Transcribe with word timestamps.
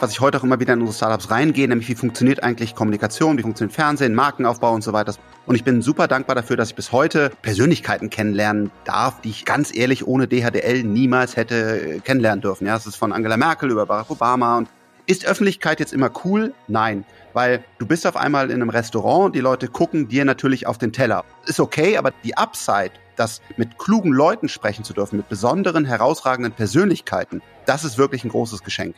was 0.00 0.12
ich 0.12 0.20
heute 0.20 0.38
auch 0.38 0.44
immer 0.44 0.60
wieder 0.60 0.74
in 0.74 0.80
unsere 0.80 0.96
Startups 0.96 1.30
reingehe, 1.30 1.66
nämlich 1.68 1.88
wie 1.88 1.94
funktioniert 1.94 2.42
eigentlich 2.42 2.74
Kommunikation, 2.74 3.38
wie 3.38 3.42
funktioniert 3.42 3.74
Fernsehen, 3.74 4.14
Markenaufbau 4.14 4.72
und 4.72 4.82
so 4.82 4.92
weiter. 4.92 5.14
Und 5.46 5.54
ich 5.54 5.64
bin 5.64 5.80
super 5.80 6.06
dankbar 6.08 6.36
dafür, 6.36 6.56
dass 6.56 6.70
ich 6.70 6.74
bis 6.74 6.92
heute 6.92 7.30
Persönlichkeiten 7.42 8.10
kennenlernen 8.10 8.70
darf, 8.84 9.20
die 9.22 9.30
ich 9.30 9.44
ganz 9.44 9.74
ehrlich 9.74 10.06
ohne 10.06 10.28
DHDL 10.28 10.82
niemals 10.82 11.36
hätte 11.36 11.96
äh, 11.96 12.00
kennenlernen 12.00 12.42
dürfen. 12.42 12.66
Ja, 12.66 12.74
das 12.74 12.86
ist 12.86 12.96
von 12.96 13.12
Angela 13.12 13.36
Merkel 13.36 13.70
über 13.70 13.86
Barack 13.86 14.10
Obama 14.10 14.58
und 14.58 14.68
ist 15.06 15.24
Öffentlichkeit 15.24 15.78
jetzt 15.80 15.92
immer 15.92 16.10
cool? 16.24 16.52
Nein, 16.66 17.04
weil 17.32 17.64
du 17.78 17.86
bist 17.86 18.06
auf 18.06 18.16
einmal 18.16 18.50
in 18.50 18.56
einem 18.56 18.70
Restaurant 18.70 19.34
die 19.34 19.40
Leute 19.40 19.68
gucken 19.68 20.08
dir 20.08 20.24
natürlich 20.24 20.66
auf 20.66 20.78
den 20.78 20.92
Teller. 20.92 21.24
Ist 21.46 21.60
okay, 21.60 21.96
aber 21.96 22.12
die 22.24 22.36
Upside, 22.36 22.90
das 23.14 23.40
mit 23.56 23.78
klugen 23.78 24.12
Leuten 24.12 24.48
sprechen 24.48 24.84
zu 24.84 24.92
dürfen, 24.92 25.16
mit 25.16 25.28
besonderen, 25.28 25.84
herausragenden 25.84 26.52
Persönlichkeiten, 26.52 27.40
das 27.66 27.84
ist 27.84 27.98
wirklich 27.98 28.24
ein 28.24 28.30
großes 28.30 28.64
Geschenk. 28.64 28.96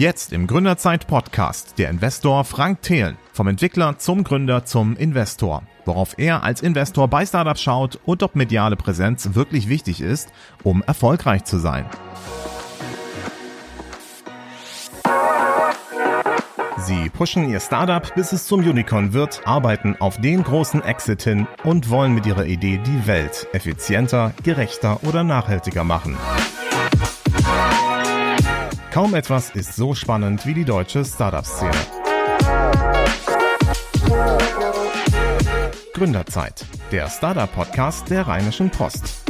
Jetzt 0.00 0.32
im 0.32 0.46
Gründerzeit-Podcast 0.46 1.74
der 1.76 1.90
Investor 1.90 2.46
Frank 2.46 2.80
Thelen. 2.80 3.18
Vom 3.34 3.48
Entwickler 3.48 3.98
zum 3.98 4.24
Gründer 4.24 4.64
zum 4.64 4.96
Investor. 4.96 5.62
Worauf 5.84 6.14
er 6.16 6.42
als 6.42 6.62
Investor 6.62 7.06
bei 7.06 7.26
Startups 7.26 7.60
schaut 7.60 8.00
und 8.06 8.22
ob 8.22 8.34
mediale 8.34 8.76
Präsenz 8.76 9.34
wirklich 9.34 9.68
wichtig 9.68 10.00
ist, 10.00 10.32
um 10.62 10.82
erfolgreich 10.82 11.44
zu 11.44 11.58
sein. 11.58 11.84
Sie 16.78 17.10
pushen 17.10 17.50
ihr 17.50 17.60
Startup, 17.60 18.14
bis 18.14 18.32
es 18.32 18.46
zum 18.46 18.60
Unicorn 18.60 19.12
wird, 19.12 19.42
arbeiten 19.44 19.96
auf 20.00 20.18
den 20.18 20.42
großen 20.42 20.82
Exit 20.82 21.24
hin 21.24 21.46
und 21.62 21.90
wollen 21.90 22.14
mit 22.14 22.24
ihrer 22.24 22.46
Idee 22.46 22.80
die 22.86 23.06
Welt 23.06 23.48
effizienter, 23.52 24.32
gerechter 24.44 25.04
oder 25.04 25.24
nachhaltiger 25.24 25.84
machen. 25.84 26.16
Kaum 28.90 29.14
etwas 29.14 29.50
ist 29.50 29.76
so 29.76 29.94
spannend 29.94 30.46
wie 30.46 30.54
die 30.54 30.64
deutsche 30.64 31.04
Startup-Szene. 31.04 31.70
Gründerzeit, 35.94 36.64
der 36.90 37.08
Startup-Podcast 37.08 38.10
der 38.10 38.26
Rheinischen 38.26 38.68
Post. 38.70 39.22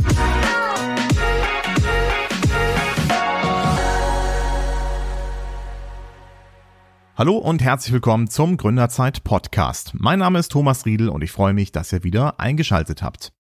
Hallo 7.15 7.37
und 7.37 7.61
herzlich 7.61 7.93
willkommen 7.93 8.29
zum 8.29 8.57
Gründerzeit 8.57 9.25
Podcast. 9.25 9.93
Mein 9.93 10.21
Name 10.21 10.39
ist 10.39 10.53
Thomas 10.53 10.87
Riedel 10.87 11.11
und 11.11 11.23
ich 11.23 11.33
freue 11.33 11.53
mich, 11.53 11.71
dass 11.71 11.93
ihr 11.93 12.03
wieder 12.03 12.41
eingeschaltet 12.41 13.03
habt. 13.03 13.35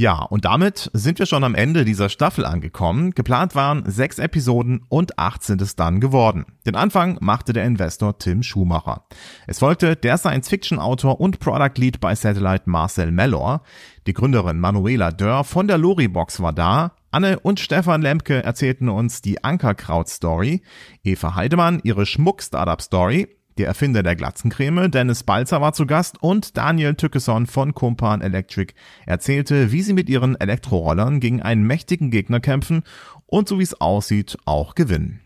Ja, 0.00 0.22
und 0.22 0.46
damit 0.46 0.90
sind 0.94 1.18
wir 1.18 1.26
schon 1.26 1.44
am 1.44 1.54
Ende 1.54 1.84
dieser 1.84 2.08
Staffel 2.08 2.46
angekommen. 2.46 3.10
Geplant 3.10 3.54
waren 3.54 3.84
sechs 3.84 4.18
Episoden 4.18 4.80
und 4.88 5.18
acht 5.18 5.42
sind 5.42 5.60
es 5.60 5.76
dann 5.76 6.00
geworden. 6.00 6.46
Den 6.64 6.74
Anfang 6.74 7.18
machte 7.20 7.52
der 7.52 7.66
Investor 7.66 8.16
Tim 8.16 8.42
Schumacher. 8.42 9.04
Es 9.46 9.58
folgte 9.58 9.96
der 9.96 10.16
Science-Fiction-Autor 10.16 11.20
und 11.20 11.38
Product 11.38 11.76
Lead 11.76 12.00
bei 12.00 12.14
Satellite 12.14 12.62
Marcel 12.64 13.10
Mellor. 13.10 13.60
Die 14.06 14.14
Gründerin 14.14 14.58
Manuela 14.58 15.10
Dörr 15.10 15.44
von 15.44 15.68
der 15.68 15.76
Loribox 15.76 16.40
war 16.40 16.54
da. 16.54 16.92
Anne 17.10 17.38
und 17.38 17.60
Stefan 17.60 18.00
Lemke 18.00 18.42
erzählten 18.42 18.88
uns 18.88 19.20
die 19.20 19.44
Ankerkraut-Story. 19.44 20.62
Eva 21.04 21.34
Heidemann 21.34 21.78
ihre 21.82 22.06
Schmuck-Startup-Story. 22.06 23.28
Der 23.60 23.68
Erfinder 23.68 24.02
der 24.02 24.16
Glatzencreme, 24.16 24.90
Dennis 24.90 25.22
Balzer, 25.22 25.60
war 25.60 25.74
zu 25.74 25.84
Gast 25.84 26.22
und 26.22 26.56
Daniel 26.56 26.94
Tückeson 26.94 27.46
von 27.46 27.74
Kumpan 27.74 28.22
Electric 28.22 28.72
erzählte, 29.04 29.70
wie 29.70 29.82
sie 29.82 29.92
mit 29.92 30.08
ihren 30.08 30.34
Elektrorollern 30.40 31.20
gegen 31.20 31.42
einen 31.42 31.64
mächtigen 31.64 32.10
Gegner 32.10 32.40
kämpfen 32.40 32.84
und 33.26 33.48
so 33.48 33.58
wie 33.58 33.62
es 33.62 33.78
aussieht 33.78 34.38
auch 34.46 34.74
gewinnen. 34.74 35.20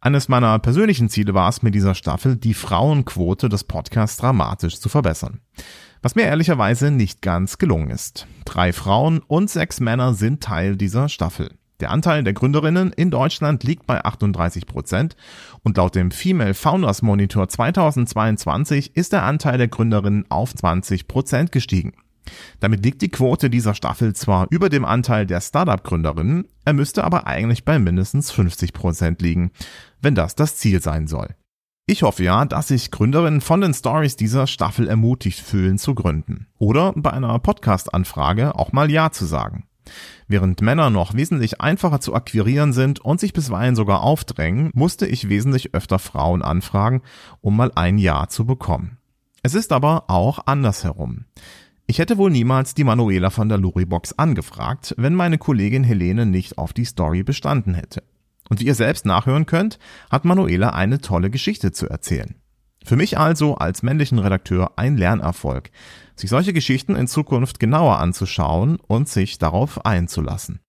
Eines 0.00 0.28
meiner 0.28 0.58
persönlichen 0.58 1.08
Ziele 1.08 1.34
war 1.34 1.48
es 1.48 1.62
mit 1.62 1.72
dieser 1.72 1.94
Staffel, 1.94 2.34
die 2.34 2.52
Frauenquote 2.52 3.48
des 3.48 3.62
Podcasts 3.62 4.16
dramatisch 4.16 4.80
zu 4.80 4.88
verbessern. 4.88 5.40
Was 6.02 6.16
mir 6.16 6.24
ehrlicherweise 6.24 6.90
nicht 6.90 7.22
ganz 7.22 7.58
gelungen 7.58 7.90
ist. 7.90 8.26
Drei 8.44 8.72
Frauen 8.72 9.20
und 9.20 9.50
sechs 9.50 9.78
Männer 9.78 10.14
sind 10.14 10.42
Teil 10.42 10.76
dieser 10.76 11.08
Staffel. 11.08 11.57
Der 11.80 11.92
Anteil 11.92 12.24
der 12.24 12.32
Gründerinnen 12.32 12.92
in 12.92 13.12
Deutschland 13.12 13.62
liegt 13.62 13.86
bei 13.86 14.04
38 14.04 14.66
Prozent 14.66 15.14
und 15.62 15.76
laut 15.76 15.94
dem 15.94 16.10
Female 16.10 16.54
Founders 16.54 17.02
Monitor 17.02 17.48
2022 17.48 18.96
ist 18.96 19.12
der 19.12 19.22
Anteil 19.22 19.58
der 19.58 19.68
Gründerinnen 19.68 20.24
auf 20.28 20.52
20 20.52 21.06
Prozent 21.06 21.52
gestiegen. 21.52 21.92
Damit 22.58 22.84
liegt 22.84 23.00
die 23.00 23.10
Quote 23.10 23.48
dieser 23.48 23.74
Staffel 23.74 24.12
zwar 24.14 24.48
über 24.50 24.68
dem 24.68 24.84
Anteil 24.84 25.24
der 25.24 25.40
Startup-Gründerinnen, 25.40 26.46
er 26.64 26.72
müsste 26.72 27.04
aber 27.04 27.26
eigentlich 27.28 27.64
bei 27.64 27.78
mindestens 27.78 28.32
50 28.32 28.72
Prozent 28.72 29.22
liegen, 29.22 29.52
wenn 30.02 30.16
das 30.16 30.34
das 30.34 30.56
Ziel 30.56 30.82
sein 30.82 31.06
soll. 31.06 31.36
Ich 31.86 32.02
hoffe 32.02 32.24
ja, 32.24 32.44
dass 32.44 32.68
sich 32.68 32.90
Gründerinnen 32.90 33.40
von 33.40 33.62
den 33.62 33.72
Stories 33.72 34.16
dieser 34.16 34.46
Staffel 34.46 34.88
ermutigt 34.88 35.40
fühlen 35.40 35.78
zu 35.78 35.94
gründen 35.94 36.48
oder 36.58 36.92
bei 36.94 37.12
einer 37.12 37.38
Podcast-Anfrage 37.38 38.56
auch 38.56 38.72
mal 38.72 38.90
Ja 38.90 39.10
zu 39.10 39.24
sagen. 39.24 39.67
Während 40.26 40.60
Männer 40.62 40.90
noch 40.90 41.14
wesentlich 41.14 41.60
einfacher 41.60 42.00
zu 42.00 42.14
akquirieren 42.14 42.72
sind 42.72 43.00
und 43.00 43.20
sich 43.20 43.32
bisweilen 43.32 43.76
sogar 43.76 44.02
aufdrängen, 44.02 44.70
musste 44.74 45.06
ich 45.06 45.28
wesentlich 45.28 45.74
öfter 45.74 45.98
Frauen 45.98 46.42
anfragen, 46.42 47.02
um 47.40 47.56
mal 47.56 47.72
ein 47.74 47.98
Ja 47.98 48.28
zu 48.28 48.44
bekommen. 48.44 48.98
Es 49.42 49.54
ist 49.54 49.72
aber 49.72 50.04
auch 50.08 50.40
andersherum. 50.46 51.24
Ich 51.86 51.98
hätte 51.98 52.18
wohl 52.18 52.30
niemals 52.30 52.74
die 52.74 52.84
Manuela 52.84 53.30
von 53.30 53.48
der 53.48 53.56
Luribox 53.56 54.12
angefragt, 54.18 54.94
wenn 54.98 55.14
meine 55.14 55.38
Kollegin 55.38 55.84
Helene 55.84 56.26
nicht 56.26 56.58
auf 56.58 56.74
die 56.74 56.84
Story 56.84 57.22
bestanden 57.22 57.72
hätte. 57.72 58.02
Und 58.50 58.60
wie 58.60 58.66
ihr 58.66 58.74
selbst 58.74 59.06
nachhören 59.06 59.46
könnt, 59.46 59.78
hat 60.10 60.24
Manuela 60.24 60.70
eine 60.70 61.00
tolle 61.00 61.30
Geschichte 61.30 61.72
zu 61.72 61.88
erzählen. 61.88 62.34
Für 62.84 62.96
mich 62.96 63.18
also 63.18 63.56
als 63.56 63.82
männlichen 63.82 64.18
Redakteur 64.18 64.72
ein 64.76 64.96
Lernerfolg, 64.96 65.70
sich 66.18 66.30
solche 66.30 66.52
Geschichten 66.52 66.96
in 66.96 67.06
Zukunft 67.06 67.60
genauer 67.60 67.98
anzuschauen 67.98 68.78
und 68.86 69.08
sich 69.08 69.38
darauf 69.38 69.84
einzulassen. 69.84 70.60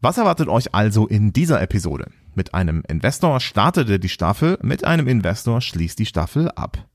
Was 0.00 0.18
erwartet 0.18 0.48
euch 0.48 0.74
also 0.74 1.06
in 1.06 1.32
dieser 1.32 1.60
Episode? 1.62 2.10
Mit 2.34 2.52
einem 2.52 2.82
Investor 2.86 3.40
startete 3.40 3.98
die 3.98 4.10
Staffel, 4.10 4.58
mit 4.62 4.84
einem 4.84 5.08
Investor 5.08 5.62
schließt 5.62 5.98
die 5.98 6.04
Staffel 6.04 6.50
ab. 6.50 6.86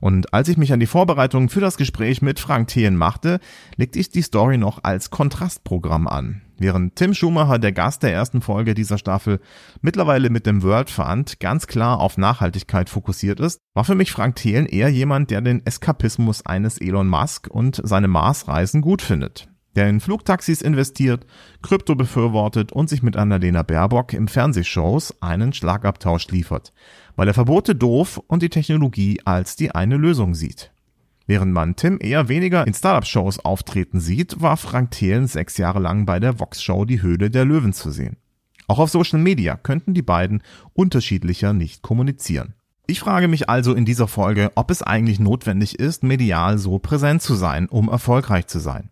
Und 0.00 0.34
als 0.34 0.48
ich 0.48 0.56
mich 0.56 0.72
an 0.72 0.80
die 0.80 0.86
Vorbereitungen 0.86 1.48
für 1.48 1.60
das 1.60 1.76
Gespräch 1.76 2.20
mit 2.20 2.40
Frank 2.40 2.68
Thien 2.68 2.96
machte, 2.96 3.38
legte 3.76 4.00
ich 4.00 4.10
die 4.10 4.22
Story 4.22 4.58
noch 4.58 4.82
als 4.82 5.10
Kontrastprogramm 5.10 6.08
an. 6.08 6.42
Während 6.60 6.96
Tim 6.96 7.14
Schumacher, 7.14 7.60
der 7.60 7.70
Gast 7.70 8.02
der 8.02 8.12
ersten 8.12 8.40
Folge 8.40 8.74
dieser 8.74 8.98
Staffel, 8.98 9.38
mittlerweile 9.80 10.28
mit 10.28 10.44
dem 10.44 10.64
World 10.64 10.90
Fund 10.90 11.38
ganz 11.38 11.68
klar 11.68 12.00
auf 12.00 12.18
Nachhaltigkeit 12.18 12.90
fokussiert 12.90 13.38
ist, 13.38 13.60
war 13.74 13.84
für 13.84 13.94
mich 13.94 14.10
Frank 14.10 14.34
Thelen 14.34 14.66
eher 14.66 14.88
jemand, 14.88 15.30
der 15.30 15.40
den 15.40 15.64
Eskapismus 15.64 16.44
eines 16.44 16.78
Elon 16.78 17.08
Musk 17.08 17.46
und 17.48 17.80
seine 17.84 18.08
Marsreisen 18.08 18.80
gut 18.80 19.02
findet. 19.02 19.48
Der 19.76 19.88
in 19.88 20.00
Flugtaxis 20.00 20.60
investiert, 20.60 21.24
Krypto 21.62 21.94
befürwortet 21.94 22.72
und 22.72 22.88
sich 22.88 23.04
mit 23.04 23.16
Annalena 23.16 23.62
Baerbock 23.62 24.12
im 24.12 24.26
Fernsehshows 24.26 25.22
einen 25.22 25.52
Schlagabtausch 25.52 26.26
liefert, 26.28 26.72
weil 27.14 27.28
er 27.28 27.34
Verbote 27.34 27.76
doof 27.76 28.20
und 28.26 28.42
die 28.42 28.48
Technologie 28.48 29.20
als 29.24 29.54
die 29.54 29.70
eine 29.70 29.96
Lösung 29.96 30.34
sieht. 30.34 30.72
Während 31.28 31.52
man 31.52 31.76
Tim 31.76 31.98
eher 32.00 32.30
weniger 32.30 32.66
in 32.66 32.72
Startup-Shows 32.72 33.40
auftreten 33.40 34.00
sieht, 34.00 34.40
war 34.40 34.56
Frank 34.56 34.92
Thelen 34.92 35.26
sechs 35.26 35.58
Jahre 35.58 35.78
lang 35.78 36.06
bei 36.06 36.18
der 36.20 36.40
Vox-Show 36.40 36.86
Die 36.86 37.02
Höhle 37.02 37.30
der 37.30 37.44
Löwen 37.44 37.74
zu 37.74 37.90
sehen. 37.90 38.16
Auch 38.66 38.78
auf 38.78 38.88
Social 38.88 39.18
Media 39.18 39.54
könnten 39.54 39.92
die 39.92 40.02
beiden 40.02 40.42
unterschiedlicher 40.72 41.52
nicht 41.52 41.82
kommunizieren. 41.82 42.54
Ich 42.86 43.00
frage 43.00 43.28
mich 43.28 43.50
also 43.50 43.74
in 43.74 43.84
dieser 43.84 44.08
Folge, 44.08 44.52
ob 44.54 44.70
es 44.70 44.82
eigentlich 44.82 45.20
notwendig 45.20 45.78
ist, 45.78 46.02
medial 46.02 46.56
so 46.56 46.78
präsent 46.78 47.20
zu 47.20 47.34
sein, 47.34 47.68
um 47.68 47.90
erfolgreich 47.90 48.46
zu 48.46 48.58
sein. 48.58 48.88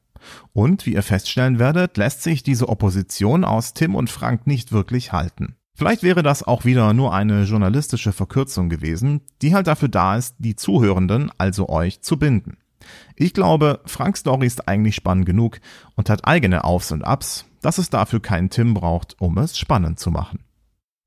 Und 0.53 0.84
wie 0.84 0.92
ihr 0.92 1.03
feststellen 1.03 1.58
werdet, 1.58 1.97
lässt 1.97 2.22
sich 2.22 2.42
diese 2.42 2.68
Opposition 2.68 3.44
aus 3.44 3.72
Tim 3.72 3.94
und 3.94 4.10
Frank 4.10 4.47
nicht 4.47 4.72
wirklich 4.72 5.12
halten. 5.12 5.56
Vielleicht 5.77 6.03
wäre 6.03 6.23
das 6.23 6.43
auch 6.43 6.65
wieder 6.65 6.95
nur 6.95 7.13
eine 7.13 7.43
journalistische 7.43 8.13
Verkürzung 8.13 8.71
gewesen, 8.71 9.21
die 9.43 9.55
halt 9.55 9.67
dafür 9.67 9.89
da 9.89 10.17
ist, 10.17 10.37
die 10.39 10.57
Zuhörenden, 10.57 11.31
also 11.37 11.69
euch, 11.69 12.01
zu 12.01 12.19
binden. 12.19 12.57
Ich 13.15 13.34
glaube, 13.34 13.81
Franks 13.84 14.21
Story 14.21 14.47
ist 14.47 14.69
eigentlich 14.69 14.95
spannend 14.95 15.27
genug 15.27 15.59
und 15.95 16.09
hat 16.09 16.27
eigene 16.27 16.65
Aufs 16.65 16.93
und 16.93 17.03
Ups, 17.03 17.45
dass 17.61 17.77
es 17.77 17.91
dafür 17.91 18.21
keinen 18.21 18.49
Tim 18.49 18.73
braucht, 18.73 19.17
um 19.21 19.37
es 19.37 19.59
spannend 19.59 20.01
zu 20.01 20.11
machen. 20.11 20.41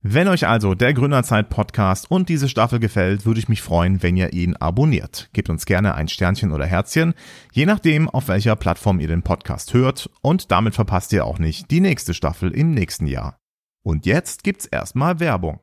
Wenn 0.03 0.27
euch 0.27 0.45
also 0.45 0.75
der 0.75 0.93
Gründerzeit 0.93 1.49
Podcast 1.49 2.11
und 2.11 2.29
diese 2.29 2.47
Staffel 2.47 2.79
gefällt, 2.79 3.25
würde 3.25 3.39
ich 3.39 3.49
mich 3.49 3.63
freuen, 3.63 4.03
wenn 4.03 4.17
ihr 4.17 4.33
ihn 4.33 4.55
abonniert. 4.55 5.31
Gebt 5.33 5.49
uns 5.49 5.65
gerne 5.65 5.95
ein 5.95 6.07
Sternchen 6.07 6.51
oder 6.51 6.67
Herzchen, 6.67 7.15
je 7.51 7.65
nachdem, 7.65 8.07
auf 8.07 8.27
welcher 8.27 8.55
Plattform 8.55 8.99
ihr 8.99 9.07
den 9.07 9.23
Podcast 9.23 9.73
hört 9.73 10.11
und 10.21 10.51
damit 10.51 10.75
verpasst 10.75 11.11
ihr 11.11 11.25
auch 11.25 11.39
nicht 11.39 11.71
die 11.71 11.81
nächste 11.81 12.13
Staffel 12.13 12.51
im 12.51 12.71
nächsten 12.71 13.07
Jahr. 13.07 13.39
Und 13.83 14.05
jetzt 14.05 14.43
gibt's 14.43 14.65
erstmal 14.65 15.19
Werbung. 15.19 15.59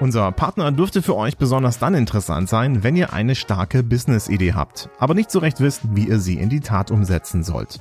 Unser 0.00 0.32
Partner 0.32 0.72
dürfte 0.72 1.02
für 1.02 1.14
euch 1.14 1.36
besonders 1.36 1.78
dann 1.78 1.94
interessant 1.94 2.48
sein, 2.48 2.82
wenn 2.82 2.96
ihr 2.96 3.12
eine 3.12 3.34
starke 3.34 3.82
Business-Idee 3.82 4.54
habt, 4.54 4.88
aber 4.98 5.12
nicht 5.12 5.30
so 5.30 5.40
recht 5.40 5.60
wisst, 5.60 5.82
wie 5.94 6.08
ihr 6.08 6.18
sie 6.18 6.38
in 6.38 6.48
die 6.48 6.60
Tat 6.60 6.90
umsetzen 6.90 7.42
sollt. 7.42 7.80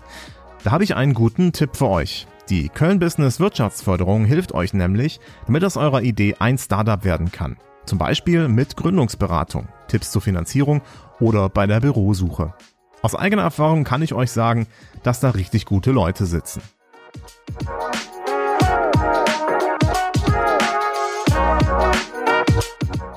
Da 0.64 0.72
habe 0.72 0.84
ich 0.84 0.96
einen 0.96 1.14
guten 1.14 1.54
Tipp 1.54 1.78
für 1.78 1.88
euch. 1.88 2.28
Die 2.50 2.68
Köln 2.68 3.00
Business 3.00 3.40
Wirtschaftsförderung 3.40 4.26
hilft 4.26 4.54
euch 4.54 4.74
nämlich, 4.74 5.22
damit 5.46 5.64
aus 5.64 5.78
eurer 5.78 6.02
Idee 6.02 6.36
ein 6.40 6.58
Startup 6.58 7.06
werden 7.06 7.32
kann. 7.32 7.56
Zum 7.86 7.98
Beispiel 7.98 8.50
mit 8.50 8.76
Gründungsberatung, 8.76 9.70
Tipps 9.88 10.12
zur 10.12 10.22
Finanzierung 10.22 10.82
oder 11.22 11.48
bei 11.48 11.68
der 11.68 11.80
Bürosuche. 11.80 12.54
Aus 13.02 13.16
eigener 13.16 13.44
Erfahrung 13.44 13.86
kann 13.86 14.02
ich 14.02 14.14
euch 14.14 14.32
sagen, 14.32 14.68
dass 15.04 15.22
da 15.22 15.30
richtig 15.30 15.66
gute 15.66 15.92
Leute 15.92 16.26
sitzen. 16.26 16.62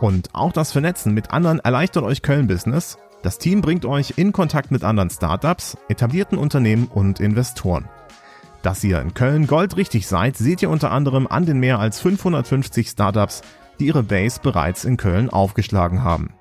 Und 0.01 0.35
auch 0.35 0.53
das 0.53 0.73
Vernetzen 0.73 1.15
mit 1.15 1.31
anderen 1.31 1.61
erleichtert 1.61 2.03
euch 2.03 2.23
Köln-Business. 2.23 2.99
Das 3.23 3.39
Team 3.39 3.61
bringt 3.61 3.85
euch 3.85 4.15
in 4.17 4.33
Kontakt 4.33 4.73
mit 4.73 4.83
anderen 4.83 5.11
Startups, 5.11 5.77
etablierten 5.89 6.39
Unternehmen 6.39 6.89
und 6.89 7.21
Investoren. 7.21 7.89
Dass 8.63 8.83
ihr 8.83 9.01
in 9.01 9.15
Köln 9.15 9.47
goldrichtig 9.47 10.09
seid, 10.09 10.37
seht 10.37 10.61
ihr 10.61 10.71
unter 10.71 10.91
anderem 10.91 11.29
an 11.29 11.47
den 11.47 11.61
mehr 11.61 11.79
als 11.79 12.01
550 12.01 12.89
Startups, 12.89 13.43
die 13.79 13.87
ihre 13.87 14.03
Base 14.03 14.41
bereits 14.43 14.85
in 14.85 14.97
Köln 14.97 15.31
aufgeschlagen 15.31 16.03
haben. 16.03 16.35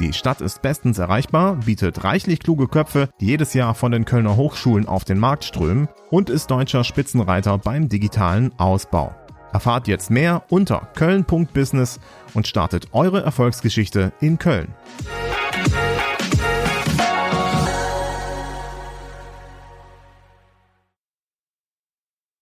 Die 0.00 0.12
Stadt 0.12 0.40
ist 0.40 0.60
bestens 0.60 0.98
erreichbar, 0.98 1.54
bietet 1.54 2.02
reichlich 2.02 2.40
kluge 2.40 2.66
Köpfe, 2.66 3.08
die 3.20 3.26
jedes 3.26 3.54
Jahr 3.54 3.76
von 3.76 3.92
den 3.92 4.04
Kölner 4.04 4.36
Hochschulen 4.36 4.88
auf 4.88 5.04
den 5.04 5.18
Markt 5.18 5.44
strömen 5.44 5.88
und 6.10 6.30
ist 6.30 6.50
deutscher 6.50 6.82
Spitzenreiter 6.82 7.58
beim 7.58 7.88
digitalen 7.88 8.52
Ausbau. 8.58 9.14
Erfahrt 9.52 9.86
jetzt 9.86 10.10
mehr 10.10 10.42
unter 10.48 10.88
köln.business 10.96 12.00
und 12.34 12.48
startet 12.48 12.88
eure 12.92 13.22
Erfolgsgeschichte 13.22 14.12
in 14.20 14.38
Köln. 14.38 14.74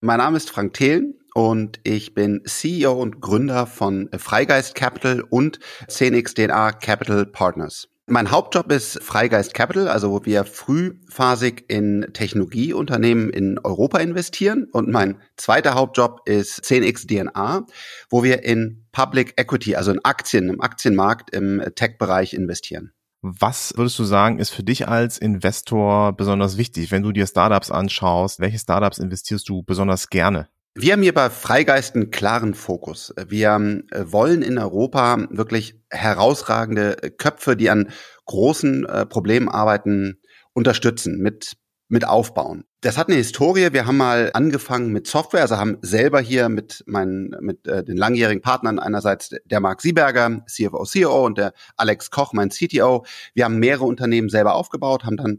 Mein 0.01 0.19
Name 0.19 0.39
ist 0.39 0.51
Frank 0.51 0.73
Thelen 0.73 1.22
und 1.35 1.81
ich 1.85 2.15
bin 2.15 2.43
CEO 2.45 2.93
und 2.93 3.21
Gründer 3.21 3.67
von 3.67 4.09
Freigeist 4.17 4.75
Capital 4.75 5.23
und 5.23 5.59
10x 5.89 6.35
DNA 6.35 6.73
Capital 6.73 7.27
Partners. 7.27 7.89
Mein 8.07 8.33
Hauptjob 8.33 8.71
ist 8.73 9.03
Freigeist 9.03 9.55
Capital, 9.55 9.89
also 9.89 10.11
wo 10.11 10.25
wir 10.25 10.45
frühphasig 10.45 11.65
in 11.69 12.07
Technologieunternehmen 12.13 13.31
in 13.31 13.61
Europa 13.61 13.99
investieren. 13.99 14.67
Und 14.73 14.91
mein 14.91 15.21
zweiter 15.37 15.75
Hauptjob 15.75 16.21
ist 16.27 16.65
10x 16.65 17.07
DNA, 17.07 17.65
wo 18.11 18.25
wir 18.25 18.43
in 18.43 18.87
Public 18.91 19.35
Equity, 19.37 19.77
also 19.77 19.93
in 19.93 20.05
Aktien, 20.05 20.49
im 20.49 20.61
Aktienmarkt, 20.61 21.31
im 21.31 21.63
Tech-Bereich 21.75 22.35
investieren. 22.35 22.93
Was 23.23 23.73
würdest 23.77 24.01
du 24.01 24.05
sagen, 24.05 24.41
ist 24.41 24.51
für 24.51 24.65
dich 24.65 24.89
als 24.89 25.17
Investor 25.17 26.13
besonders 26.13 26.59
wichtig, 26.59 26.91
wenn 26.91 27.05
du 27.05 27.13
dir 27.13 27.29
Startups 27.29 27.71
anschaust? 27.71 28.41
Welche 28.41 28.59
Startups 28.59 28.99
investierst 28.99 29.49
du 29.49 29.63
besonders 29.63 30.11
gerne? 30.11 30.49
Wir 30.75 30.95
haben 30.95 31.03
hier 31.03 31.13
bei 31.13 31.29
Freigeist 31.29 31.95
einen 31.95 32.11
klaren 32.11 32.55
Fokus. 32.55 33.13
Wir 33.29 33.83
äh, 33.91 34.05
wollen 34.07 34.41
in 34.41 34.57
Europa 34.57 35.27
wirklich 35.29 35.79
herausragende 35.91 36.97
Köpfe, 37.19 37.57
die 37.59 37.69
an 37.69 37.91
großen 38.25 38.87
äh, 38.87 39.05
Problemen 39.05 39.51
arbeiten, 39.51 40.19
unterstützen, 40.55 41.19
mit, 41.19 41.59
mit 41.89 42.07
aufbauen. 42.07 42.65
Das 42.81 42.97
hat 42.97 43.09
eine 43.09 43.17
Historie. 43.17 43.75
Wir 43.75 43.87
haben 43.87 43.99
mal 43.99 44.31
angefangen 44.33 44.93
mit 44.93 45.07
Software, 45.07 45.43
also 45.43 45.59
haben 45.59 45.77
selber 45.83 46.21
hier 46.21 46.49
mit 46.49 46.83
meinen, 46.87 47.37
mit 47.41 47.67
äh, 47.69 47.85
den 47.85 47.99
langjährigen 47.99 48.41
Partnern 48.41 48.79
einerseits 48.79 49.35
der 49.45 49.61
Marc 49.61 49.83
Sieberger, 49.83 50.43
CFO, 50.47 50.85
CEO 50.87 51.27
und 51.27 51.37
der 51.37 51.53
Alex 51.77 52.11
Koch, 52.11 52.33
mein 52.33 52.49
CTO. 52.49 53.05
Wir 53.35 53.45
haben 53.45 53.59
mehrere 53.59 53.85
Unternehmen 53.85 54.31
selber 54.31 54.55
aufgebaut, 54.55 55.05
haben 55.05 55.19
dann 55.19 55.39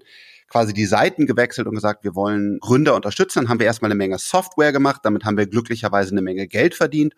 quasi 0.54 0.72
die 0.72 0.86
Seiten 0.86 1.26
gewechselt 1.26 1.66
und 1.66 1.74
gesagt, 1.74 2.04
wir 2.04 2.14
wollen 2.14 2.60
Gründer 2.60 2.94
unterstützen. 2.94 3.40
Dann 3.40 3.50
haben 3.50 3.58
wir 3.58 3.66
erstmal 3.66 3.90
eine 3.90 3.98
Menge 3.98 4.20
Software 4.20 4.72
gemacht, 4.72 5.02
damit 5.04 5.26
haben 5.26 5.36
wir 5.36 5.48
glücklicherweise 5.48 6.12
eine 6.12 6.22
Menge 6.22 6.48
Geld 6.48 6.76
verdient. 6.76 7.16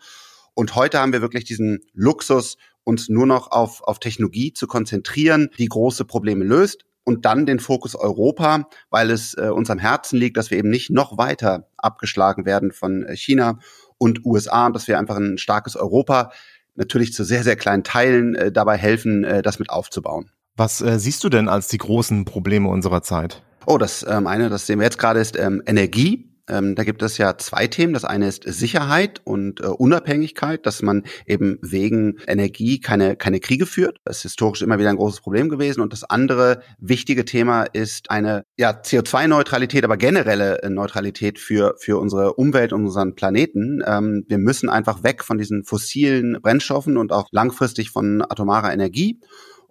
Und 0.53 0.73
heute 0.75 0.99
haben 0.99 1.11
wir 1.11 1.21
wirklich 1.21 1.43
diesen 1.43 1.81
Luxus, 1.91 2.55
uns 2.85 3.09
nur 3.09 3.25
noch 3.25 3.51
auf, 3.51 3.81
auf 3.81 3.99
Technologie 3.99 4.53
zu 4.53 4.67
konzentrieren, 4.67 5.49
die 5.57 5.67
große 5.67 6.05
Probleme 6.05 6.45
löst 6.45 6.85
und 7.03 7.25
dann 7.25 7.45
den 7.45 7.59
Fokus 7.59 7.93
Europa, 7.93 8.69
weil 8.89 9.11
es 9.11 9.33
äh, 9.33 9.49
uns 9.49 9.69
am 9.69 9.79
Herzen 9.79 10.17
liegt, 10.17 10.37
dass 10.37 10.49
wir 10.49 10.57
eben 10.57 10.69
nicht 10.69 10.89
noch 10.89 11.17
weiter 11.17 11.67
abgeschlagen 11.75 12.45
werden 12.45 12.71
von 12.71 13.03
äh, 13.03 13.17
China 13.17 13.59
und 13.97 14.23
USA 14.23 14.67
und 14.67 14.73
dass 14.77 14.87
wir 14.87 14.97
einfach 14.97 15.17
ein 15.17 15.37
starkes 15.37 15.75
Europa 15.75 16.31
natürlich 16.75 17.11
zu 17.11 17.25
sehr, 17.25 17.43
sehr 17.43 17.57
kleinen 17.57 17.83
Teilen 17.83 18.33
äh, 18.35 18.49
dabei 18.49 18.77
helfen, 18.77 19.25
äh, 19.25 19.41
das 19.41 19.59
mit 19.59 19.69
aufzubauen. 19.69 20.31
Was 20.57 20.81
äh, 20.81 20.99
siehst 20.99 21.23
du 21.23 21.29
denn 21.29 21.49
als 21.49 21.67
die 21.67 21.77
großen 21.77 22.23
Probleme 22.23 22.69
unserer 22.69 23.01
Zeit? 23.01 23.43
Oh, 23.65 23.77
das 23.77 24.05
ähm, 24.07 24.27
eine, 24.27 24.49
das 24.49 24.67
sehen 24.67 24.79
wir 24.79 24.85
jetzt 24.85 24.99
gerade, 24.99 25.19
ist 25.19 25.37
ähm, 25.37 25.61
Energie. 25.65 26.31
Ähm, 26.47 26.75
da 26.75 26.83
gibt 26.83 27.01
es 27.01 27.17
ja 27.17 27.37
zwei 27.37 27.67
Themen. 27.67 27.93
Das 27.93 28.05
eine 28.05 28.27
ist 28.27 28.43
Sicherheit 28.43 29.19
und 29.23 29.61
äh, 29.61 29.65
Unabhängigkeit, 29.65 30.65
dass 30.65 30.83
man 30.83 31.03
eben 31.25 31.57
wegen 31.61 32.19
Energie 32.27 32.79
keine, 32.79 33.15
keine 33.15 33.39
Kriege 33.39 33.65
führt. 33.65 33.97
Das 34.05 34.17
ist 34.17 34.23
historisch 34.23 34.61
immer 34.61 34.77
wieder 34.77 34.91
ein 34.91 34.97
großes 34.97 35.21
Problem 35.21 35.49
gewesen. 35.49 35.81
Und 35.81 35.91
das 35.91 36.03
andere 36.03 36.61
wichtige 36.77 37.25
Thema 37.25 37.63
ist 37.63 38.11
eine 38.11 38.43
ja, 38.57 38.71
CO2-Neutralität, 38.71 39.83
aber 39.83 39.97
generelle 39.97 40.61
äh, 40.61 40.69
Neutralität 40.69 41.39
für, 41.39 41.75
für 41.79 41.99
unsere 41.99 42.35
Umwelt 42.35 42.73
und 42.73 42.85
unseren 42.85 43.15
Planeten. 43.15 43.81
Ähm, 43.85 44.23
wir 44.27 44.37
müssen 44.37 44.69
einfach 44.69 45.03
weg 45.03 45.23
von 45.23 45.39
diesen 45.39 45.63
fossilen 45.63 46.37
Brennstoffen 46.41 46.97
und 46.97 47.11
auch 47.11 47.27
langfristig 47.31 47.89
von 47.89 48.21
atomarer 48.21 48.71
Energie. 48.71 49.19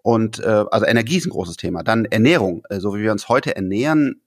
Und 0.04 0.38
äh, 0.38 0.66
also 0.70 0.84
Energie 0.84 1.16
ist 1.16 1.24
ein 1.24 1.30
großes 1.30 1.56
Thema. 1.56 1.82
Dann 1.82 2.04
Ernährung, 2.04 2.62
äh, 2.68 2.78
so 2.78 2.94
wie 2.94 3.00
wir 3.00 3.10
uns 3.10 3.30
heute 3.30 3.56
ernähren, 3.56 4.20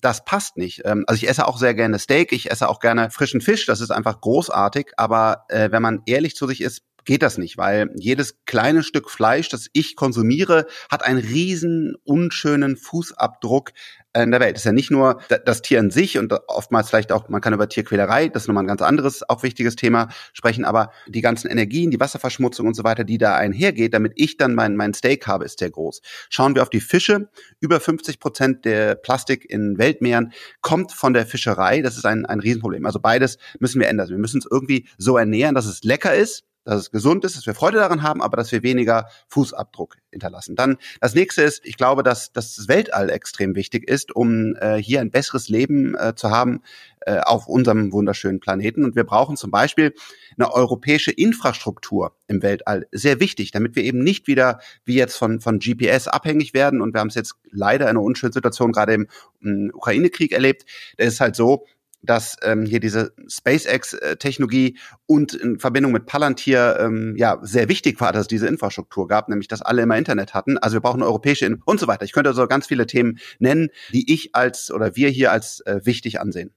das 0.00 0.24
passt 0.24 0.56
nicht. 0.56 0.82
Ähm, 0.84 1.02
also 1.08 1.20
ich 1.20 1.28
esse 1.28 1.48
auch 1.48 1.58
sehr 1.58 1.74
gerne 1.74 1.98
Steak, 1.98 2.30
ich 2.30 2.52
esse 2.52 2.68
auch 2.68 2.78
gerne 2.78 3.10
frischen 3.10 3.40
Fisch, 3.40 3.66
das 3.66 3.80
ist 3.80 3.90
einfach 3.90 4.20
großartig. 4.20 4.92
Aber 4.96 5.44
äh, 5.48 5.72
wenn 5.72 5.82
man 5.82 6.02
ehrlich 6.06 6.36
zu 6.36 6.46
sich 6.46 6.60
ist, 6.60 6.84
geht 7.04 7.24
das 7.24 7.36
nicht, 7.36 7.58
weil 7.58 7.90
jedes 7.96 8.44
kleine 8.44 8.84
Stück 8.84 9.10
Fleisch, 9.10 9.48
das 9.48 9.68
ich 9.72 9.96
konsumiere, 9.96 10.66
hat 10.88 11.02
einen 11.02 11.18
riesen 11.18 11.96
unschönen 12.04 12.76
Fußabdruck 12.76 13.72
in 14.14 14.30
der 14.30 14.40
Welt. 14.40 14.56
Das 14.56 14.62
ist 14.62 14.66
ja 14.66 14.72
nicht 14.72 14.90
nur 14.90 15.20
das 15.44 15.62
Tier 15.62 15.78
in 15.78 15.90
sich 15.90 16.18
und 16.18 16.32
oftmals 16.48 16.88
vielleicht 16.88 17.12
auch, 17.12 17.28
man 17.28 17.40
kann 17.40 17.52
über 17.52 17.68
Tierquälerei, 17.68 18.28
das 18.28 18.44
ist 18.44 18.48
nochmal 18.48 18.64
ein 18.64 18.68
ganz 18.68 18.82
anderes, 18.82 19.28
auch 19.28 19.42
wichtiges 19.42 19.76
Thema 19.76 20.08
sprechen, 20.32 20.64
aber 20.64 20.90
die 21.06 21.20
ganzen 21.20 21.48
Energien, 21.48 21.90
die 21.90 22.00
Wasserverschmutzung 22.00 22.66
und 22.66 22.74
so 22.74 22.84
weiter, 22.84 23.04
die 23.04 23.18
da 23.18 23.36
einhergeht, 23.36 23.94
damit 23.94 24.12
ich 24.16 24.36
dann 24.36 24.54
mein, 24.54 24.76
mein 24.76 24.94
Steak 24.94 25.26
habe, 25.26 25.44
ist 25.44 25.58
sehr 25.58 25.70
groß. 25.70 26.00
Schauen 26.30 26.54
wir 26.54 26.62
auf 26.62 26.70
die 26.70 26.80
Fische. 26.80 27.28
Über 27.60 27.80
50 27.80 28.18
Prozent 28.18 28.64
der 28.64 28.94
Plastik 28.94 29.48
in 29.48 29.78
Weltmeeren 29.78 30.32
kommt 30.60 30.92
von 30.92 31.12
der 31.12 31.26
Fischerei. 31.26 31.82
Das 31.82 31.96
ist 31.96 32.06
ein, 32.06 32.26
ein 32.26 32.40
Riesenproblem. 32.40 32.86
Also 32.86 33.00
beides 33.00 33.38
müssen 33.60 33.80
wir 33.80 33.88
ändern. 33.88 34.08
Wir 34.08 34.18
müssen 34.18 34.38
uns 34.38 34.48
irgendwie 34.50 34.88
so 34.96 35.16
ernähren, 35.16 35.54
dass 35.54 35.66
es 35.66 35.84
lecker 35.84 36.14
ist, 36.14 36.44
dass 36.68 36.82
es 36.82 36.90
gesund 36.90 37.24
ist, 37.24 37.36
dass 37.36 37.46
wir 37.46 37.54
Freude 37.54 37.78
daran 37.78 38.02
haben, 38.02 38.20
aber 38.20 38.36
dass 38.36 38.52
wir 38.52 38.62
weniger 38.62 39.08
Fußabdruck 39.28 39.96
hinterlassen. 40.10 40.54
Dann 40.54 40.76
das 41.00 41.14
nächste 41.14 41.42
ist, 41.42 41.64
ich 41.64 41.76
glaube, 41.76 42.02
dass, 42.02 42.32
dass 42.32 42.56
das 42.56 42.68
Weltall 42.68 43.08
extrem 43.10 43.54
wichtig 43.54 43.88
ist, 43.88 44.14
um 44.14 44.54
äh, 44.56 44.76
hier 44.76 45.00
ein 45.00 45.10
besseres 45.10 45.48
Leben 45.48 45.94
äh, 45.94 46.14
zu 46.14 46.30
haben 46.30 46.60
äh, 47.00 47.20
auf 47.20 47.48
unserem 47.48 47.92
wunderschönen 47.92 48.38
Planeten. 48.38 48.84
Und 48.84 48.96
wir 48.96 49.04
brauchen 49.04 49.36
zum 49.36 49.50
Beispiel 49.50 49.94
eine 50.36 50.52
europäische 50.52 51.10
Infrastruktur 51.10 52.12
im 52.26 52.42
Weltall. 52.42 52.86
Sehr 52.92 53.18
wichtig, 53.18 53.50
damit 53.50 53.74
wir 53.74 53.84
eben 53.84 54.04
nicht 54.04 54.26
wieder 54.26 54.60
wie 54.84 54.96
jetzt 54.96 55.16
von, 55.16 55.40
von 55.40 55.60
GPS 55.60 56.06
abhängig 56.06 56.52
werden. 56.52 56.82
Und 56.82 56.92
wir 56.92 57.00
haben 57.00 57.08
es 57.08 57.14
jetzt 57.14 57.36
leider 57.50 57.86
in 57.86 57.90
einer 57.90 58.02
unschönen 58.02 58.32
Situation 58.32 58.72
gerade 58.72 58.92
im, 58.92 59.06
im 59.40 59.70
Ukraine-Krieg 59.72 60.32
erlebt. 60.32 60.66
Da 60.98 61.04
ist 61.04 61.20
halt 61.20 61.34
so, 61.34 61.64
dass 62.02 62.36
ähm, 62.42 62.64
hier 62.64 62.80
diese 62.80 63.12
SpaceX-Technologie 63.28 64.78
und 65.06 65.34
in 65.34 65.58
Verbindung 65.58 65.92
mit 65.92 66.06
Palantir 66.06 66.78
ähm, 66.80 67.14
ja 67.16 67.38
sehr 67.42 67.68
wichtig 67.68 68.00
war, 68.00 68.12
dass 68.12 68.22
es 68.22 68.28
diese 68.28 68.46
Infrastruktur 68.46 69.08
gab, 69.08 69.28
nämlich 69.28 69.48
dass 69.48 69.62
alle 69.62 69.82
immer 69.82 69.96
Internet 69.96 70.34
hatten. 70.34 70.58
Also 70.58 70.76
wir 70.76 70.80
brauchen 70.80 71.02
europäische 71.02 71.46
In 71.46 71.60
und 71.64 71.80
so 71.80 71.86
weiter. 71.86 72.04
Ich 72.04 72.12
könnte 72.12 72.30
also 72.30 72.46
ganz 72.46 72.66
viele 72.66 72.86
Themen 72.86 73.18
nennen, 73.38 73.68
die 73.92 74.12
ich 74.12 74.34
als 74.34 74.70
oder 74.70 74.96
wir 74.96 75.08
hier 75.08 75.32
als 75.32 75.60
äh, 75.60 75.80
wichtig 75.84 76.20
ansehen. 76.20 76.54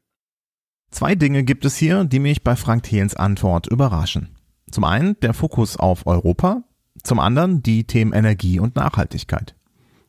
Zwei 0.91 1.15
Dinge 1.15 1.43
gibt 1.43 1.65
es 1.65 1.77
hier, 1.77 2.03
die 2.03 2.19
mich 2.19 2.43
bei 2.43 2.55
Frank 2.55 2.83
Thielens 2.83 3.15
Antwort 3.15 3.67
überraschen. 3.67 4.35
Zum 4.69 4.83
einen 4.83 5.19
der 5.21 5.33
Fokus 5.33 5.77
auf 5.77 6.05
Europa, 6.05 6.63
zum 7.03 7.19
anderen 7.19 7.63
die 7.63 7.85
Themen 7.85 8.13
Energie 8.13 8.59
und 8.59 8.75
Nachhaltigkeit. 8.75 9.55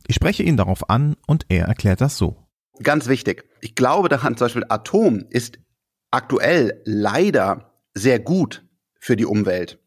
Ich 0.07 0.17
spreche 0.17 0.43
ihn 0.43 0.57
darauf 0.57 0.91
an 0.91 1.17
und 1.27 1.47
er 1.49 1.67
erklärt 1.67 2.01
das 2.01 2.19
so. 2.19 2.42
Ganz 2.83 3.09
wichtig. 3.09 3.45
Ich 3.61 3.75
glaube 3.75 4.09
daran, 4.09 4.37
zum 4.37 4.47
Beispiel 4.47 4.64
Atom 4.69 5.25
ist 5.31 5.59
aktuell 6.11 6.81
leider 6.85 7.73
sehr 7.95 8.19
gut 8.19 8.64
für 8.99 9.17
die 9.17 9.26
Umwelt. 9.26 9.79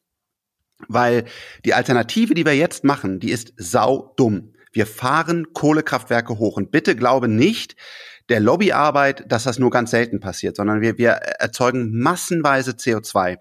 Weil 0.88 1.26
die 1.64 1.74
Alternative, 1.74 2.34
die 2.34 2.46
wir 2.46 2.56
jetzt 2.56 2.84
machen, 2.84 3.20
die 3.20 3.32
ist 3.32 3.54
sau 3.58 4.14
dumm. 4.18 4.54
Wir 4.72 4.86
fahren 4.86 5.54
Kohlekraftwerke 5.54 6.38
hoch. 6.38 6.58
Und 6.58 6.72
bitte 6.72 6.96
glaube 6.96 7.28
nicht 7.28 7.76
der 8.30 8.40
Lobbyarbeit, 8.40 9.32
dass 9.32 9.44
das 9.44 9.60
nur 9.60 9.70
ganz 9.70 9.92
selten 9.92 10.20
passiert, 10.20 10.56
sondern 10.56 10.82
wir, 10.82 10.98
wir 10.98 11.12
erzeugen 11.12 11.98
massenweise 12.00 12.72
CO2. 12.72 13.38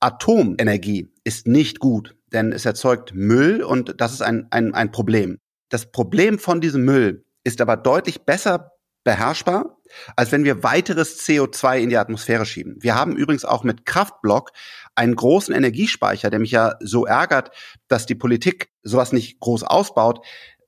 Atomenergie 0.00 1.12
ist 1.24 1.46
nicht 1.46 1.78
gut, 1.78 2.16
denn 2.32 2.52
es 2.52 2.64
erzeugt 2.64 3.14
Müll 3.14 3.62
und 3.62 4.00
das 4.00 4.12
ist 4.12 4.22
ein, 4.22 4.48
ein, 4.50 4.74
ein 4.74 4.90
Problem. 4.90 5.38
Das 5.68 5.90
Problem 5.90 6.38
von 6.38 6.60
diesem 6.60 6.84
Müll 6.84 7.24
ist 7.44 7.60
aber 7.60 7.76
deutlich 7.76 8.22
besser 8.22 8.73
beherrschbar, 9.04 9.78
als 10.16 10.32
wenn 10.32 10.44
wir 10.44 10.62
weiteres 10.62 11.20
CO2 11.20 11.78
in 11.78 11.90
die 11.90 11.98
Atmosphäre 11.98 12.46
schieben. 12.46 12.76
Wir 12.80 12.94
haben 12.94 13.16
übrigens 13.16 13.44
auch 13.44 13.62
mit 13.62 13.86
Kraftblock 13.86 14.50
einen 14.94 15.14
großen 15.14 15.54
Energiespeicher, 15.54 16.30
der 16.30 16.40
mich 16.40 16.50
ja 16.50 16.76
so 16.80 17.04
ärgert, 17.04 17.50
dass 17.88 18.06
die 18.06 18.14
Politik 18.14 18.70
sowas 18.82 19.12
nicht 19.12 19.40
groß 19.40 19.62
ausbaut, 19.62 20.24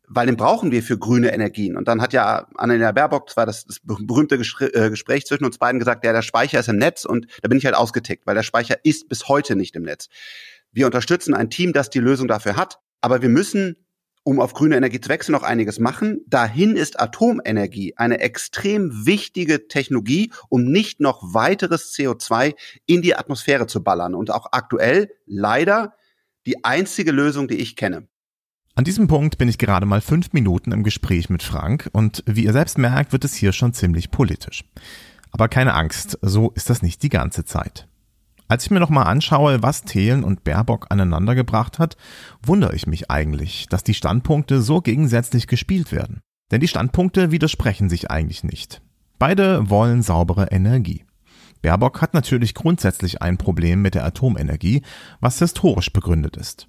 weil 0.08 0.26
den 0.26 0.36
brauchen 0.36 0.70
wir 0.70 0.82
für 0.82 0.98
grüne 0.98 1.32
Energien. 1.32 1.76
Und 1.76 1.88
dann 1.88 2.00
hat 2.00 2.12
ja 2.12 2.46
Annalena 2.54 2.92
Baerbock, 2.92 3.26
das 3.26 3.36
war 3.36 3.46
das, 3.46 3.64
das 3.64 3.80
berühmte 3.82 4.36
äh, 4.36 4.90
Gespräch 4.90 5.26
zwischen 5.26 5.44
uns 5.44 5.58
beiden, 5.58 5.78
gesagt, 5.78 6.04
ja, 6.04 6.12
der 6.12 6.22
Speicher 6.22 6.60
ist 6.60 6.68
im 6.68 6.76
Netz 6.76 7.04
und 7.04 7.26
da 7.42 7.48
bin 7.48 7.58
ich 7.58 7.66
halt 7.66 7.74
ausgetickt, 7.74 8.26
weil 8.26 8.34
der 8.34 8.42
Speicher 8.42 8.76
ist 8.84 9.08
bis 9.08 9.28
heute 9.28 9.56
nicht 9.56 9.74
im 9.74 9.82
Netz. 9.82 10.08
Wir 10.70 10.86
unterstützen 10.86 11.34
ein 11.34 11.50
Team, 11.50 11.72
das 11.72 11.90
die 11.90 11.98
Lösung 11.98 12.28
dafür 12.28 12.56
hat, 12.56 12.78
aber 13.00 13.22
wir 13.22 13.28
müssen 13.28 13.85
um 14.26 14.40
auf 14.40 14.54
grüne 14.54 14.76
Energie 14.76 15.00
zu 15.00 15.08
wechseln, 15.08 15.34
noch 15.34 15.44
einiges 15.44 15.78
machen. 15.78 16.20
Dahin 16.26 16.74
ist 16.74 16.98
Atomenergie 16.98 17.96
eine 17.96 18.18
extrem 18.18 19.06
wichtige 19.06 19.68
Technologie, 19.68 20.32
um 20.48 20.64
nicht 20.64 20.98
noch 20.98 21.32
weiteres 21.32 21.94
CO2 21.94 22.56
in 22.86 23.02
die 23.02 23.14
Atmosphäre 23.14 23.68
zu 23.68 23.84
ballern. 23.84 24.16
Und 24.16 24.32
auch 24.32 24.46
aktuell 24.50 25.12
leider 25.26 25.94
die 26.44 26.64
einzige 26.64 27.12
Lösung, 27.12 27.46
die 27.46 27.58
ich 27.58 27.76
kenne. 27.76 28.08
An 28.74 28.82
diesem 28.82 29.06
Punkt 29.06 29.38
bin 29.38 29.48
ich 29.48 29.58
gerade 29.58 29.86
mal 29.86 30.00
fünf 30.00 30.32
Minuten 30.32 30.72
im 30.72 30.82
Gespräch 30.82 31.30
mit 31.30 31.44
Frank 31.44 31.88
und 31.92 32.24
wie 32.26 32.44
ihr 32.44 32.52
selbst 32.52 32.78
merkt, 32.78 33.12
wird 33.12 33.24
es 33.24 33.34
hier 33.34 33.52
schon 33.52 33.74
ziemlich 33.74 34.10
politisch. 34.10 34.64
Aber 35.30 35.46
keine 35.46 35.74
Angst, 35.74 36.18
so 36.20 36.50
ist 36.50 36.68
das 36.68 36.82
nicht 36.82 37.00
die 37.04 37.10
ganze 37.10 37.44
Zeit. 37.44 37.86
Als 38.48 38.64
ich 38.64 38.70
mir 38.70 38.78
nochmal 38.78 39.06
anschaue, 39.06 39.62
was 39.62 39.82
Thelen 39.82 40.22
und 40.22 40.44
Baerbock 40.44 40.86
aneinandergebracht 40.90 41.78
hat, 41.78 41.96
wundere 42.42 42.74
ich 42.76 42.86
mich 42.86 43.10
eigentlich, 43.10 43.66
dass 43.68 43.82
die 43.82 43.94
Standpunkte 43.94 44.62
so 44.62 44.80
gegensätzlich 44.80 45.48
gespielt 45.48 45.90
werden. 45.90 46.20
Denn 46.52 46.60
die 46.60 46.68
Standpunkte 46.68 47.32
widersprechen 47.32 47.88
sich 47.88 48.10
eigentlich 48.10 48.44
nicht. 48.44 48.82
Beide 49.18 49.68
wollen 49.68 50.02
saubere 50.02 50.52
Energie. 50.52 51.04
Baerbock 51.62 52.00
hat 52.00 52.14
natürlich 52.14 52.54
grundsätzlich 52.54 53.22
ein 53.22 53.38
Problem 53.38 53.82
mit 53.82 53.96
der 53.96 54.04
Atomenergie, 54.04 54.82
was 55.20 55.40
historisch 55.40 55.92
begründet 55.92 56.36
ist. 56.36 56.68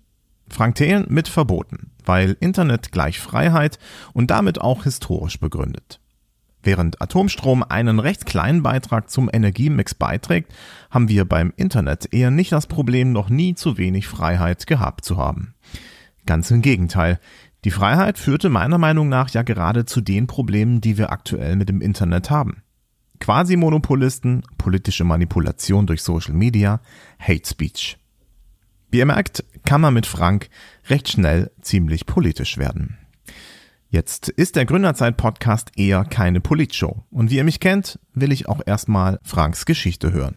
Frank 0.49 0.75
Thelen 0.75 1.05
mit 1.09 1.27
verboten, 1.27 1.91
weil 2.05 2.37
Internet 2.39 2.91
gleich 2.91 3.19
Freiheit 3.19 3.77
und 4.13 4.31
damit 4.31 4.59
auch 4.59 4.85
historisch 4.85 5.39
begründet. 5.39 5.99
Während 6.67 7.01
Atomstrom 7.01 7.63
einen 7.63 7.97
recht 7.97 8.25
kleinen 8.25 8.61
Beitrag 8.61 9.09
zum 9.09 9.29
Energiemix 9.31 9.95
beiträgt, 9.95 10.53
haben 10.89 11.07
wir 11.07 11.23
beim 11.23 11.53
Internet 11.55 12.13
eher 12.13 12.29
nicht 12.29 12.51
das 12.51 12.67
Problem, 12.67 13.13
noch 13.13 13.29
nie 13.29 13.55
zu 13.55 13.77
wenig 13.77 14.05
Freiheit 14.05 14.67
gehabt 14.67 15.05
zu 15.05 15.15
haben. 15.15 15.53
Ganz 16.25 16.51
im 16.51 16.61
Gegenteil. 16.61 17.21
Die 17.63 17.71
Freiheit 17.71 18.19
führte 18.19 18.49
meiner 18.49 18.79
Meinung 18.79 19.07
nach 19.07 19.29
ja 19.29 19.43
gerade 19.43 19.85
zu 19.85 20.01
den 20.01 20.27
Problemen, 20.27 20.81
die 20.81 20.97
wir 20.97 21.09
aktuell 21.09 21.55
mit 21.55 21.69
dem 21.69 21.79
Internet 21.79 22.29
haben. 22.29 22.63
Quasi-Monopolisten, 23.21 24.43
politische 24.57 25.05
Manipulation 25.05 25.87
durch 25.87 26.03
Social 26.03 26.33
Media, 26.33 26.81
Hate 27.17 27.47
Speech. 27.47 27.97
Wie 28.91 28.97
ihr 28.97 29.05
merkt, 29.05 29.45
kann 29.63 29.79
man 29.79 29.93
mit 29.93 30.05
Frank 30.05 30.49
recht 30.89 31.07
schnell 31.07 31.49
ziemlich 31.61 32.05
politisch 32.05 32.57
werden. 32.57 32.97
Jetzt 33.89 34.27
ist 34.27 34.57
der 34.57 34.65
Gründerzeit-Podcast 34.65 35.71
eher 35.77 36.03
keine 36.03 36.41
Politshow. 36.41 37.05
Und 37.09 37.31
wie 37.31 37.37
ihr 37.37 37.45
mich 37.45 37.61
kennt, 37.61 37.99
will 38.13 38.33
ich 38.33 38.49
auch 38.49 38.59
erstmal 38.65 39.17
Franks 39.23 39.65
Geschichte 39.65 40.11
hören. 40.11 40.35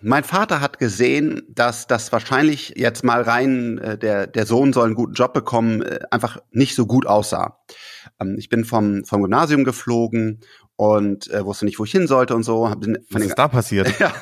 Mein 0.00 0.24
Vater 0.24 0.60
hat 0.60 0.78
gesehen, 0.78 1.42
dass 1.48 1.86
das 1.86 2.10
wahrscheinlich 2.10 2.74
jetzt 2.76 3.04
mal 3.04 3.22
rein, 3.22 3.78
äh, 3.78 3.96
der, 3.96 4.26
der 4.26 4.44
Sohn 4.44 4.72
soll 4.72 4.86
einen 4.86 4.94
guten 4.96 5.14
Job 5.14 5.32
bekommen, 5.32 5.82
äh, 5.82 6.00
einfach 6.10 6.38
nicht 6.50 6.74
so 6.74 6.84
gut 6.84 7.06
aussah. 7.06 7.60
Ähm, 8.20 8.34
ich 8.36 8.48
bin 8.48 8.64
vom, 8.64 9.04
vom 9.04 9.22
Gymnasium 9.22 9.64
geflogen 9.64 10.40
und 10.76 11.30
äh, 11.30 11.44
wusste 11.44 11.64
nicht, 11.64 11.78
wo 11.78 11.84
ich 11.84 11.92
hin 11.92 12.06
sollte 12.06 12.34
und 12.34 12.42
so. 12.42 12.68
Hab 12.68 12.80
den, 12.80 12.98
Was 13.10 13.22
ist 13.22 13.38
da 13.38 13.48
passiert? 13.48 13.96
ja, 14.00 14.12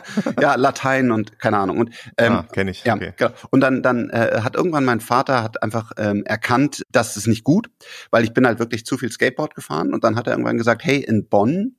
ja, 0.41 0.55
Latein 0.57 1.11
und 1.11 1.39
keine 1.39 1.59
Ahnung. 1.59 1.79
Und, 1.79 1.91
ähm, 2.19 2.33
ah, 2.33 2.43
kenne 2.53 2.71
ich. 2.71 2.85
Ja, 2.85 2.95
okay. 2.95 3.15
genau. 3.17 3.33
Und 3.51 3.61
dann, 3.61 3.83
dann 3.83 4.11
äh, 4.11 4.41
hat 4.43 4.55
irgendwann 4.55 4.85
mein 4.85 5.01
Vater 5.01 5.43
hat 5.43 5.63
einfach 5.63 5.93
ähm, 5.97 6.25
erkannt, 6.25 6.85
das 6.91 7.17
ist 7.17 7.27
nicht 7.27 7.45
gut, 7.45 7.71
weil 8.11 8.25
ich 8.25 8.35
bin 8.35 8.47
halt 8.47 8.59
wirklich 8.59 8.85
zu 8.85 8.99
viel 8.99 9.11
Skateboard 9.11 9.55
gefahren. 9.55 9.95
Und 9.95 10.05
dann 10.05 10.17
hat 10.17 10.27
er 10.27 10.35
irgendwann 10.35 10.59
gesagt, 10.59 10.85
hey, 10.85 10.99
in 10.99 11.29
Bonn 11.29 11.77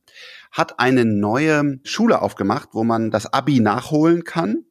hat 0.52 0.80
eine 0.80 1.06
neue 1.06 1.80
Schule 1.84 2.22
aufgemacht, 2.22 2.70
wo 2.74 2.84
man 2.84 3.12
das 3.12 3.32
Abi 3.32 3.60
nachholen 3.60 4.24
kann 4.24 4.66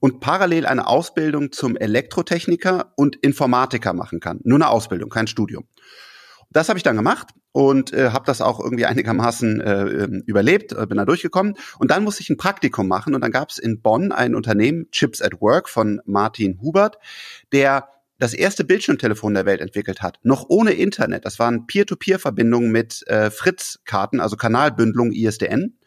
und 0.00 0.20
parallel 0.20 0.66
eine 0.66 0.86
Ausbildung 0.86 1.52
zum 1.52 1.76
Elektrotechniker 1.76 2.92
und 2.96 3.16
Informatiker 3.16 3.92
machen 3.92 4.20
kann. 4.20 4.40
Nur 4.44 4.58
eine 4.58 4.68
Ausbildung, 4.68 5.10
kein 5.10 5.26
Studium. 5.26 5.64
Das 6.50 6.68
habe 6.68 6.78
ich 6.78 6.82
dann 6.82 6.96
gemacht 6.96 7.28
und 7.54 7.92
äh, 7.92 8.10
habe 8.10 8.26
das 8.26 8.40
auch 8.40 8.58
irgendwie 8.58 8.84
einigermaßen 8.84 9.60
äh, 9.60 9.82
ähm, 9.84 10.24
überlebt, 10.26 10.72
äh, 10.72 10.86
bin 10.88 10.96
da 10.96 11.04
durchgekommen. 11.04 11.54
Und 11.78 11.92
dann 11.92 12.02
musste 12.02 12.20
ich 12.20 12.28
ein 12.28 12.36
Praktikum 12.36 12.88
machen 12.88 13.14
und 13.14 13.20
dann 13.20 13.30
gab 13.30 13.50
es 13.50 13.58
in 13.58 13.80
Bonn 13.80 14.10
ein 14.10 14.34
Unternehmen, 14.34 14.90
Chips 14.90 15.22
at 15.22 15.40
Work 15.40 15.68
von 15.68 16.02
Martin 16.04 16.58
Hubert, 16.60 16.98
der 17.52 17.88
das 18.18 18.34
erste 18.34 18.64
Bildschirmtelefon 18.64 19.34
der 19.34 19.46
Welt 19.46 19.60
entwickelt 19.60 20.02
hat, 20.02 20.18
noch 20.24 20.46
ohne 20.48 20.72
Internet. 20.72 21.24
Das 21.24 21.38
waren 21.38 21.68
Peer-to-Peer-Verbindungen 21.68 22.72
mit 22.72 23.06
äh, 23.06 23.30
Fritz-Karten, 23.30 24.18
also 24.18 24.36
Kanalbündelung 24.36 25.12
ISDN. 25.12 25.78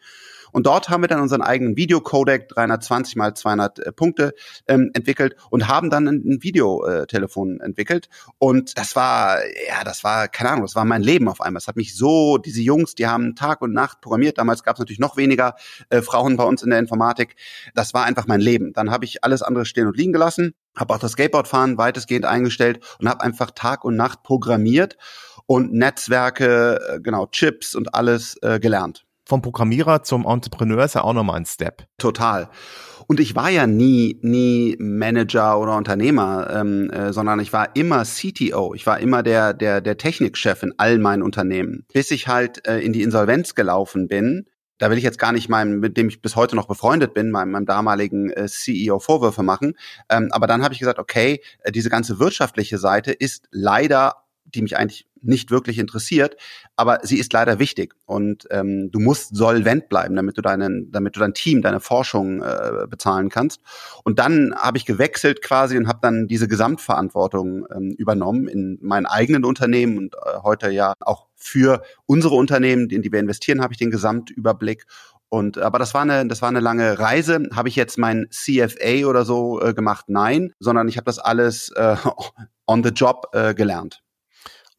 Und 0.52 0.66
dort 0.66 0.88
haben 0.88 1.02
wir 1.02 1.08
dann 1.08 1.20
unseren 1.20 1.42
eigenen 1.42 1.76
Videocodec 1.76 2.48
320 2.48 3.16
mal 3.16 3.34
200 3.34 3.78
äh, 3.78 3.92
Punkte 3.92 4.34
ähm, 4.66 4.90
entwickelt 4.94 5.36
und 5.50 5.68
haben 5.68 5.90
dann 5.90 6.08
ein, 6.08 6.22
ein 6.24 6.42
Videotelefon 6.42 7.60
entwickelt. 7.60 8.08
Und 8.38 8.78
das 8.78 8.96
war, 8.96 9.38
ja, 9.68 9.84
das 9.84 10.04
war, 10.04 10.28
keine 10.28 10.50
Ahnung, 10.50 10.64
das 10.64 10.74
war 10.74 10.84
mein 10.84 11.02
Leben 11.02 11.28
auf 11.28 11.40
einmal. 11.40 11.58
Es 11.58 11.68
hat 11.68 11.76
mich 11.76 11.96
so, 11.96 12.38
diese 12.38 12.62
Jungs, 12.62 12.94
die 12.94 13.06
haben 13.06 13.34
Tag 13.34 13.62
und 13.62 13.72
Nacht 13.72 14.00
programmiert. 14.00 14.38
Damals 14.38 14.62
gab 14.62 14.76
es 14.76 14.80
natürlich 14.80 14.98
noch 15.00 15.16
weniger 15.16 15.54
äh, 15.90 16.02
Frauen 16.02 16.36
bei 16.36 16.44
uns 16.44 16.62
in 16.62 16.70
der 16.70 16.78
Informatik. 16.78 17.36
Das 17.74 17.94
war 17.94 18.04
einfach 18.04 18.26
mein 18.26 18.40
Leben. 18.40 18.72
Dann 18.72 18.90
habe 18.90 19.04
ich 19.04 19.24
alles 19.24 19.42
andere 19.42 19.66
stehen 19.66 19.86
und 19.86 19.96
liegen 19.96 20.12
gelassen, 20.12 20.54
habe 20.76 20.94
auch 20.94 20.98
das 20.98 21.12
Skateboardfahren 21.12 21.78
weitestgehend 21.78 22.24
eingestellt 22.24 22.80
und 23.00 23.08
habe 23.08 23.22
einfach 23.22 23.50
Tag 23.50 23.84
und 23.84 23.96
Nacht 23.96 24.22
programmiert 24.22 24.96
und 25.46 25.72
Netzwerke, 25.72 26.80
äh, 26.96 27.00
genau, 27.00 27.26
Chips 27.26 27.74
und 27.74 27.94
alles 27.94 28.36
äh, 28.42 28.60
gelernt 28.60 29.07
vom 29.28 29.42
Programmierer 29.42 30.02
zum 30.02 30.24
Entrepreneur 30.26 30.84
ist 30.84 30.94
ja 30.94 31.04
auch 31.04 31.12
nochmal 31.12 31.36
ein 31.36 31.44
Step. 31.44 31.86
Total. 31.98 32.48
Und 33.06 33.20
ich 33.20 33.34
war 33.36 33.50
ja 33.50 33.66
nie, 33.66 34.18
nie 34.22 34.74
Manager 34.78 35.60
oder 35.60 35.76
Unternehmer, 35.76 36.48
ähm, 36.50 36.90
äh, 36.90 37.12
sondern 37.12 37.38
ich 37.38 37.52
war 37.52 37.76
immer 37.76 38.04
CTO. 38.04 38.72
Ich 38.74 38.86
war 38.86 39.00
immer 39.00 39.22
der, 39.22 39.52
der, 39.52 39.82
der 39.82 39.98
Technikchef 39.98 40.62
in 40.62 40.72
all 40.78 40.98
meinen 40.98 41.22
Unternehmen. 41.22 41.84
Bis 41.92 42.10
ich 42.10 42.26
halt 42.26 42.66
äh, 42.66 42.78
in 42.78 42.94
die 42.94 43.02
Insolvenz 43.02 43.54
gelaufen 43.54 44.08
bin, 44.08 44.46
da 44.78 44.90
will 44.90 44.96
ich 44.96 45.04
jetzt 45.04 45.18
gar 45.18 45.32
nicht 45.32 45.50
meinem, 45.50 45.80
mit 45.80 45.98
dem 45.98 46.08
ich 46.08 46.22
bis 46.22 46.34
heute 46.34 46.56
noch 46.56 46.66
befreundet 46.66 47.12
bin, 47.12 47.30
meinem, 47.30 47.50
meinem 47.50 47.66
damaligen 47.66 48.30
äh, 48.30 48.46
CEO 48.46 48.98
Vorwürfe 48.98 49.42
machen. 49.42 49.74
Ähm, 50.08 50.28
aber 50.32 50.46
dann 50.46 50.62
habe 50.62 50.72
ich 50.72 50.80
gesagt, 50.80 50.98
okay, 50.98 51.42
äh, 51.64 51.72
diese 51.72 51.90
ganze 51.90 52.18
wirtschaftliche 52.18 52.78
Seite 52.78 53.12
ist 53.12 53.46
leider 53.50 54.14
die 54.54 54.62
mich 54.62 54.76
eigentlich 54.76 55.06
nicht 55.20 55.50
wirklich 55.50 55.78
interessiert, 55.78 56.36
aber 56.76 57.00
sie 57.02 57.18
ist 57.18 57.32
leider 57.32 57.58
wichtig 57.58 57.94
und 58.06 58.46
ähm, 58.50 58.90
du 58.90 59.00
musst 59.00 59.34
solvent 59.34 59.88
bleiben, 59.88 60.14
damit 60.14 60.38
du 60.38 60.42
deinen, 60.42 60.92
damit 60.92 61.16
du 61.16 61.20
dein 61.20 61.34
Team, 61.34 61.62
deine 61.62 61.80
Forschung 61.80 62.42
äh, 62.42 62.86
bezahlen 62.88 63.28
kannst. 63.28 63.60
Und 64.04 64.18
dann 64.18 64.54
habe 64.56 64.78
ich 64.78 64.86
gewechselt 64.86 65.42
quasi 65.42 65.76
und 65.76 65.88
habe 65.88 65.98
dann 66.02 66.28
diese 66.28 66.48
Gesamtverantwortung 66.48 67.66
ähm, 67.74 67.94
übernommen 67.98 68.46
in 68.48 68.78
meinen 68.80 69.06
eigenen 69.06 69.44
Unternehmen 69.44 69.98
und 69.98 70.14
äh, 70.14 70.38
heute 70.42 70.70
ja 70.70 70.94
auch 71.00 71.26
für 71.34 71.82
unsere 72.06 72.34
Unternehmen, 72.34 72.88
in 72.90 73.02
die 73.02 73.12
wir 73.12 73.20
investieren, 73.20 73.60
habe 73.60 73.72
ich 73.72 73.78
den 73.78 73.90
Gesamtüberblick 73.90 74.86
und 75.30 75.58
aber 75.58 75.78
das 75.78 75.92
war 75.94 76.02
eine, 76.02 76.26
das 76.26 76.40
war 76.40 76.48
eine 76.48 76.60
lange 76.60 76.98
Reise. 76.98 77.48
Habe 77.54 77.68
ich 77.68 77.76
jetzt 77.76 77.98
mein 77.98 78.28
CFA 78.30 79.06
oder 79.06 79.24
so 79.24 79.60
äh, 79.60 79.74
gemacht? 79.74 80.06
Nein, 80.08 80.52
sondern 80.58 80.88
ich 80.88 80.96
habe 80.96 81.04
das 81.04 81.18
alles 81.18 81.70
äh, 81.76 81.96
on 82.66 82.82
the 82.82 82.90
job 82.90 83.28
äh, 83.32 83.54
gelernt. 83.54 84.02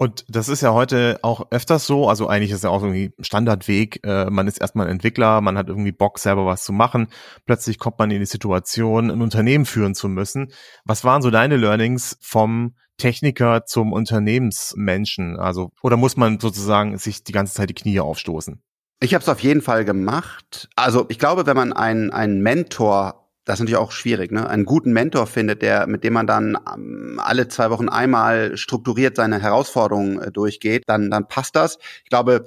Und 0.02 0.24
das 0.30 0.48
ist 0.48 0.62
ja 0.62 0.74
heute 0.74 1.20
auch 1.24 1.52
öfters 1.52 1.86
so, 1.86 2.08
also 2.08 2.30
eigentlich 2.30 2.52
ist 2.52 2.64
ja 2.64 2.70
auch 2.70 2.84
irgendwie 2.84 3.12
Standardweg, 3.20 4.00
äh, 4.06 4.30
man 4.30 4.48
ist 4.48 4.62
erstmal 4.62 4.88
Entwickler, 4.88 5.42
man 5.42 5.58
hat 5.58 5.68
irgendwie 5.68 5.92
Bock, 5.92 6.20
selber 6.20 6.46
was 6.46 6.64
zu 6.64 6.72
machen, 6.72 7.10
plötzlich 7.46 7.80
kommt 7.80 8.00
man 8.00 8.10
in 8.10 8.22
die 8.22 8.26
Situation, 8.26 9.12
ein 9.12 9.22
Unternehmen 9.22 9.66
führen 9.66 9.96
zu 9.96 10.08
müssen. 10.08 10.54
Was 10.86 11.04
waren 11.04 11.22
so 11.22 11.32
deine 11.32 11.58
Learnings 11.58 12.18
vom 12.22 12.76
Techniker 12.98 13.66
zum 13.66 13.92
Unternehmensmenschen? 13.92 15.38
Also, 15.38 15.72
oder 15.84 15.98
muss 15.98 16.16
man 16.16 16.40
sozusagen 16.40 16.98
sich 16.98 17.26
die 17.26 17.34
ganze 17.34 17.56
Zeit 17.56 17.70
die 17.70 17.74
Knie 17.74 18.00
aufstoßen? 18.00 18.64
Ich 19.02 19.14
habe 19.14 19.22
es 19.22 19.28
auf 19.28 19.42
jeden 19.42 19.62
Fall 19.62 19.84
gemacht. 19.84 20.70
Also 20.78 21.08
ich 21.10 21.20
glaube, 21.20 21.46
wenn 21.46 21.58
man 21.58 21.74
einen, 21.74 22.12
einen 22.12 22.42
Mentor 22.42 23.19
das 23.50 23.56
ist 23.56 23.62
natürlich 23.62 23.78
auch 23.78 23.92
schwierig, 23.92 24.32
ne? 24.32 24.48
Einen 24.48 24.64
guten 24.64 24.94
Mentor 24.94 25.26
findet, 25.26 25.64
der, 25.64 25.88
mit 25.88 26.04
dem 26.04 26.14
man 26.14 26.28
dann 26.28 26.56
ähm, 26.72 27.20
alle 27.20 27.48
zwei 27.48 27.72
Wochen 27.72 27.90
einmal 27.90 28.56
strukturiert 28.58 29.16
seine 29.16 29.42
Herausforderungen 29.42 30.22
äh, 30.22 30.32
durchgeht, 30.32 30.84
dann, 30.86 31.10
dann 31.10 31.28
passt 31.28 31.56
das. 31.56 31.80
Ich 32.04 32.12
glaube, 32.12 32.46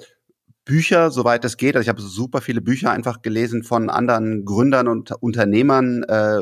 Bücher, 0.63 1.11
soweit 1.11 1.43
es 1.43 1.57
geht. 1.57 1.75
Also 1.75 1.83
ich 1.83 1.89
habe 1.89 2.01
super 2.01 2.39
viele 2.39 2.61
Bücher 2.61 2.91
einfach 2.91 3.21
gelesen 3.21 3.63
von 3.63 3.89
anderen 3.89 4.45
Gründern 4.45 4.87
und 4.87 5.11
Unternehmern, 5.11 6.03
äh, 6.03 6.39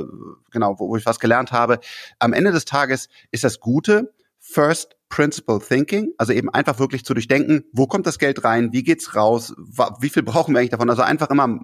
genau, 0.51 0.75
wo, 0.77 0.89
wo 0.89 0.95
ich 0.95 1.07
was 1.07 1.19
gelernt 1.19 1.51
habe. 1.51 1.79
Am 2.19 2.31
Ende 2.31 2.51
des 2.51 2.65
Tages 2.65 3.09
ist 3.31 3.43
das 3.43 3.59
Gute, 3.59 4.13
First 4.37 4.95
Principle 5.11 5.59
Thinking, 5.59 6.13
also 6.17 6.33
eben 6.33 6.49
einfach 6.49 6.79
wirklich 6.79 7.05
zu 7.05 7.13
durchdenken, 7.13 7.65
wo 7.73 7.85
kommt 7.85 8.07
das 8.07 8.17
Geld 8.17 8.43
rein, 8.43 8.69
wie 8.71 8.81
geht's 8.81 9.15
raus, 9.15 9.53
wie 9.99 10.09
viel 10.09 10.23
brauchen 10.23 10.55
wir 10.55 10.59
eigentlich 10.59 10.71
davon? 10.71 10.89
Also 10.89 11.03
einfach 11.03 11.29
immer, 11.29 11.59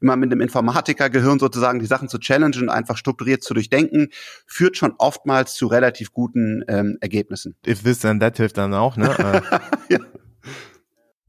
immer 0.00 0.16
mit 0.16 0.30
dem 0.30 0.40
Informatikergehirn 0.40 1.40
sozusagen 1.40 1.80
die 1.80 1.86
Sachen 1.86 2.08
zu 2.08 2.18
challengen, 2.18 2.68
einfach 2.68 2.96
strukturiert 2.96 3.42
zu 3.42 3.54
durchdenken, 3.54 4.08
führt 4.46 4.76
schon 4.76 4.94
oftmals 4.98 5.54
zu 5.54 5.66
relativ 5.66 6.12
guten 6.12 6.62
ähm, 6.68 6.98
Ergebnissen. 7.00 7.56
If 7.66 7.82
this 7.82 8.04
and 8.04 8.22
that 8.22 8.36
hilft 8.36 8.58
dann 8.58 8.74
auch, 8.74 8.96
ne? 8.96 9.42
ja. 9.88 9.98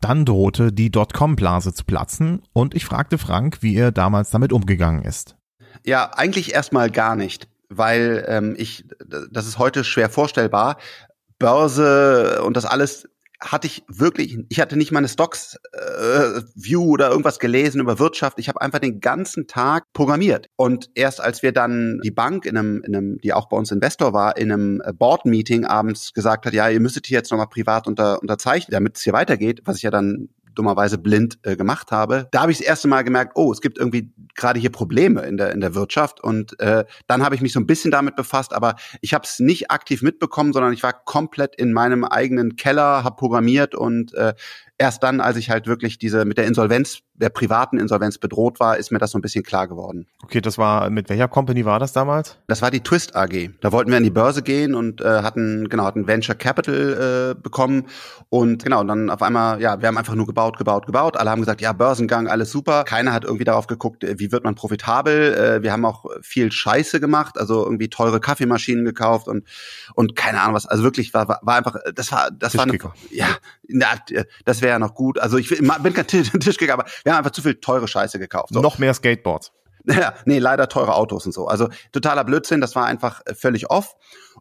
Dann 0.01 0.25
drohte 0.25 0.73
die 0.73 0.91
Dotcom-Blase 0.91 1.73
zu 1.73 1.85
platzen 1.85 2.41
und 2.53 2.75
ich 2.75 2.85
fragte 2.85 3.17
Frank, 3.17 3.59
wie 3.61 3.75
er 3.75 3.91
damals 3.91 4.31
damit 4.31 4.51
umgegangen 4.51 5.03
ist. 5.03 5.37
Ja, 5.85 6.11
eigentlich 6.15 6.53
erstmal 6.53 6.89
gar 6.89 7.15
nicht, 7.15 7.47
weil 7.69 8.25
ähm, 8.27 8.55
ich, 8.57 8.85
das 9.31 9.47
ist 9.47 9.57
heute 9.57 9.83
schwer 9.83 10.09
vorstellbar. 10.09 10.77
Börse 11.41 12.41
und 12.43 12.55
das 12.55 12.65
alles 12.65 13.07
hatte 13.41 13.65
ich 13.65 13.83
wirklich, 13.87 14.37
ich 14.49 14.59
hatte 14.59 14.77
nicht 14.77 14.91
meine 14.91 15.07
Stocks 15.07 15.57
äh, 15.73 16.41
View 16.53 16.83
oder 16.83 17.09
irgendwas 17.09 17.39
gelesen 17.39 17.81
über 17.81 17.97
Wirtschaft. 17.97 18.37
Ich 18.37 18.47
habe 18.47 18.61
einfach 18.61 18.77
den 18.77 18.99
ganzen 18.99 19.47
Tag 19.47 19.85
programmiert. 19.93 20.47
Und 20.55 20.91
erst 20.93 21.21
als 21.21 21.41
wir 21.41 21.51
dann 21.51 21.99
die 22.03 22.11
Bank 22.11 22.45
in 22.45 22.55
einem, 22.55 22.83
in 22.83 22.95
einem, 22.95 23.17
die 23.17 23.33
auch 23.33 23.49
bei 23.49 23.57
uns 23.57 23.71
Investor 23.71 24.13
war, 24.13 24.37
in 24.37 24.51
einem 24.51 24.81
Board 24.97 25.25
Meeting 25.25 25.65
abends 25.65 26.13
gesagt 26.13 26.45
hat, 26.45 26.53
ja, 26.53 26.69
ihr 26.69 26.79
müsstet 26.79 27.07
hier 27.07 27.17
jetzt 27.17 27.31
nochmal 27.31 27.47
privat 27.47 27.87
unter, 27.87 28.21
unterzeichnen, 28.21 28.71
damit 28.71 28.97
es 28.97 29.03
hier 29.03 29.13
weitergeht, 29.13 29.61
was 29.65 29.77
ich 29.77 29.83
ja 29.83 29.91
dann 29.91 30.29
dummerweise 30.61 30.99
blind 30.99 31.39
äh, 31.41 31.55
gemacht 31.55 31.91
habe. 31.91 32.27
Da 32.31 32.41
habe 32.41 32.51
ich 32.51 32.59
das 32.59 32.67
erste 32.67 32.87
Mal 32.87 33.03
gemerkt, 33.03 33.31
oh, 33.35 33.51
es 33.51 33.61
gibt 33.61 33.79
irgendwie 33.79 34.13
gerade 34.35 34.59
hier 34.59 34.71
Probleme 34.71 35.21
in 35.23 35.37
der 35.37 35.51
in 35.51 35.59
der 35.59 35.73
Wirtschaft 35.73 36.23
und 36.23 36.59
äh, 36.59 36.85
dann 37.07 37.23
habe 37.23 37.33
ich 37.33 37.41
mich 37.41 37.51
so 37.51 37.59
ein 37.59 37.65
bisschen 37.65 37.89
damit 37.89 38.15
befasst, 38.15 38.53
aber 38.53 38.75
ich 39.01 39.15
habe 39.15 39.25
es 39.25 39.39
nicht 39.39 39.71
aktiv 39.71 40.03
mitbekommen, 40.03 40.53
sondern 40.53 40.71
ich 40.71 40.83
war 40.83 40.93
komplett 40.93 41.55
in 41.55 41.73
meinem 41.73 42.03
eigenen 42.03 42.55
Keller, 42.55 43.03
habe 43.03 43.15
programmiert 43.15 43.73
und 43.73 44.13
äh, 44.13 44.33
erst 44.81 45.03
dann, 45.03 45.21
als 45.21 45.37
ich 45.37 45.51
halt 45.51 45.67
wirklich 45.67 45.99
diese 45.99 46.25
mit 46.25 46.39
der 46.39 46.47
Insolvenz, 46.47 47.01
der 47.13 47.29
privaten 47.29 47.77
Insolvenz 47.77 48.17
bedroht 48.17 48.59
war, 48.59 48.77
ist 48.77 48.91
mir 48.91 48.97
das 48.97 49.11
so 49.11 49.19
ein 49.19 49.21
bisschen 49.21 49.43
klar 49.43 49.67
geworden. 49.67 50.07
Okay, 50.23 50.41
das 50.41 50.57
war 50.57 50.89
mit 50.89 51.07
welcher 51.07 51.27
Company 51.27 51.65
war 51.65 51.77
das 51.77 51.93
damals? 51.93 52.39
Das 52.47 52.63
war 52.63 52.71
die 52.71 52.79
Twist 52.79 53.15
AG. 53.15 53.51
Da 53.61 53.71
wollten 53.71 53.91
wir 53.91 53.97
an 53.97 54.03
die 54.03 54.09
Börse 54.09 54.41
gehen 54.41 54.73
und 54.73 54.99
äh, 54.99 55.21
hatten 55.21 55.69
genau 55.69 55.85
hatten 55.85 56.07
Venture 56.07 56.33
Capital 56.33 57.35
äh, 57.37 57.39
bekommen 57.39 57.85
und 58.29 58.63
genau 58.63 58.83
dann 58.83 59.11
auf 59.11 59.21
einmal 59.21 59.61
ja 59.61 59.79
wir 59.79 59.87
haben 59.87 59.99
einfach 59.99 60.15
nur 60.15 60.25
gebaut, 60.25 60.57
gebaut, 60.57 60.87
gebaut. 60.87 61.15
Alle 61.15 61.29
haben 61.29 61.41
gesagt 61.41 61.61
ja 61.61 61.73
Börsengang 61.73 62.27
alles 62.27 62.51
super. 62.51 62.83
Keiner 62.83 63.13
hat 63.13 63.23
irgendwie 63.23 63.45
darauf 63.45 63.67
geguckt, 63.67 64.03
äh, 64.03 64.17
wie 64.17 64.31
wird 64.31 64.43
man 64.43 64.55
profitabel. 64.55 65.33
Äh, 65.33 65.63
wir 65.63 65.71
haben 65.71 65.85
auch 65.85 66.05
viel 66.23 66.51
Scheiße 66.51 66.99
gemacht, 66.99 67.37
also 67.37 67.63
irgendwie 67.63 67.89
teure 67.89 68.19
Kaffeemaschinen 68.19 68.83
gekauft 68.83 69.27
und 69.27 69.45
und 69.93 70.15
keine 70.15 70.41
Ahnung 70.41 70.55
was. 70.55 70.65
Also 70.65 70.81
wirklich 70.83 71.13
war 71.13 71.27
war 71.27 71.55
einfach 71.55 71.75
das 71.93 72.11
war 72.11 72.31
das 72.31 72.57
war 72.57 72.63
eine, 72.63 72.79
ja 73.11 73.27
na, 73.73 73.87
das 74.45 74.61
wäre 74.61 74.70
ja 74.71 74.79
noch 74.79 74.95
gut. 74.95 75.19
Also 75.19 75.37
ich 75.37 75.49
bin 75.49 75.93
kein 75.93 76.07
Tischkicker, 76.07 76.73
aber 76.73 76.85
wir 77.03 77.13
haben 77.13 77.19
einfach 77.19 77.31
zu 77.31 77.41
viel 77.41 77.55
teure 77.55 77.87
Scheiße 77.87 78.19
gekauft. 78.19 78.53
So. 78.53 78.61
Noch 78.61 78.79
mehr 78.79 78.93
Skateboards. 78.93 79.51
Ja, 79.85 80.13
nee, 80.25 80.39
leider 80.39 80.69
teure 80.69 80.95
Autos 80.95 81.25
und 81.25 81.31
so. 81.31 81.47
Also 81.47 81.69
totaler 81.91 82.23
Blödsinn, 82.23 82.61
das 82.61 82.75
war 82.75 82.85
einfach 82.85 83.21
äh, 83.25 83.33
völlig 83.33 83.69
off. 83.69 83.95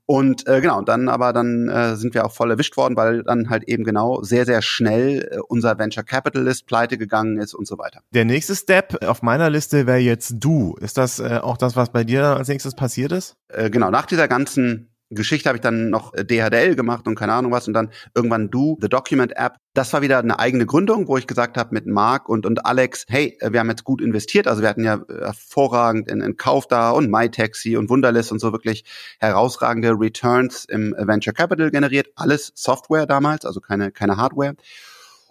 Und 0.06 0.46
äh, 0.46 0.60
genau, 0.60 0.82
dann 0.82 1.08
aber 1.08 1.32
dann 1.32 1.68
äh, 1.68 1.96
sind 1.96 2.14
wir 2.14 2.24
auch 2.24 2.32
voll 2.32 2.50
erwischt 2.50 2.76
worden, 2.76 2.96
weil 2.96 3.22
dann 3.22 3.50
halt 3.50 3.64
eben 3.64 3.84
genau 3.84 4.22
sehr, 4.22 4.44
sehr 4.44 4.62
schnell 4.62 5.28
äh, 5.30 5.38
unser 5.48 5.78
Venture 5.78 6.04
Capitalist 6.04 6.66
pleite 6.66 6.98
gegangen 6.98 7.38
ist 7.38 7.54
und 7.54 7.66
so 7.66 7.78
weiter. 7.78 8.00
Der 8.10 8.24
nächste 8.24 8.54
Step 8.54 9.04
auf 9.04 9.22
meiner 9.22 9.50
Liste 9.50 9.86
wäre 9.86 9.98
jetzt 9.98 10.34
du. 10.38 10.76
Ist 10.80 10.98
das 10.98 11.18
äh, 11.18 11.38
auch 11.42 11.56
das, 11.56 11.76
was 11.76 11.90
bei 11.90 12.04
dir 12.04 12.24
als 12.24 12.48
nächstes 12.48 12.74
passiert 12.74 13.12
ist? 13.12 13.36
Äh, 13.48 13.70
genau, 13.70 13.90
nach 13.90 14.06
dieser 14.06 14.28
ganzen 14.28 14.89
Geschichte 15.10 15.48
habe 15.48 15.56
ich 15.56 15.62
dann 15.62 15.90
noch 15.90 16.14
äh, 16.14 16.24
DHDL 16.24 16.76
gemacht 16.76 17.06
und 17.08 17.16
keine 17.16 17.32
Ahnung 17.32 17.50
was 17.50 17.66
und 17.66 17.74
dann 17.74 17.90
irgendwann 18.14 18.50
Do, 18.50 18.78
The 18.80 18.88
Document 18.88 19.32
App. 19.36 19.56
Das 19.74 19.92
war 19.92 20.02
wieder 20.02 20.18
eine 20.20 20.38
eigene 20.38 20.66
Gründung, 20.66 21.08
wo 21.08 21.16
ich 21.16 21.26
gesagt 21.26 21.56
habe 21.56 21.74
mit 21.74 21.86
Marc 21.86 22.28
und, 22.28 22.46
und 22.46 22.64
Alex, 22.64 23.06
hey, 23.08 23.36
äh, 23.40 23.52
wir 23.52 23.60
haben 23.60 23.68
jetzt 23.68 23.84
gut 23.84 24.00
investiert. 24.00 24.46
Also 24.46 24.62
wir 24.62 24.68
hatten 24.68 24.84
ja 24.84 24.94
äh, 25.08 25.24
hervorragend 25.24 26.08
in, 26.08 26.20
in 26.20 26.36
Kauf 26.36 26.68
da 26.68 26.90
und 26.90 27.10
MyTaxi 27.10 27.76
und 27.76 27.90
Wunderlist 27.90 28.30
und 28.30 28.38
so 28.38 28.52
wirklich 28.52 28.84
herausragende 29.18 29.90
Returns 29.98 30.64
im 30.64 30.94
Venture 30.96 31.34
Capital 31.34 31.70
generiert. 31.70 32.08
Alles 32.14 32.52
Software 32.54 33.06
damals, 33.06 33.44
also 33.44 33.60
keine, 33.60 33.90
keine 33.90 34.16
Hardware. 34.16 34.54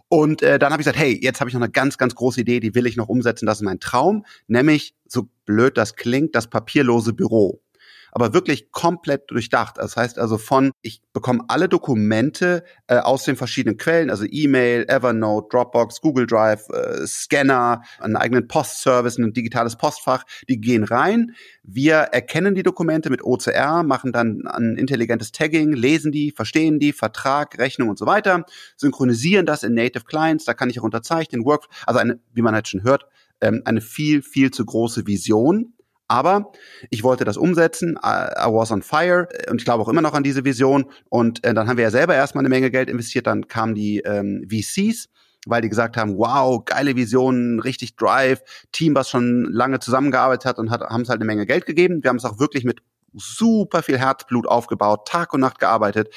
Und 0.09 0.41
äh, 0.41 0.59
dann 0.59 0.73
habe 0.73 0.81
ich 0.81 0.85
gesagt, 0.85 0.99
hey, 0.99 1.17
jetzt 1.21 1.39
habe 1.39 1.49
ich 1.49 1.53
noch 1.53 1.61
eine 1.61 1.71
ganz, 1.71 1.97
ganz 1.97 2.15
große 2.15 2.41
Idee, 2.41 2.59
die 2.59 2.73
will 2.73 2.87
ich 2.87 2.97
noch 2.97 3.07
umsetzen. 3.07 3.45
Das 3.45 3.59
ist 3.59 3.63
mein 3.63 3.79
Traum, 3.79 4.25
nämlich, 4.47 4.95
so 5.07 5.29
blöd 5.45 5.77
das 5.77 5.95
klingt, 5.95 6.35
das 6.35 6.47
papierlose 6.47 7.13
Büro 7.13 7.61
aber 8.11 8.33
wirklich 8.33 8.71
komplett 8.71 9.29
durchdacht. 9.31 9.77
Das 9.77 9.95
heißt 9.95 10.19
also 10.19 10.37
von, 10.37 10.71
ich 10.81 11.01
bekomme 11.13 11.43
alle 11.47 11.69
Dokumente 11.69 12.63
äh, 12.87 12.97
aus 12.97 13.23
den 13.23 13.35
verschiedenen 13.35 13.77
Quellen, 13.77 14.09
also 14.09 14.25
E-Mail, 14.29 14.85
Evernote, 14.87 15.47
Dropbox, 15.51 16.01
Google 16.01 16.27
Drive, 16.27 16.67
äh, 16.69 17.05
Scanner, 17.05 17.81
einen 17.99 18.15
eigenen 18.15 18.47
Postservice, 18.47 19.17
ein 19.17 19.33
digitales 19.33 19.75
Postfach, 19.75 20.23
die 20.47 20.59
gehen 20.59 20.83
rein. 20.83 21.35
Wir 21.63 21.95
erkennen 21.95 22.55
die 22.55 22.63
Dokumente 22.63 23.09
mit 23.09 23.23
OCR, 23.23 23.83
machen 23.83 24.11
dann 24.11 24.47
ein 24.47 24.75
intelligentes 24.75 25.31
Tagging, 25.31 25.73
lesen 25.73 26.11
die, 26.11 26.31
verstehen 26.31 26.79
die, 26.79 26.93
Vertrag, 26.93 27.57
Rechnung 27.57 27.89
und 27.89 27.99
so 27.99 28.05
weiter, 28.05 28.45
synchronisieren 28.75 29.45
das 29.45 29.63
in 29.63 29.73
Native 29.73 30.05
Clients, 30.05 30.45
da 30.45 30.53
kann 30.53 30.69
ich 30.69 30.79
auch 30.79 30.83
unterzeichnen, 30.83 31.45
Work, 31.45 31.67
also 31.85 31.99
eine, 31.99 32.19
wie 32.33 32.41
man 32.41 32.53
halt 32.53 32.67
schon 32.67 32.83
hört, 32.83 33.05
ähm, 33.41 33.61
eine 33.65 33.81
viel, 33.81 34.21
viel 34.21 34.51
zu 34.51 34.65
große 34.65 35.07
Vision 35.07 35.73
aber 36.09 36.51
ich 36.89 37.03
wollte 37.03 37.23
das 37.23 37.37
umsetzen. 37.37 37.97
I, 38.03 38.51
was 38.51 38.71
on 38.71 38.81
fire 38.81 39.27
und 39.49 39.61
ich 39.61 39.65
glaube 39.65 39.83
auch 39.83 39.87
immer 39.87 40.01
noch 40.01 40.13
an 40.13 40.23
diese 40.23 40.43
Vision. 40.43 40.85
Und 41.07 41.43
äh, 41.45 41.53
dann 41.53 41.69
haben 41.69 41.77
wir 41.77 41.83
ja 41.83 41.91
selber 41.91 42.15
erstmal 42.15 42.41
eine 42.41 42.49
Menge 42.49 42.71
Geld 42.71 42.89
investiert. 42.89 43.27
Dann 43.27 43.47
kamen 43.47 43.75
die 43.75 43.99
ähm, 43.99 44.45
VCs, 44.49 45.07
weil 45.45 45.61
die 45.61 45.69
gesagt 45.69 45.97
haben, 45.97 46.17
wow, 46.17 46.65
geile 46.65 46.95
Vision, 46.95 47.59
richtig 47.59 47.95
Drive, 47.95 48.41
Team, 48.71 48.95
was 48.95 49.09
schon 49.09 49.45
lange 49.51 49.79
zusammengearbeitet 49.79 50.45
hat 50.45 50.57
und 50.57 50.71
hat, 50.71 50.81
haben 50.81 51.03
es 51.03 51.09
halt 51.09 51.19
eine 51.19 51.25
Menge 51.25 51.45
Geld 51.45 51.65
gegeben. 51.65 52.03
Wir 52.03 52.09
haben 52.09 52.17
es 52.17 52.25
auch 52.25 52.39
wirklich 52.39 52.65
mit 52.65 52.81
super 53.13 53.83
viel 53.83 53.97
Herzblut 53.97 54.47
aufgebaut, 54.47 55.07
Tag 55.07 55.33
und 55.33 55.41
Nacht 55.41 55.59
gearbeitet, 55.59 56.13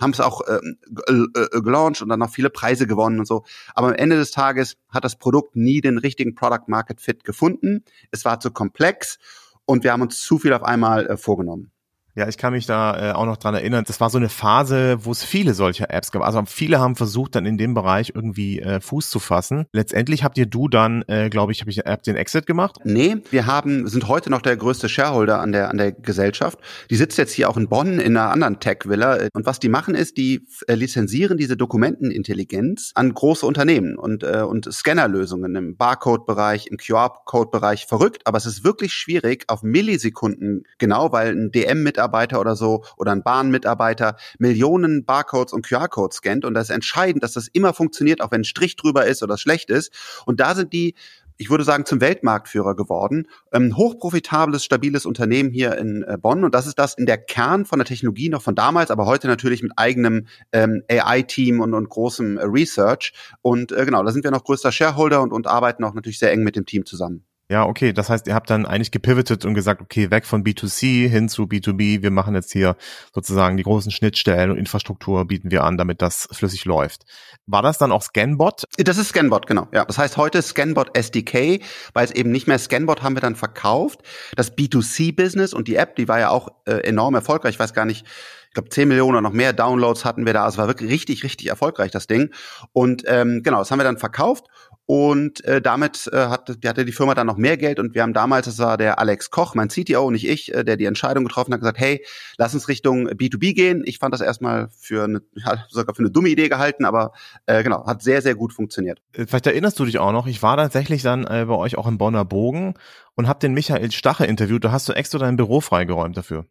haben 0.00 0.12
es 0.12 0.20
auch 0.20 0.42
ähm, 0.48 0.78
äh, 1.06 1.60
gelauncht 1.60 2.02
und 2.02 2.08
dann 2.08 2.20
noch 2.20 2.30
viele 2.30 2.50
Preise 2.50 2.86
gewonnen 2.86 3.18
und 3.18 3.26
so. 3.26 3.44
Aber 3.74 3.88
am 3.88 3.94
Ende 3.94 4.16
des 4.16 4.30
Tages 4.30 4.76
hat 4.88 5.04
das 5.04 5.16
Produkt 5.16 5.56
nie 5.56 5.80
den 5.80 5.98
richtigen 5.98 6.34
Product 6.34 6.68
Market 6.68 7.00
Fit 7.00 7.24
gefunden. 7.24 7.84
Es 8.10 8.24
war 8.24 8.40
zu 8.40 8.50
komplex 8.50 9.18
und 9.64 9.84
wir 9.84 9.92
haben 9.92 10.02
uns 10.02 10.20
zu 10.20 10.38
viel 10.38 10.52
auf 10.52 10.62
einmal 10.62 11.06
äh, 11.06 11.16
vorgenommen. 11.16 11.70
Ja, 12.18 12.26
ich 12.26 12.36
kann 12.36 12.52
mich 12.52 12.66
da 12.66 13.10
äh, 13.10 13.12
auch 13.12 13.26
noch 13.26 13.36
dran 13.36 13.54
erinnern. 13.54 13.84
Das 13.86 14.00
war 14.00 14.10
so 14.10 14.18
eine 14.18 14.28
Phase, 14.28 15.04
wo 15.04 15.12
es 15.12 15.22
viele 15.22 15.54
solcher 15.54 15.94
Apps 15.94 16.10
gab. 16.10 16.22
Also 16.22 16.42
viele 16.46 16.80
haben 16.80 16.96
versucht, 16.96 17.36
dann 17.36 17.46
in 17.46 17.58
dem 17.58 17.74
Bereich 17.74 18.10
irgendwie 18.12 18.58
äh, 18.58 18.80
Fuß 18.80 19.08
zu 19.08 19.20
fassen. 19.20 19.66
Letztendlich 19.72 20.24
habt 20.24 20.36
ihr 20.36 20.46
du 20.46 20.66
dann, 20.66 21.04
äh, 21.06 21.30
glaube 21.30 21.52
ich, 21.52 21.60
habe 21.60 21.70
ich 21.70 21.86
App 21.86 22.02
den 22.02 22.16
Exit 22.16 22.46
gemacht? 22.46 22.80
Nee, 22.82 23.18
wir 23.30 23.46
haben 23.46 23.86
sind 23.86 24.08
heute 24.08 24.30
noch 24.30 24.42
der 24.42 24.56
größte 24.56 24.88
Shareholder 24.88 25.38
an 25.38 25.52
der 25.52 25.70
an 25.70 25.76
der 25.76 25.92
Gesellschaft. 25.92 26.58
Die 26.90 26.96
sitzt 26.96 27.18
jetzt 27.18 27.30
hier 27.32 27.48
auch 27.48 27.56
in 27.56 27.68
Bonn 27.68 28.00
in 28.00 28.16
einer 28.16 28.32
anderen 28.32 28.58
Tech 28.58 28.78
Villa 28.86 29.28
und 29.32 29.46
was 29.46 29.60
die 29.60 29.68
machen 29.68 29.94
ist, 29.94 30.16
die 30.16 30.44
äh, 30.66 30.74
lizenzieren 30.74 31.38
diese 31.38 31.56
Dokumentenintelligenz 31.56 32.90
an 32.96 33.14
große 33.14 33.46
Unternehmen 33.46 33.96
und 33.96 34.24
äh, 34.24 34.42
und 34.42 34.68
Scannerlösungen 34.72 35.54
im 35.54 35.76
Barcode 35.76 36.26
Bereich, 36.26 36.66
im 36.66 36.78
QR 36.78 37.12
Code 37.26 37.52
Bereich 37.52 37.86
verrückt, 37.86 38.22
aber 38.24 38.38
es 38.38 38.46
ist 38.46 38.64
wirklich 38.64 38.92
schwierig 38.92 39.44
auf 39.46 39.62
Millisekunden 39.62 40.64
genau, 40.78 41.12
weil 41.12 41.30
ein 41.30 41.52
DM 41.52 41.84
Mitarbeiter 41.84 42.07
Mitarbeiter 42.08 42.40
oder 42.40 42.56
so 42.56 42.84
oder 42.96 43.12
ein 43.12 43.22
Bahnmitarbeiter 43.22 44.16
Millionen 44.38 45.04
Barcodes 45.04 45.52
und 45.52 45.66
QR-Codes 45.66 46.18
scannt 46.18 46.44
und 46.44 46.54
das 46.54 46.68
ist 46.68 46.74
entscheidend, 46.74 47.22
dass 47.22 47.32
das 47.32 47.48
immer 47.48 47.74
funktioniert, 47.74 48.20
auch 48.20 48.30
wenn 48.30 48.40
ein 48.40 48.44
Strich 48.44 48.76
drüber 48.76 49.06
ist 49.06 49.22
oder 49.22 49.36
schlecht 49.36 49.70
ist. 49.70 49.92
Und 50.26 50.40
da 50.40 50.54
sind 50.54 50.72
die 50.72 50.94
ich 51.40 51.50
würde 51.50 51.62
sagen, 51.62 51.86
zum 51.86 52.00
Weltmarktführer 52.00 52.74
geworden. 52.74 53.28
Ähm, 53.52 53.76
hochprofitables, 53.76 54.64
stabiles 54.64 55.06
Unternehmen 55.06 55.52
hier 55.52 55.78
in 55.78 56.02
äh, 56.02 56.18
Bonn. 56.20 56.42
Und 56.42 56.52
das 56.52 56.66
ist 56.66 56.80
das 56.80 56.94
in 56.94 57.06
der 57.06 57.16
Kern 57.16 57.64
von 57.64 57.78
der 57.78 57.86
Technologie 57.86 58.28
noch 58.28 58.42
von 58.42 58.56
damals, 58.56 58.90
aber 58.90 59.06
heute 59.06 59.28
natürlich 59.28 59.62
mit 59.62 59.70
eigenem 59.76 60.26
ähm, 60.50 60.82
AI-Team 60.90 61.60
und, 61.60 61.74
und 61.74 61.88
großem 61.88 62.38
äh, 62.38 62.42
Research. 62.42 63.12
Und 63.40 63.70
äh, 63.70 63.84
genau, 63.84 64.02
da 64.02 64.10
sind 64.10 64.24
wir 64.24 64.32
noch 64.32 64.42
größter 64.42 64.72
Shareholder 64.72 65.22
und, 65.22 65.32
und 65.32 65.46
arbeiten 65.46 65.84
auch 65.84 65.94
natürlich 65.94 66.18
sehr 66.18 66.32
eng 66.32 66.42
mit 66.42 66.56
dem 66.56 66.66
Team 66.66 66.84
zusammen. 66.84 67.22
Ja, 67.50 67.64
okay. 67.64 67.94
Das 67.94 68.10
heißt, 68.10 68.26
ihr 68.26 68.34
habt 68.34 68.50
dann 68.50 68.66
eigentlich 68.66 68.90
gepivotet 68.90 69.46
und 69.46 69.54
gesagt, 69.54 69.80
okay, 69.80 70.10
weg 70.10 70.26
von 70.26 70.44
B2C 70.44 71.08
hin 71.08 71.30
zu 71.30 71.44
B2B. 71.44 72.02
Wir 72.02 72.10
machen 72.10 72.34
jetzt 72.34 72.52
hier 72.52 72.76
sozusagen 73.14 73.56
die 73.56 73.62
großen 73.62 73.90
Schnittstellen 73.90 74.50
und 74.50 74.58
Infrastruktur 74.58 75.24
bieten 75.24 75.50
wir 75.50 75.64
an, 75.64 75.78
damit 75.78 76.02
das 76.02 76.28
flüssig 76.30 76.66
läuft. 76.66 77.04
War 77.46 77.62
das 77.62 77.78
dann 77.78 77.90
auch 77.90 78.02
Scanbot? 78.02 78.64
Das 78.76 78.98
ist 78.98 79.08
Scanbot, 79.08 79.46
genau. 79.46 79.66
Ja, 79.72 79.86
das 79.86 79.96
heißt 79.96 80.18
heute 80.18 80.42
Scanbot 80.42 80.94
SDK, 80.94 81.62
weil 81.94 82.04
es 82.04 82.10
eben 82.10 82.30
nicht 82.30 82.48
mehr 82.48 82.58
Scanbot 82.58 83.02
haben 83.02 83.16
wir 83.16 83.22
dann 83.22 83.34
verkauft. 83.34 84.00
Das 84.36 84.54
B2C-Business 84.54 85.54
und 85.54 85.68
die 85.68 85.76
App, 85.76 85.96
die 85.96 86.06
war 86.06 86.20
ja 86.20 86.28
auch 86.28 86.48
äh, 86.66 86.80
enorm 86.86 87.14
erfolgreich. 87.14 87.54
Ich 87.54 87.60
weiß 87.60 87.72
gar 87.72 87.86
nicht, 87.86 88.04
ich 88.48 88.54
glaube 88.54 88.68
10 88.68 88.88
Millionen 88.88 89.12
oder 89.12 89.22
noch 89.22 89.32
mehr 89.32 89.54
Downloads 89.54 90.04
hatten 90.04 90.26
wir 90.26 90.34
da. 90.34 90.44
Also 90.44 90.58
war 90.58 90.68
wirklich 90.68 90.90
richtig, 90.90 91.24
richtig 91.24 91.48
erfolgreich 91.48 91.92
das 91.92 92.06
Ding. 92.06 92.30
Und 92.72 93.04
ähm, 93.06 93.42
genau, 93.42 93.60
das 93.60 93.70
haben 93.70 93.78
wir 93.78 93.84
dann 93.84 93.96
verkauft 93.96 94.44
Und 94.90 95.44
äh, 95.44 95.60
damit 95.60 96.08
äh, 96.14 96.28
hatte, 96.28 96.56
hatte 96.64 96.86
die 96.86 96.92
Firma 96.92 97.14
dann 97.14 97.26
noch 97.26 97.36
mehr 97.36 97.58
Geld 97.58 97.78
und 97.78 97.94
wir 97.94 98.00
haben 98.00 98.14
damals, 98.14 98.46
das 98.46 98.58
war 98.58 98.78
der 98.78 98.98
Alex 98.98 99.30
Koch, 99.30 99.54
mein 99.54 99.68
CTO, 99.68 100.10
nicht 100.10 100.26
ich, 100.26 100.54
äh, 100.54 100.64
der 100.64 100.78
die 100.78 100.86
Entscheidung 100.86 101.24
getroffen 101.24 101.52
hat, 101.52 101.60
gesagt, 101.60 101.78
hey, 101.78 102.02
lass 102.38 102.54
uns 102.54 102.68
Richtung 102.68 103.06
B2B 103.06 103.52
gehen. 103.52 103.82
Ich 103.84 103.98
fand 103.98 104.14
das 104.14 104.22
erstmal 104.22 104.70
für 104.70 105.04
eine, 105.04 105.20
ja, 105.34 105.62
sogar 105.68 105.94
für 105.94 106.00
eine 106.00 106.10
dumme 106.10 106.30
Idee 106.30 106.48
gehalten, 106.48 106.86
aber 106.86 107.12
äh, 107.44 107.62
genau, 107.62 107.84
hat 107.86 108.02
sehr, 108.02 108.22
sehr 108.22 108.34
gut 108.34 108.54
funktioniert. 108.54 109.02
Äh, 109.12 109.26
vielleicht 109.26 109.46
erinnerst 109.46 109.78
du 109.78 109.84
dich 109.84 109.98
auch 109.98 110.12
noch, 110.12 110.26
ich 110.26 110.42
war 110.42 110.56
tatsächlich 110.56 111.02
dann 111.02 111.24
äh, 111.24 111.44
bei 111.46 111.54
euch 111.54 111.76
auch 111.76 111.86
im 111.86 111.98
Bonner 111.98 112.24
Bogen 112.24 112.72
und 113.14 113.28
habe 113.28 113.40
den 113.40 113.52
Michael 113.52 113.92
Stache 113.92 114.24
interviewt. 114.24 114.64
Da 114.64 114.72
hast 114.72 114.88
du 114.88 114.94
extra 114.94 115.18
dein 115.18 115.36
Büro 115.36 115.60
freigeräumt 115.60 116.16
dafür. 116.16 116.46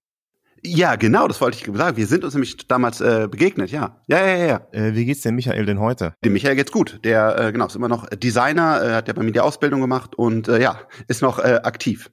Ja, 0.64 0.96
genau, 0.96 1.28
das 1.28 1.40
wollte 1.42 1.58
ich 1.58 1.78
sagen. 1.78 1.98
Wir 1.98 2.08
sind 2.08 2.24
uns 2.24 2.34
nämlich 2.34 2.58
damals 2.68 3.02
äh, 3.02 3.28
begegnet, 3.30 3.72
ja. 3.72 4.02
Ja, 4.08 4.26
ja, 4.26 4.46
ja. 4.46 4.62
Äh, 4.72 4.96
wie 4.96 5.06
geht's 5.06 5.22
dem 5.22 5.36
Michael 5.36 5.66
denn 5.66 5.80
heute? 5.80 6.14
Dem 6.24 6.34
Michael 6.34 6.56
geht's 6.56 6.72
gut. 6.72 7.00
Der, 7.04 7.38
äh, 7.40 7.52
genau, 7.52 7.68
ist 7.68 7.76
immer 7.76 7.90
noch 7.90 8.08
Designer, 8.10 8.82
äh, 8.84 8.94
hat 8.94 9.08
ja 9.08 9.14
bei 9.14 9.24
mir 9.24 9.32
die 9.32 9.40
Ausbildung 9.40 9.82
gemacht 9.82 10.16
und 10.16 10.48
äh, 10.48 10.62
ja, 10.62 10.80
ist 11.08 11.22
noch 11.22 11.40
äh, 11.40 11.60
aktiv. 11.64 12.10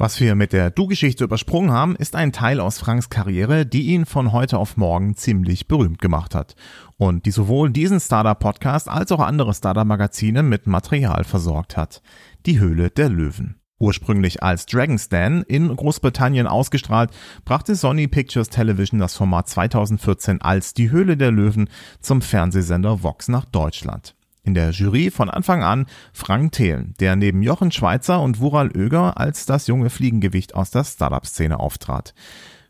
Was 0.00 0.20
wir 0.20 0.36
mit 0.36 0.52
der 0.52 0.70
Du-Geschichte 0.70 1.24
übersprungen 1.24 1.72
haben, 1.72 1.96
ist 1.96 2.14
ein 2.14 2.30
Teil 2.30 2.60
aus 2.60 2.78
Franks 2.78 3.10
Karriere, 3.10 3.66
die 3.66 3.88
ihn 3.88 4.06
von 4.06 4.32
heute 4.32 4.56
auf 4.58 4.76
morgen 4.76 5.16
ziemlich 5.16 5.66
berühmt 5.66 6.00
gemacht 6.00 6.36
hat 6.36 6.54
und 6.98 7.26
die 7.26 7.32
sowohl 7.32 7.70
diesen 7.70 7.98
Startup-Podcast 7.98 8.88
als 8.88 9.10
auch 9.10 9.18
andere 9.18 9.54
Startup-Magazine 9.54 10.44
mit 10.44 10.68
Material 10.68 11.24
versorgt 11.24 11.76
hat. 11.76 12.00
Die 12.46 12.60
Höhle 12.60 12.90
der 12.90 13.08
Löwen. 13.08 13.57
Ursprünglich 13.80 14.42
als 14.42 14.66
Dragon's 14.66 15.08
Den 15.08 15.42
in 15.42 15.74
Großbritannien 15.74 16.48
ausgestrahlt, 16.48 17.10
brachte 17.44 17.76
Sony 17.76 18.08
Pictures 18.08 18.48
Television 18.48 18.98
das 18.98 19.16
Format 19.16 19.48
2014 19.48 20.42
als 20.42 20.74
Die 20.74 20.90
Höhle 20.90 21.16
der 21.16 21.30
Löwen 21.30 21.70
zum 22.00 22.20
Fernsehsender 22.20 23.04
Vox 23.04 23.28
nach 23.28 23.44
Deutschland. 23.44 24.16
In 24.42 24.54
der 24.54 24.70
Jury 24.70 25.10
von 25.10 25.30
Anfang 25.30 25.62
an 25.62 25.86
Frank 26.12 26.52
Thelen, 26.52 26.94
der 26.98 27.14
neben 27.14 27.42
Jochen 27.42 27.70
Schweizer 27.70 28.20
und 28.20 28.40
Wural 28.40 28.70
Oeger 28.76 29.16
als 29.18 29.46
das 29.46 29.66
junge 29.68 29.90
Fliegengewicht 29.90 30.54
aus 30.54 30.70
der 30.70 30.84
Startup-Szene 30.84 31.60
auftrat. 31.60 32.14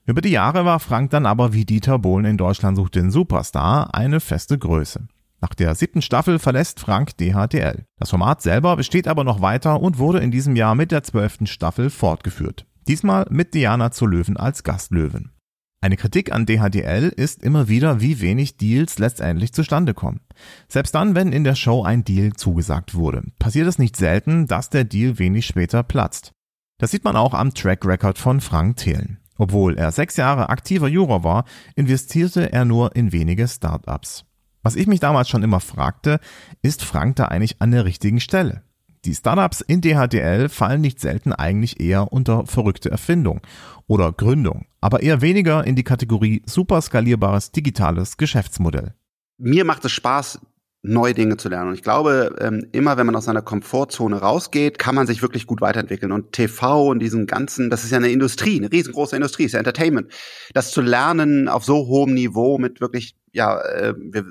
Über 0.04 0.20
die 0.20 0.30
Jahre 0.30 0.64
war 0.64 0.80
Frank 0.80 1.10
dann 1.10 1.24
aber 1.24 1.52
wie 1.52 1.64
Dieter 1.64 1.98
Bohlen 1.98 2.24
in 2.26 2.36
Deutschland 2.36 2.76
sucht 2.76 2.96
den 2.96 3.10
Superstar 3.10 3.94
eine 3.94 4.20
feste 4.20 4.58
Größe. 4.58 5.06
Nach 5.40 5.54
der 5.54 5.74
siebten 5.74 6.02
Staffel 6.02 6.38
verlässt 6.38 6.80
Frank 6.80 7.16
DHDL. 7.16 7.84
Das 7.98 8.10
Format 8.10 8.42
selber 8.42 8.76
besteht 8.76 9.06
aber 9.06 9.22
noch 9.22 9.40
weiter 9.40 9.80
und 9.80 9.98
wurde 9.98 10.18
in 10.18 10.30
diesem 10.30 10.56
Jahr 10.56 10.74
mit 10.74 10.90
der 10.90 11.04
zwölften 11.04 11.46
Staffel 11.46 11.90
fortgeführt. 11.90 12.66
Diesmal 12.88 13.26
mit 13.30 13.54
Diana 13.54 13.90
zu 13.90 14.06
Löwen 14.06 14.36
als 14.36 14.64
Gastlöwen. 14.64 15.32
Eine 15.80 15.96
Kritik 15.96 16.32
an 16.32 16.44
DHDL 16.44 17.08
ist 17.08 17.44
immer 17.44 17.68
wieder, 17.68 18.00
wie 18.00 18.20
wenig 18.20 18.56
Deals 18.56 18.98
letztendlich 18.98 19.52
zustande 19.52 19.94
kommen. 19.94 20.22
Selbst 20.66 20.92
dann, 20.94 21.14
wenn 21.14 21.32
in 21.32 21.44
der 21.44 21.54
Show 21.54 21.84
ein 21.84 22.02
Deal 22.02 22.32
zugesagt 22.32 22.96
wurde, 22.96 23.22
passiert 23.38 23.68
es 23.68 23.78
nicht 23.78 23.94
selten, 23.94 24.48
dass 24.48 24.70
der 24.70 24.82
Deal 24.82 25.20
wenig 25.20 25.46
später 25.46 25.84
platzt. 25.84 26.32
Das 26.78 26.90
sieht 26.90 27.04
man 27.04 27.14
auch 27.14 27.32
am 27.32 27.54
Track 27.54 27.84
Record 27.84 28.18
von 28.18 28.40
Frank 28.40 28.78
Thelen. 28.78 29.18
Obwohl 29.36 29.78
er 29.78 29.92
sechs 29.92 30.16
Jahre 30.16 30.48
aktiver 30.48 30.88
Juror 30.88 31.22
war, 31.22 31.44
investierte 31.76 32.52
er 32.52 32.64
nur 32.64 32.96
in 32.96 33.12
wenige 33.12 33.46
Startups. 33.46 34.24
Was 34.62 34.76
ich 34.76 34.86
mich 34.86 35.00
damals 35.00 35.28
schon 35.28 35.42
immer 35.42 35.60
fragte, 35.60 36.20
ist 36.62 36.84
Frank 36.84 37.16
da 37.16 37.26
eigentlich 37.26 37.60
an 37.60 37.70
der 37.70 37.84
richtigen 37.84 38.20
Stelle? 38.20 38.62
Die 39.04 39.14
Startups 39.14 39.60
in 39.60 39.80
DHDL 39.80 40.48
fallen 40.48 40.80
nicht 40.80 41.00
selten 41.00 41.32
eigentlich 41.32 41.80
eher 41.80 42.12
unter 42.12 42.46
verrückte 42.46 42.90
Erfindung 42.90 43.40
oder 43.86 44.12
Gründung, 44.12 44.66
aber 44.80 45.02
eher 45.02 45.20
weniger 45.20 45.64
in 45.64 45.76
die 45.76 45.84
Kategorie 45.84 46.42
super 46.46 46.80
skalierbares 46.82 47.52
digitales 47.52 48.16
Geschäftsmodell. 48.16 48.94
Mir 49.38 49.64
macht 49.64 49.84
es 49.84 49.92
Spaß, 49.92 50.40
neue 50.82 51.14
Dinge 51.14 51.36
zu 51.36 51.48
lernen. 51.48 51.68
Und 51.68 51.74
ich 51.74 51.82
glaube, 51.82 52.36
ähm, 52.40 52.66
immer 52.72 52.96
wenn 52.96 53.06
man 53.06 53.16
aus 53.16 53.24
seiner 53.24 53.42
Komfortzone 53.42 54.16
rausgeht, 54.16 54.78
kann 54.78 54.94
man 54.94 55.06
sich 55.06 55.22
wirklich 55.22 55.46
gut 55.46 55.60
weiterentwickeln. 55.60 56.12
Und 56.12 56.32
TV 56.32 56.88
und 56.88 57.00
diesen 57.00 57.26
ganzen, 57.26 57.70
das 57.70 57.84
ist 57.84 57.90
ja 57.90 57.98
eine 57.98 58.10
Industrie, 58.10 58.58
eine 58.58 58.70
riesengroße 58.70 59.16
Industrie, 59.16 59.44
ist 59.44 59.52
ja 59.52 59.58
Entertainment. 59.58 60.12
Das 60.54 60.70
zu 60.70 60.80
lernen 60.80 61.48
auf 61.48 61.64
so 61.64 61.86
hohem 61.86 62.14
Niveau 62.14 62.58
mit 62.58 62.80
wirklich 62.80 63.16
ja, 63.32 63.60
äh, 63.60 63.94
wir, 63.96 64.26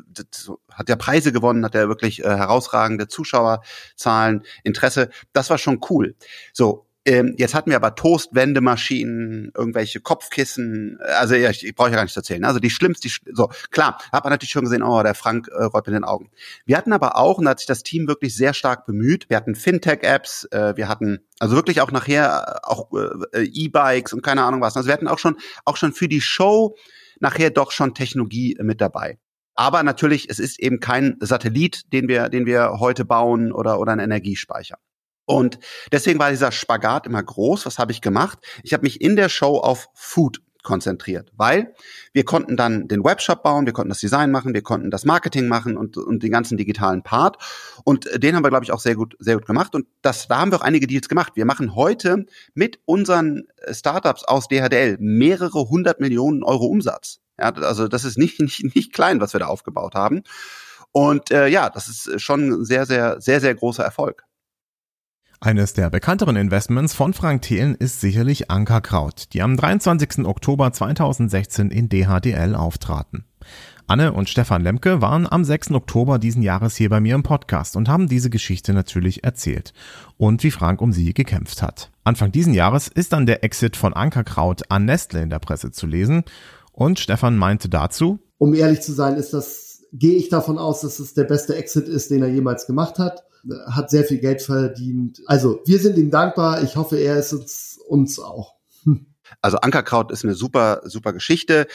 hat 0.72 0.90
ja 0.90 0.96
Preise 0.96 1.32
gewonnen, 1.32 1.66
hat 1.66 1.76
ja 1.76 1.88
wirklich 1.88 2.24
äh, 2.24 2.28
herausragende 2.28 3.08
Zuschauerzahlen, 3.08 4.44
Interesse. 4.64 5.10
Das 5.34 5.50
war 5.50 5.58
schon 5.58 5.80
cool. 5.90 6.16
So, 6.54 6.88
ähm, 7.08 7.36
jetzt 7.38 7.54
hatten 7.54 7.70
wir 7.70 7.78
aber 7.78 7.96
Toastwendemaschinen, 7.96 9.54
irgendwelche 9.56 10.02
Kopfkissen, 10.02 11.00
also 11.18 11.36
ja, 11.36 11.50
ich, 11.50 11.66
ich 11.66 11.74
brauche 11.74 11.90
ja 11.90 11.96
gar 11.96 12.04
nichts 12.04 12.18
erzählen. 12.18 12.44
Also 12.44 12.60
die 12.60 12.70
schlimmste, 12.70 13.08
so 13.32 13.50
klar, 13.72 13.98
hat 14.12 14.26
man 14.26 14.32
natürlich 14.34 14.52
schon 14.52 14.66
gesehen, 14.66 14.84
oh, 14.84 15.02
der 15.02 15.16
Frank 15.16 15.48
äh, 15.48 15.64
rollt 15.64 15.88
mit 15.88 15.96
den 15.96 16.04
Augen. 16.04 16.30
Wir 16.66 16.76
hatten 16.76 16.92
aber 16.92 17.16
auch, 17.16 17.38
und 17.38 17.46
da 17.46 17.52
hat 17.52 17.60
sich 17.60 17.66
das 17.66 17.84
Team 17.84 18.10
wirklich 18.10 18.36
sehr 18.36 18.54
stark 18.54 18.86
bemüht, 18.86 19.30
wir 19.30 19.38
hatten 19.38 19.56
Fintech-Apps, 19.56 20.50
äh, 20.52 20.76
wir 20.76 20.90
hatten 20.90 21.20
also 21.40 21.56
wirklich 21.56 21.80
auch 21.80 21.92
nachher 21.92 22.62
äh, 22.66 22.68
auch 22.68 22.92
äh, 23.32 23.46
E-Bikes 23.46 24.12
und 24.12 24.22
keine 24.22 24.44
Ahnung 24.44 24.60
was. 24.60 24.76
Also 24.76 24.88
wir 24.88 24.94
hatten 24.94 25.08
auch 25.08 25.20
schon 25.20 25.38
auch 25.64 25.78
schon 25.78 25.94
für 25.94 26.10
die 26.10 26.20
Show 26.20 26.76
nachher 27.20 27.50
doch 27.50 27.72
schon 27.72 27.94
Technologie 27.94 28.58
mit 28.62 28.82
dabei. 28.82 29.18
Aber 29.56 29.82
natürlich, 29.82 30.30
es 30.30 30.40
ist 30.40 30.60
eben 30.60 30.80
kein 30.80 31.18
Satellit, 31.20 31.92
den 31.92 32.08
wir, 32.08 32.30
den 32.30 32.46
wir 32.46 32.80
heute 32.80 33.06
bauen 33.06 33.52
oder, 33.52 33.80
oder 33.80 33.92
ein 33.92 34.00
Energiespeicher. 34.00 34.78
Und 35.26 35.60
deswegen 35.92 36.20
war 36.20 36.30
dieser 36.30 36.52
Spagat 36.52 37.06
immer 37.06 37.22
groß. 37.22 37.66
Was 37.66 37.80
habe 37.80 37.92
ich 37.92 38.02
gemacht? 38.02 38.40
Ich 38.64 38.74
habe 38.74 38.84
mich 38.84 39.02
in 39.02 39.16
der 39.16 39.30
Show 39.30 39.58
auf 39.58 39.90
Food 39.94 40.42
konzentriert, 40.68 41.32
weil 41.38 41.74
wir 42.12 42.26
konnten 42.26 42.58
dann 42.58 42.90
den 42.90 43.04
Webshop 43.04 43.42
bauen, 43.42 43.66
wir 43.66 43.72
konnten 43.72 43.90
das 43.90 44.02
Design 44.02 44.32
machen, 44.32 44.54
wir 44.54 44.62
konnten 44.62 44.92
das 44.92 45.06
Marketing 45.06 45.48
machen 45.48 45.78
und, 45.78 45.96
und 45.96 46.24
den 46.24 46.32
ganzen 46.32 46.58
digitalen 46.58 47.04
Part. 47.04 47.38
Und 47.86 48.06
den 48.22 48.36
haben 48.36 48.44
wir, 48.44 48.50
glaube 48.50 48.66
ich, 48.66 48.74
auch 48.74 48.82
sehr 48.82 48.96
gut, 48.96 49.16
sehr 49.18 49.36
gut 49.36 49.46
gemacht. 49.46 49.76
Und 49.76 49.88
das, 50.02 50.28
da 50.28 50.40
haben 50.40 50.52
wir 50.52 50.58
auch 50.58 50.64
einige 50.66 50.86
Deals 50.86 51.08
gemacht. 51.08 51.34
Wir 51.36 51.46
machen 51.46 51.74
heute 51.74 52.26
mit 52.54 52.82
unseren 52.84 53.44
Startups 53.72 54.26
aus 54.26 54.50
DHDL 54.50 54.98
mehrere 55.00 55.70
hundert 55.70 56.02
Millionen 56.02 56.44
Euro 56.44 56.66
Umsatz. 56.66 57.22
Ja, 57.40 57.54
also 57.54 57.88
das 57.88 58.04
ist 58.04 58.18
nicht, 58.18 58.40
nicht, 58.42 58.76
nicht 58.76 58.92
klein, 58.92 59.22
was 59.22 59.32
wir 59.34 59.40
da 59.40 59.46
aufgebaut 59.46 59.96
haben. 59.96 60.24
Und 60.92 61.32
äh, 61.32 61.48
ja, 61.48 61.70
das 61.70 61.88
ist 61.88 62.22
schon 62.22 62.50
ein 62.50 62.66
sehr, 62.66 62.86
sehr, 62.86 63.22
sehr, 63.22 63.40
sehr 63.40 63.56
großer 63.56 63.84
Erfolg. 63.84 64.24
Eines 65.40 65.74
der 65.74 65.92
bekannteren 65.92 66.36
Investments 66.36 66.96
von 66.96 67.14
Frank 67.14 67.44
Thelen 67.44 67.76
ist 67.76 68.02
sicherlich 68.02 68.50
Ankerkraut, 68.50 69.34
die 69.34 69.44
am 69.44 69.56
23. 69.56 70.26
Oktober 70.26 70.74
2016 70.74 71.70
in 71.70 71.90
DHDL 71.90 72.56
auftraten. 72.56 73.24
Anne 73.86 74.14
und 74.14 74.30
Stefan 74.30 74.64
Lemke 74.64 75.00
waren 75.00 75.32
am 75.32 75.46
6. 75.46 75.72
Oktober 75.72 76.18
diesen 76.18 76.42
Jahres 76.42 76.76
hier 76.76 76.90
bei 76.90 77.00
mir 77.00 77.14
im 77.14 77.22
Podcast 77.22 77.76
und 77.76 77.88
haben 77.88 78.10
diese 78.10 78.32
Geschichte 78.32 78.74
natürlich 78.74 79.24
erzählt 79.24 79.74
und 80.18 80.44
wie 80.44 80.50
Frank 80.50 80.82
um 80.82 80.92
sie 80.92 81.14
gekämpft 81.14 81.62
hat. 81.62 81.92
Anfang 82.04 82.32
diesen 82.32 82.56
Jahres 82.56 82.88
ist 82.88 83.14
dann 83.14 83.28
der 83.28 83.44
Exit 83.44 83.78
von 83.78 83.94
Ankerkraut 83.94 84.64
an 84.72 84.86
Nestle 84.86 85.22
in 85.22 85.30
der 85.30 85.40
Presse 85.40 85.70
zu 85.72 85.86
lesen 85.86 86.24
und 86.72 87.00
Stefan 87.00 87.38
meinte 87.38 87.70
dazu, 87.70 88.18
um 88.40 88.56
ehrlich 88.56 88.82
zu 88.82 88.92
sein, 88.92 89.16
ist 89.16 89.34
das, 89.34 89.84
gehe 89.94 90.18
ich 90.18 90.30
davon 90.30 90.58
aus, 90.58 90.82
dass 90.82 90.98
es 90.98 91.14
der 91.14 91.26
beste 91.26 91.56
Exit 91.56 91.88
ist, 91.88 92.10
den 92.10 92.24
er 92.24 92.30
jemals 92.30 92.66
gemacht 92.66 92.98
hat 92.98 93.27
hat 93.70 93.90
sehr 93.90 94.04
viel 94.04 94.20
Geld 94.20 94.42
verdient. 94.42 95.22
Also 95.26 95.62
wir 95.66 95.80
sind 95.80 95.98
ihm 95.98 96.12
dankbar. 96.12 96.64
Ich 96.64 96.76
hoffe, 96.76 96.98
er 96.98 97.18
ist 97.18 97.34
uns, 97.34 97.80
uns 97.88 98.20
auch. 98.20 98.56
Also 99.42 99.58
Ankerkraut 99.58 100.10
ist 100.14 100.24
eine 100.24 100.36
super, 100.36 100.80
super 100.86 101.12
Geschichte. 101.12 101.68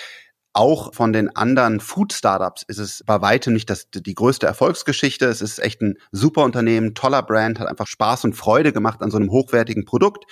Auch 0.54 0.94
von 0.94 1.12
den 1.12 1.34
anderen 1.34 1.80
Food-Startups 1.80 2.62
ist 2.62 2.78
es 2.78 3.02
bei 3.04 3.20
weitem 3.20 3.52
nicht 3.52 3.68
das, 3.68 3.90
die 3.90 4.14
größte 4.14 4.46
Erfolgsgeschichte. 4.46 5.26
Es 5.26 5.42
ist 5.42 5.58
echt 5.58 5.82
ein 5.82 5.98
super 6.12 6.44
Unternehmen, 6.44 6.94
toller 6.94 7.22
Brand, 7.22 7.58
hat 7.58 7.68
einfach 7.68 7.86
Spaß 7.86 8.24
und 8.24 8.32
Freude 8.32 8.72
gemacht 8.72 9.02
an 9.02 9.10
so 9.10 9.18
einem 9.18 9.30
hochwertigen 9.30 9.84
Produkt. 9.84 10.24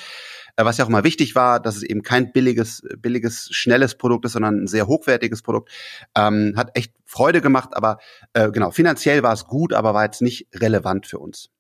Äh, 0.61 0.65
was 0.65 0.77
ja 0.77 0.85
auch 0.85 0.89
immer 0.89 1.05
wichtig 1.05 1.35
war, 1.35 1.61
dass 1.61 1.77
es 1.77 1.83
eben 1.83 2.03
kein 2.03 2.33
billiges, 2.33 2.83
billiges, 2.99 3.49
schnelles 3.51 3.97
Produkt 3.97 4.27
ist, 4.27 4.33
sondern 4.33 4.65
ein 4.65 4.67
sehr 4.67 4.87
hochwertiges 4.87 5.43
Produkt. 5.43 5.71
Ähm, 6.15 6.55
hat 6.57 6.77
echt 6.77 6.93
Freude 7.07 7.41
gemacht, 7.41 7.71
aber 7.73 7.99
äh, 8.35 8.51
genau, 8.51 8.71
finanziell 8.71 9.23
war 9.23 9.33
es 9.33 9.47
gut, 9.47 9.73
aber 9.73 9.95
war 9.95 10.05
jetzt 10.05 10.23
nicht 10.23 10.49
relevant 10.55 11.07
für 11.07 11.19
uns. 11.19 11.51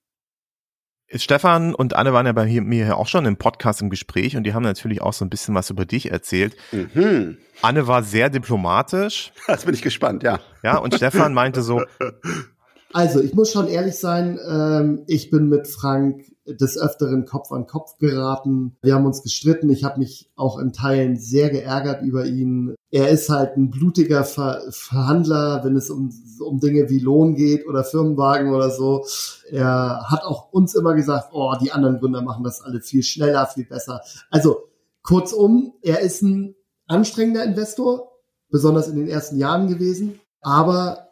Stefan 1.12 1.74
und 1.74 1.96
Anne 1.96 2.12
waren 2.12 2.26
ja 2.26 2.32
bei 2.32 2.44
mir 2.44 2.84
hier 2.84 2.96
auch 2.96 3.08
schon 3.08 3.24
im 3.24 3.36
Podcast 3.36 3.82
im 3.82 3.90
Gespräch 3.90 4.36
und 4.36 4.44
die 4.44 4.54
haben 4.54 4.62
natürlich 4.62 5.02
auch 5.02 5.12
so 5.12 5.24
ein 5.24 5.30
bisschen 5.30 5.56
was 5.56 5.68
über 5.70 5.84
dich 5.84 6.12
erzählt. 6.12 6.56
Mhm. 6.70 7.38
Anne 7.62 7.88
war 7.88 8.04
sehr 8.04 8.30
diplomatisch. 8.30 9.32
Jetzt 9.48 9.64
bin 9.64 9.74
ich 9.74 9.82
gespannt, 9.82 10.22
ja. 10.22 10.38
Ja, 10.62 10.76
und 10.76 10.94
Stefan 10.94 11.34
meinte 11.34 11.62
so. 11.62 11.82
Also, 12.92 13.20
ich 13.20 13.34
muss 13.34 13.52
schon 13.52 13.68
ehrlich 13.68 13.96
sein, 13.96 14.38
ähm, 14.48 15.04
ich 15.06 15.30
bin 15.30 15.48
mit 15.48 15.68
Frank 15.68 16.24
des 16.46 16.76
Öfteren 16.76 17.24
Kopf 17.24 17.52
an 17.52 17.66
Kopf 17.66 17.98
geraten. 17.98 18.76
Wir 18.82 18.94
haben 18.94 19.06
uns 19.06 19.22
gestritten. 19.22 19.70
Ich 19.70 19.84
habe 19.84 20.00
mich 20.00 20.30
auch 20.34 20.58
in 20.58 20.72
Teilen 20.72 21.16
sehr 21.16 21.50
geärgert 21.50 22.02
über 22.02 22.26
ihn. 22.26 22.74
Er 22.90 23.08
ist 23.10 23.28
halt 23.28 23.56
ein 23.56 23.70
blutiger 23.70 24.24
Ver 24.24 24.62
Verhandler, 24.70 25.60
wenn 25.62 25.76
es 25.76 25.90
um, 25.90 26.12
um 26.40 26.58
Dinge 26.58 26.90
wie 26.90 26.98
Lohn 26.98 27.36
geht 27.36 27.68
oder 27.68 27.84
Firmenwagen 27.84 28.52
oder 28.52 28.70
so. 28.70 29.04
Er 29.48 30.06
hat 30.08 30.24
auch 30.24 30.52
uns 30.52 30.74
immer 30.74 30.94
gesagt, 30.94 31.28
oh, 31.32 31.54
die 31.62 31.70
anderen 31.70 32.00
Gründer 32.00 32.22
machen 32.22 32.42
das 32.42 32.60
alle 32.60 32.80
viel 32.80 33.04
schneller, 33.04 33.46
viel 33.46 33.66
besser. 33.66 34.00
Also 34.30 34.64
kurzum, 35.02 35.74
er 35.82 36.00
ist 36.00 36.22
ein 36.22 36.56
anstrengender 36.88 37.44
Investor, 37.44 38.10
besonders 38.50 38.88
in 38.88 38.96
den 38.96 39.08
ersten 39.08 39.38
Jahren 39.38 39.68
gewesen. 39.68 40.18
Aber 40.40 41.09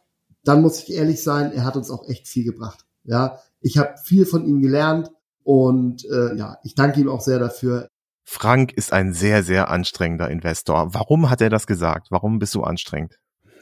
dann 0.48 0.62
muss 0.62 0.82
ich 0.82 0.92
ehrlich 0.92 1.22
sein, 1.22 1.52
er 1.52 1.64
hat 1.64 1.76
uns 1.76 1.90
auch 1.90 2.08
echt 2.08 2.26
viel 2.26 2.44
gebracht. 2.44 2.86
Ja, 3.04 3.38
ich 3.60 3.78
habe 3.78 3.94
viel 4.02 4.26
von 4.26 4.46
ihm 4.46 4.62
gelernt 4.62 5.10
und 5.44 6.04
äh, 6.06 6.34
ja, 6.36 6.58
ich 6.64 6.74
danke 6.74 7.00
ihm 7.00 7.08
auch 7.08 7.20
sehr 7.20 7.38
dafür. 7.38 7.88
Frank 8.24 8.72
ist 8.72 8.92
ein 8.92 9.12
sehr, 9.12 9.42
sehr 9.42 9.70
anstrengender 9.70 10.30
Investor. 10.30 10.92
Warum 10.94 11.30
hat 11.30 11.40
er 11.40 11.50
das 11.50 11.66
gesagt? 11.66 12.08
Warum 12.10 12.38
bist 12.38 12.54
du 12.54 12.62
anstrengend? 12.62 13.18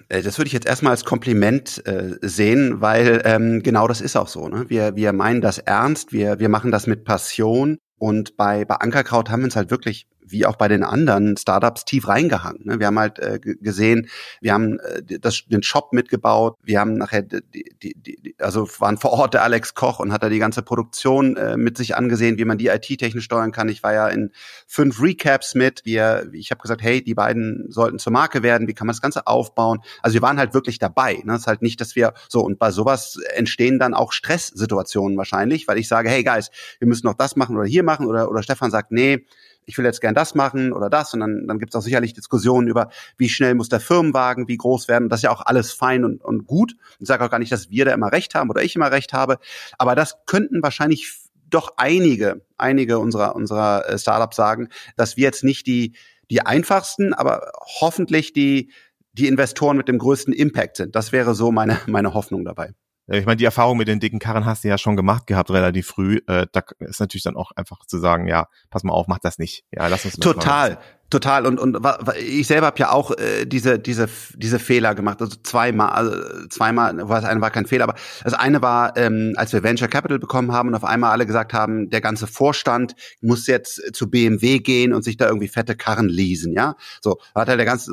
Äh, 0.09 0.23
das 0.23 0.39
würde 0.39 0.47
ich 0.47 0.53
jetzt 0.53 0.67
erstmal 0.67 0.93
als 0.93 1.05
Kompliment 1.05 1.85
äh, 1.87 2.17
sehen, 2.23 2.81
weil 2.81 3.23
ähm, 3.25 3.63
genau 3.63 3.89
das 3.89 4.01
ist 4.01 4.17
auch 4.17 4.29
so. 4.29 4.49
Ne? 4.49 4.67
Wir, 4.69 4.97
wir 4.97 5.13
meinen 5.13 5.41
das 5.41 5.59
ernst, 5.59 6.13
wir, 6.13 6.39
wir 6.39 6.49
machen 6.49 6.73
das 6.73 6.87
mit 6.87 7.05
Passion 7.05 7.79
und 7.99 8.37
bei, 8.37 8.65
bei 8.65 8.77
Ankerkraut 8.77 9.31
haben 9.31 9.41
wir 9.41 9.47
uns 9.47 9.57
halt 9.57 9.71
wirklich 9.71 10.07
wie 10.29 10.47
auch 10.47 10.57
bei 10.57 10.69
den 10.69 10.85
anderen 10.85 11.37
Startups 11.37 11.85
tief 11.85 12.09
reingehangen. 12.09 12.63
Ne? 12.65 12.79
Wir 12.79 12.87
haben 12.87 12.99
halt 12.99 13.19
äh, 13.19 13.39
gesehen, 13.41 14.09
wir 14.41 14.53
haben 14.53 14.79
äh, 14.81 15.19
das, 15.19 15.45
den 15.47 15.63
Shop 15.63 15.93
mitgebaut, 15.93 16.57
wir 16.63 16.81
haben 16.81 16.97
nachher 16.97 17.23
die, 17.23 17.65
die, 17.83 17.95
die, 17.95 18.35
also 18.39 18.69
waren 18.79 18.99
vor 18.99 19.13
Ort 19.13 19.35
der 19.35 19.43
Alex 19.43 19.75
Koch 19.75 20.01
und 20.01 20.13
hat 20.13 20.23
da 20.23 20.29
die 20.29 20.39
ganze 20.39 20.63
Produktion 20.63 21.37
äh, 21.37 21.57
mit 21.57 21.77
sich 21.77 21.97
angesehen, 21.97 22.39
wie 22.39 22.45
man 22.45 22.59
die 22.59 22.69
IT 22.69 22.87
technisch 22.99 23.25
steuern 23.25 23.53
kann. 23.53 23.69
Ich 23.69 23.83
war 23.83 23.95
ja 23.95 24.09
in 24.09 24.33
fünf 24.67 25.01
Recaps 25.01 25.55
mit. 25.55 25.83
Wir, 25.85 26.29
ich 26.33 26.51
habe 26.51 26.61
gesagt, 26.61 26.83
hey, 26.83 27.03
die 27.03 27.15
beiden 27.15 27.67
sollten 27.71 27.99
zur 27.99 28.13
Marke 28.13 28.43
werden. 28.43 28.69
Wie 28.69 28.75
kann 28.75 28.87
man 28.87 28.95
das 28.95 29.03
Ganze 29.03 29.27
aufbauen? 29.27 29.81
Also 30.03 30.15
wir 30.15 30.23
waren 30.23 30.39
halt 30.39 30.55
wirklich 30.55 30.79
dabei. 30.79 31.15
Ne? 31.25 31.33
Das 31.33 31.43
ist 31.43 31.47
halt 31.47 31.63
nicht, 31.63 31.81
dass 31.81 31.97
wir 31.97 32.15
so 32.29 32.41
und 32.41 32.59
bei 32.59 32.71
sowas 32.71 33.19
entstehen 33.35 33.79
dann 33.79 33.95
auch 33.95 34.13
Stresssituationen 34.13 35.17
wahrscheinlich, 35.17 35.69
weil 35.69 35.79
ich 35.79 35.89
sage, 35.89 36.09
hey 36.09 36.23
Guys, 36.23 36.51
wir 36.79 36.89
müssen 36.89 37.07
noch 37.07 37.15
das 37.15 37.37
machen 37.37 37.57
oder 37.57 37.67
hier 37.67 37.83
machen 37.83 38.07
oder 38.07 38.31
oder 38.31 38.43
Stefan 38.43 38.71
sagt, 38.71 38.93
nee, 38.93 39.25
ich 39.67 39.77
will 39.77 39.85
jetzt 39.85 40.01
gern 40.01 40.15
das 40.15 40.35
machen 40.35 40.73
oder 40.73 40.89
das 40.89 41.13
und 41.13 41.21
dann, 41.21 41.47
dann 41.47 41.59
gibt 41.59 41.75
es 41.75 41.79
auch 41.79 41.83
sicherlich 41.85 42.15
Diskussionen 42.15 42.69
über, 42.69 42.89
wie 43.19 43.29
schnell 43.29 43.55
muss 43.55 43.69
der 43.69 43.81
Firmenwagen, 43.81 44.49
wie 44.49 44.57
groß 44.57 44.89
werden. 44.89 45.09
Das 45.09 45.19
ist 45.19 45.25
ja 45.25 45.31
auch 45.31 45.45
alles 45.45 45.73
fein 45.73 46.05
und, 46.05 46.25
und 46.25 46.47
gut. 46.47 46.77
Ich 46.99 47.09
sage 47.09 47.25
auch 47.25 47.31
gar 47.31 47.39
nicht, 47.39 47.53
dass 47.53 47.69
wir 47.69 47.85
da 47.85 47.93
immer 47.93 48.13
recht 48.13 48.35
haben 48.35 48.49
oder 48.49 48.63
ich 48.63 48.77
immer 48.77 48.91
recht 48.91 49.13
habe, 49.13 49.39
aber 49.77 49.95
das 49.95 50.17
könnten 50.27 50.63
wahrscheinlich 50.63 51.13
doch 51.51 51.75
einige, 51.77 52.43
einige 52.57 52.99
unserer, 52.99 53.37
unserer 53.37 53.89
äh, 53.89 53.99
Startups 53.99 54.37
sagen, 54.37 54.69
dass 54.97 55.17
wir 55.17 55.25
jetzt 55.25 55.45
nicht 55.45 55.67
die, 55.67 55.97
die 56.31 56.41
einfachsten, 56.41 57.15
aber 57.15 57.53
hoffentlich 57.81 58.33
die, 58.33 58.73
die 59.13 59.29
Investoren 59.29 59.77
mit 59.77 59.89
dem 59.89 59.99
größten 59.99 60.33
Impact 60.33 60.77
sind. 60.77 60.97
Das 60.97 61.13
wäre 61.13 61.35
so 61.35 61.53
meine, 61.53 61.81
meine 61.87 62.15
Hoffnung 62.15 62.45
dabei. 62.45 62.73
Ich 63.09 63.25
meine, 63.25 63.37
die 63.37 63.45
Erfahrung 63.45 63.77
mit 63.77 63.87
den 63.87 64.01
dicken 64.01 64.19
Karren 64.19 64.47
hast 64.47 64.65
du 64.65 64.69
ja 64.69 64.79
schon 64.79 64.97
gemacht 64.97 65.27
gehabt, 65.27 65.51
relativ 65.51 65.87
früh. 65.87 66.21
Äh, 66.27 66.47
da 66.51 66.63
ist 66.81 66.99
natürlich 66.99 67.23
dann 67.23 67.37
auch 67.37 67.53
einfach 67.53 67.87
zu 67.87 67.99
sagen, 67.99 68.27
ja, 68.27 68.49
pass 68.69 68.83
mal 68.83 68.93
auf, 68.93 69.07
mach 69.07 69.21
das 69.21 69.39
nicht. 69.39 69.65
Ja, 69.71 69.87
lass 69.87 70.05
uns 70.05 70.17
Total. 70.17 70.79
Total. 71.09 71.47
Und 71.47 71.61
und 71.61 71.79
ich 72.19 72.49
selber 72.49 72.67
habe 72.67 72.79
ja 72.79 72.91
auch 72.91 73.13
äh, 73.13 73.47
diese 73.47 73.79
diese 73.79 74.09
diese 74.35 74.59
Fehler 74.59 74.95
gemacht. 74.95 75.21
Also 75.21 75.37
zweimal 75.43 75.91
also 75.91 76.49
zweimal 76.49 76.95
was 77.09 77.25
eine 77.25 77.41
war 77.41 77.51
kein 77.51 77.67
Fehler 77.67 77.85
aber 77.85 77.95
das 78.25 78.35
eine 78.35 78.61
war 78.61 78.97
ähm, 78.97 79.35
als 79.37 79.53
wir 79.53 79.63
Venture 79.63 79.89
Capital 79.89 80.19
bekommen 80.19 80.53
haben 80.53 80.71
und 80.71 80.75
auf 80.75 80.85
einmal 80.85 81.13
alle 81.13 81.27
gesagt 81.27 81.53
haben 81.53 81.91
der 81.91 82.01
ganze 82.01 82.27
Vorstand 82.27 82.95
muss 83.21 83.47
jetzt 83.47 83.95
zu 83.95 84.11
BMW 84.11 84.59
gehen 84.59 84.93
und 84.93 85.03
sich 85.03 85.17
da 85.17 85.27
irgendwie 85.27 85.49
fette 85.49 85.77
Karren 85.77 86.09
leasen 86.09 86.53
ja? 86.55 86.75
So 87.01 87.19
hat 87.35 87.49
halt 87.49 87.59
der 87.59 87.67
ganze 87.67 87.93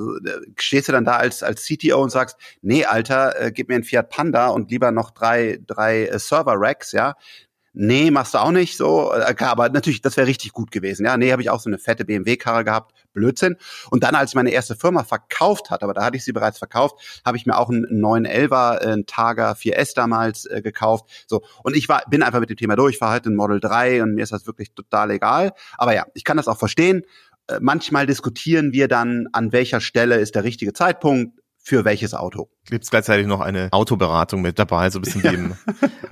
stehst 0.57 0.87
du 0.87 0.91
dann 0.91 1.05
da 1.05 1.17
als 1.17 1.43
als 1.43 1.65
CTO 1.65 2.01
und 2.01 2.09
sagst 2.09 2.37
nee 2.61 2.85
Alter 2.85 3.39
äh, 3.39 3.51
gib 3.51 3.69
mir 3.69 3.75
ein 3.75 3.83
Fiat 3.83 4.09
Panda 4.09 4.47
und 4.47 4.71
lieber 4.71 4.91
noch 4.91 5.11
drei 5.11 5.59
drei 5.67 6.07
äh, 6.07 6.17
Server 6.17 6.55
Racks 6.57 6.91
ja 6.93 7.13
Nee, 7.75 8.11
machst 8.11 8.35
du 8.35 8.37
auch 8.37 8.51
nicht 8.51 8.77
so. 8.77 9.11
Äh, 9.13 9.35
aber 9.39 9.69
natürlich, 9.69 10.01
das 10.01 10.15
wäre 10.15 10.27
richtig 10.27 10.53
gut 10.53 10.71
gewesen. 10.71 11.05
Ja, 11.05 11.17
nee, 11.17 11.31
habe 11.31 11.41
ich 11.41 11.49
auch 11.49 11.59
so 11.59 11.69
eine 11.69 11.79
fette 11.79 12.05
BMW-Karre 12.05 12.63
gehabt. 12.63 12.93
Blödsinn. 13.13 13.57
Und 13.89 14.03
dann, 14.03 14.15
als 14.15 14.31
ich 14.31 14.35
meine 14.35 14.51
erste 14.51 14.75
Firma 14.75 15.03
verkauft 15.03 15.71
hatte, 15.71 15.83
aber 15.83 15.93
da 15.93 16.03
hatte 16.03 16.17
ich 16.17 16.23
sie 16.23 16.33
bereits 16.33 16.59
verkauft, 16.59 17.21
habe 17.25 17.37
ich 17.37 17.45
mir 17.45 17.57
auch 17.57 17.69
einen 17.69 17.85
911er, 17.85 18.81
äh, 18.81 18.91
einen 18.91 19.05
Targa 19.07 19.53
4S 19.53 19.95
damals 19.95 20.45
äh, 20.45 20.61
gekauft. 20.61 21.25
So. 21.27 21.41
Und 21.63 21.75
ich 21.75 21.89
war, 21.89 22.03
bin 22.09 22.21
einfach 22.21 22.39
mit 22.39 22.49
dem 22.49 22.57
Thema 22.57 22.75
durch, 22.75 22.99
fahre 22.99 23.13
halt 23.13 23.25
ein 23.25 23.35
Model 23.35 23.59
3 23.59 24.03
und 24.03 24.15
mir 24.15 24.23
ist 24.23 24.31
das 24.31 24.45
wirklich 24.45 24.73
total 24.73 25.09
egal. 25.11 25.53
Aber 25.77 25.95
ja, 25.95 26.05
ich 26.13 26.23
kann 26.23 26.37
das 26.37 26.47
auch 26.47 26.59
verstehen. 26.59 27.03
Äh, 27.47 27.57
manchmal 27.59 28.05
diskutieren 28.05 28.71
wir 28.71 28.87
dann, 28.87 29.27
an 29.31 29.51
welcher 29.51 29.81
Stelle 29.81 30.17
ist 30.17 30.35
der 30.35 30.43
richtige 30.43 30.73
Zeitpunkt 30.73 31.39
für 31.57 31.85
welches 31.85 32.13
Auto. 32.13 32.49
Gibt 32.65 32.83
es 32.83 32.91
gleichzeitig 32.91 33.25
noch 33.25 33.39
eine 33.39 33.69
Autoberatung 33.71 34.41
mit 34.41 34.59
dabei, 34.59 34.89
so 34.89 34.99
ein 34.99 35.01
bisschen 35.01 35.23
wie 35.23 35.27
im 35.27 35.55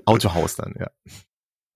Autohaus 0.06 0.56
dann, 0.56 0.74
ja. 0.80 0.88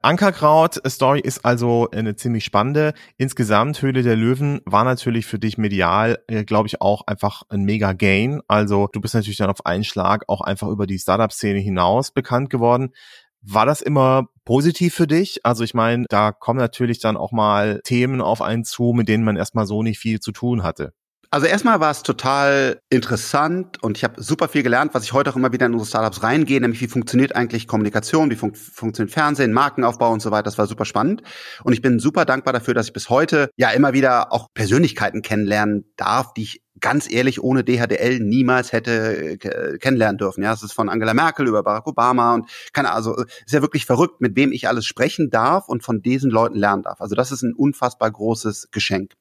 Ankerkraut-Story 0.06 1.20
ist 1.20 1.44
also 1.46 1.90
eine 1.92 2.16
ziemlich 2.16 2.46
spannende. 2.46 2.94
Insgesamt 3.18 3.82
Höhle 3.82 4.04
der 4.04 4.16
Löwen 4.16 4.62
war 4.64 4.84
natürlich 4.84 5.26
für 5.26 5.40
dich 5.40 5.58
medial, 5.58 6.20
äh, 6.28 6.44
glaube 6.44 6.68
ich, 6.68 6.80
auch 6.80 7.08
einfach 7.08 7.42
ein 7.50 7.64
mega 7.64 7.94
Gain. 7.94 8.40
Also 8.48 8.88
du 8.94 9.02
bist 9.02 9.16
natürlich 9.16 9.40
dann 9.40 9.50
auf 9.50 9.66
einen 9.66 9.84
Schlag 9.84 10.26
auch 10.28 10.42
einfach 10.42 10.68
über 10.68 10.86
die 10.86 11.00
Startup-Szene 11.00 11.58
hinaus 11.58 12.12
bekannt 12.12 12.52
geworden. 12.52 12.94
War 13.42 13.66
das 13.66 13.82
immer 13.82 14.28
positiv 14.44 14.94
für 14.94 15.08
dich? 15.08 15.44
Also 15.44 15.64
ich 15.64 15.74
meine, 15.74 16.06
da 16.08 16.32
kommen 16.32 16.60
natürlich 16.60 17.00
dann 17.00 17.18
auch 17.18 17.32
mal 17.32 17.82
Themen 17.84 18.22
auf 18.22 18.44
einen 18.44 18.64
zu, 18.64 18.94
mit 18.96 19.10
denen 19.10 19.24
man 19.24 19.38
erstmal 19.38 19.66
so 19.66 19.82
nicht 19.82 19.98
viel 19.98 20.20
zu 20.20 20.32
tun 20.32 20.62
hatte. 20.62 20.94
Also 21.32 21.48
erstmal 21.48 21.80
war 21.80 21.92
es 21.92 22.04
total 22.04 22.80
interessant 22.90 23.82
und 23.84 23.98
ich 23.98 24.04
habe 24.04 24.22
super 24.22 24.48
viel 24.48 24.64
gelernt, 24.64 24.94
was 24.94 25.04
ich 25.04 25.14
heute 25.14 25.32
auch 25.32 25.36
immer 25.36 25.52
wieder 25.52 25.66
in 25.66 25.74
unsere 25.74 25.88
Startups 25.88 26.24
reingehe, 26.24 26.62
nämlich 26.62 26.82
wie 26.82 26.88
funktioniert 26.88 27.36
eigentlich 27.36 27.68
Kommunikation, 27.68 28.30
wie 28.30 28.36
fun 28.36 28.54
funktioniert 28.56 29.14
Fernsehen, 29.14 29.54
Markenaufbau 29.54 30.12
und 30.12 30.22
so 30.22 30.32
weiter. 30.32 30.44
Das 30.44 30.58
war 30.58 30.68
super 30.68 30.86
spannend 30.86 31.24
und 31.64 31.74
ich 31.74 31.82
bin 31.82 32.00
super 32.00 32.26
dankbar 32.26 32.54
dafür, 32.54 32.74
dass 32.74 32.88
ich 32.88 32.94
bis 32.94 33.10
heute 33.10 33.50
ja 33.58 33.72
immer 33.72 33.94
wieder 33.94 34.32
auch 34.32 34.48
Persönlichkeiten 34.54 35.22
kennenlernen 35.22 35.86
darf, 35.98 36.34
die 36.34 36.44
ich 36.44 36.62
ganz 36.80 37.12
ehrlich 37.12 37.42
ohne 37.42 37.64
DHDL 37.64 38.20
niemals 38.20 38.72
hätte 38.72 39.40
äh, 39.44 39.78
kennenlernen 39.78 40.18
dürfen. 40.18 40.44
Ja, 40.44 40.54
es 40.54 40.64
ist 40.64 40.74
von 40.74 40.90
Angela 40.90 41.14
Merkel 41.14 41.48
über 41.48 41.64
Barack 41.64 41.88
Obama 41.88 42.36
und 42.36 42.50
keine 42.74 42.92
also 42.92 43.16
ist 43.16 43.54
ja 43.54 43.62
wirklich 43.62 43.86
verrückt, 43.86 44.22
mit 44.22 44.36
wem 44.36 44.52
ich 44.52 44.68
alles 44.68 44.86
sprechen 44.86 45.30
darf 45.30 45.68
und 45.68 45.84
von 45.84 46.02
diesen 46.02 46.32
Leuten 46.32 46.58
lernen 46.58 46.84
darf. 46.84 47.02
Also 47.02 47.16
das 47.16 47.32
ist 47.32 47.44
ein 47.44 47.54
unfassbar 47.54 48.12
großes 48.12 48.70
Geschenk. 48.72 49.14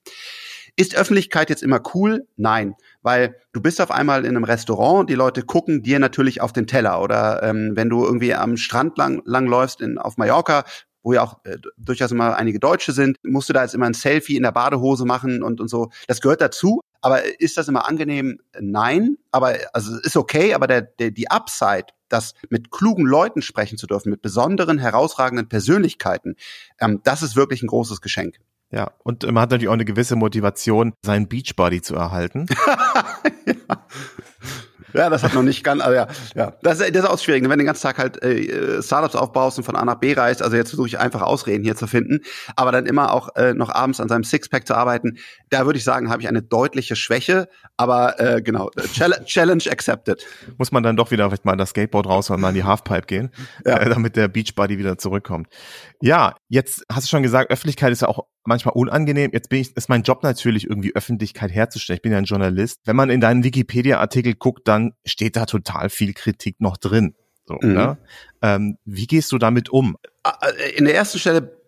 Ist 0.77 0.97
Öffentlichkeit 0.97 1.51
jetzt 1.51 1.63
immer 1.63 1.81
cool? 1.95 2.27
Nein, 2.37 2.75
weil 3.03 3.37
du 3.53 3.61
bist 3.61 3.81
auf 3.81 3.93
einmal 3.93 4.25
in 4.25 4.37
einem 4.37 4.43
Restaurant, 4.43 5.09
die 5.09 5.15
Leute 5.15 5.43
gucken 5.43 5.83
dir 5.83 6.01
natürlich 6.01 6.41
auf 6.41 6.53
den 6.53 6.67
Teller 6.67 7.01
oder 7.01 7.45
ähm, 7.45 7.73
wenn 7.75 7.89
du 7.89 8.05
irgendwie 8.05 8.35
am 8.35 8.57
Strand 8.57 8.99
lang, 8.99 9.23
lang 9.25 9.47
läufst 9.47 9.81
in, 9.81 9.99
auf 9.99 10.17
Mallorca, 10.17 10.65
wo 11.05 11.13
ja 11.13 11.23
auch 11.23 11.45
äh, 11.45 11.59
durchaus 11.77 12.11
immer 12.11 12.35
einige 12.37 12.59
Deutsche 12.59 12.93
sind, 12.93 13.19
musst 13.23 13.49
du 13.49 13.53
da 13.53 13.63
jetzt 13.63 13.75
immer 13.75 13.87
ein 13.87 13.95
Selfie 13.95 14.37
in 14.37 14.43
der 14.43 14.51
Badehose 14.51 15.05
machen 15.05 15.45
und, 15.45 15.61
und 15.61 15.69
so. 15.69 15.91
Das 16.09 16.21
gehört 16.21 16.41
dazu. 16.41 16.81
Aber 17.01 17.23
ist 17.39 17.59
das 17.59 17.69
immer 17.69 17.87
angenehm? 17.87 18.41
Nein. 18.59 19.19
Aber 19.31 19.55
also 19.75 19.97
ist 20.01 20.17
okay, 20.17 20.55
aber 20.55 20.67
der, 20.67 20.81
der, 20.81 21.11
die 21.11 21.31
Upside, 21.31 21.89
das 22.09 22.33
mit 22.49 22.71
klugen 22.71 23.05
Leuten 23.05 23.43
sprechen 23.43 23.77
zu 23.77 23.87
dürfen, 23.87 24.09
mit 24.09 24.23
besonderen, 24.23 24.79
herausragenden 24.79 25.49
Persönlichkeiten, 25.49 26.37
ähm, 26.81 27.01
das 27.05 27.23
ist 27.23 27.37
wirklich 27.37 27.63
ein 27.63 27.69
großes 27.69 28.01
Geschenk. 28.01 28.41
Ja, 28.75 28.91
und 29.05 29.23
man 29.23 29.39
hat 29.39 29.51
natürlich 29.51 29.69
auch 29.69 29.75
eine 29.75 29.85
gewisse 29.85 30.17
Motivation, 30.17 30.95
seinen 31.05 31.29
Beachbody 31.29 31.81
zu 31.81 31.95
erhalten. 31.95 32.47
ja. 33.47 33.87
Ja, 34.95 35.11
das 35.11 35.25
hat 35.25 35.35
noch 35.35 35.43
nicht 35.43 35.65
ganz, 35.65 35.83
also 35.83 35.95
ja, 35.95 36.07
ja. 36.37 36.53
Das, 36.63 36.79
das 36.79 36.89
ist 36.89 37.05
auch 37.05 37.19
schwierig, 37.19 37.43
ne? 37.43 37.49
wenn 37.49 37.59
du 37.59 37.65
den 37.65 37.67
ganzen 37.67 37.83
Tag 37.83 37.99
halt 37.99 38.23
äh, 38.23 38.81
Startups 38.81 39.17
aufbaust 39.17 39.59
und 39.59 39.65
von 39.65 39.75
A 39.75 39.85
nach 39.85 39.97
B 39.97 40.13
reist, 40.13 40.41
also 40.41 40.57
jetzt 40.57 40.71
versuche 40.71 40.87
ich 40.87 40.99
einfach 41.01 41.21
Ausreden 41.21 41.65
hier 41.65 41.75
zu 41.75 41.89
finden, 41.89 42.21
aber 42.55 42.71
dann 42.71 42.87
immer 42.87 43.13
auch 43.13 43.35
äh, 43.35 43.55
noch 43.55 43.71
abends 43.71 43.99
an 43.99 44.09
seinem 44.09 44.23
Sixpack 44.23 44.67
zu 44.69 44.77
arbeiten, 44.77 45.19
da 45.51 45.67
würde 45.67 45.79
ich 45.79 45.85
sagen, 45.85 46.11
habe 46.11 46.23
ich 46.23 46.29
eine 46.29 46.43
deutliche 46.43 46.95
Schwäche, 46.95 47.49
aber 47.77 48.21
äh, 48.21 48.41
genau, 48.41 48.71
Challenge, 48.93 49.25
Challenge 49.27 49.65
accepted. 49.69 50.25
Muss 50.59 50.71
man 50.71 50.85
dann 50.85 50.97
doch 50.97 51.11
wieder 51.11 51.27
vielleicht 51.29 51.45
mal 51.45 51.57
das 51.57 51.71
Skateboard 51.71 52.07
raus 52.07 52.31
und 52.31 52.41
mal 52.41 52.51
in 52.51 52.55
die 52.55 52.65
Halfpipe 52.65 53.07
gehen, 53.07 53.31
ja. 53.67 53.79
äh, 53.79 53.89
damit 53.89 54.15
der 54.15 54.29
Beachbody 54.29 54.79
wieder 54.79 54.97
zurückkommt. 54.97 55.49
Ja, 56.01 56.35
jetzt 56.55 56.85
hast 56.91 57.07
du 57.07 57.09
schon 57.11 57.25
gesagt, 57.25 57.51
Öffentlichkeit 57.51 57.93
ist 57.93 58.03
ja 58.03 58.09
auch 58.09 58.27
manchmal 58.45 58.75
unangenehm. 58.75 59.31
Jetzt 59.33 59.49
bin 59.49 59.61
ich, 59.61 59.77
ist 59.77 59.89
mein 59.89 60.05
Job 60.05 60.23
natürlich 60.23 60.69
irgendwie 60.69 60.95
Öffentlichkeit 60.95 61.51
herzustellen. 61.51 61.97
Ich 61.97 62.03
bin 62.03 62.13
ja 62.13 62.19
ein 62.19 62.25
Journalist. 62.25 62.81
Wenn 62.85 62.95
man 62.95 63.11
in 63.11 63.21
deinen 63.21 63.43
Wikipedia-Artikel 63.43 64.35
guckt, 64.35 64.69
dann 64.69 64.93
steht 65.05 65.35
da 65.37 65.47
total 65.47 65.91
viel 65.91 66.15
Kritik 66.15 66.61
noch 66.61 66.77
drin. 66.77 67.17
So, 67.45 67.59
mhm. 67.61 67.73
ne? 67.73 67.99
ähm, 68.41 68.79
wie 68.85 69.07
gehst 69.07 69.33
du 69.33 69.39
damit 69.39 69.69
um? 69.69 69.97
In 70.77 70.85
der 70.85 70.95
ersten 70.95 71.19
Stelle 71.19 71.61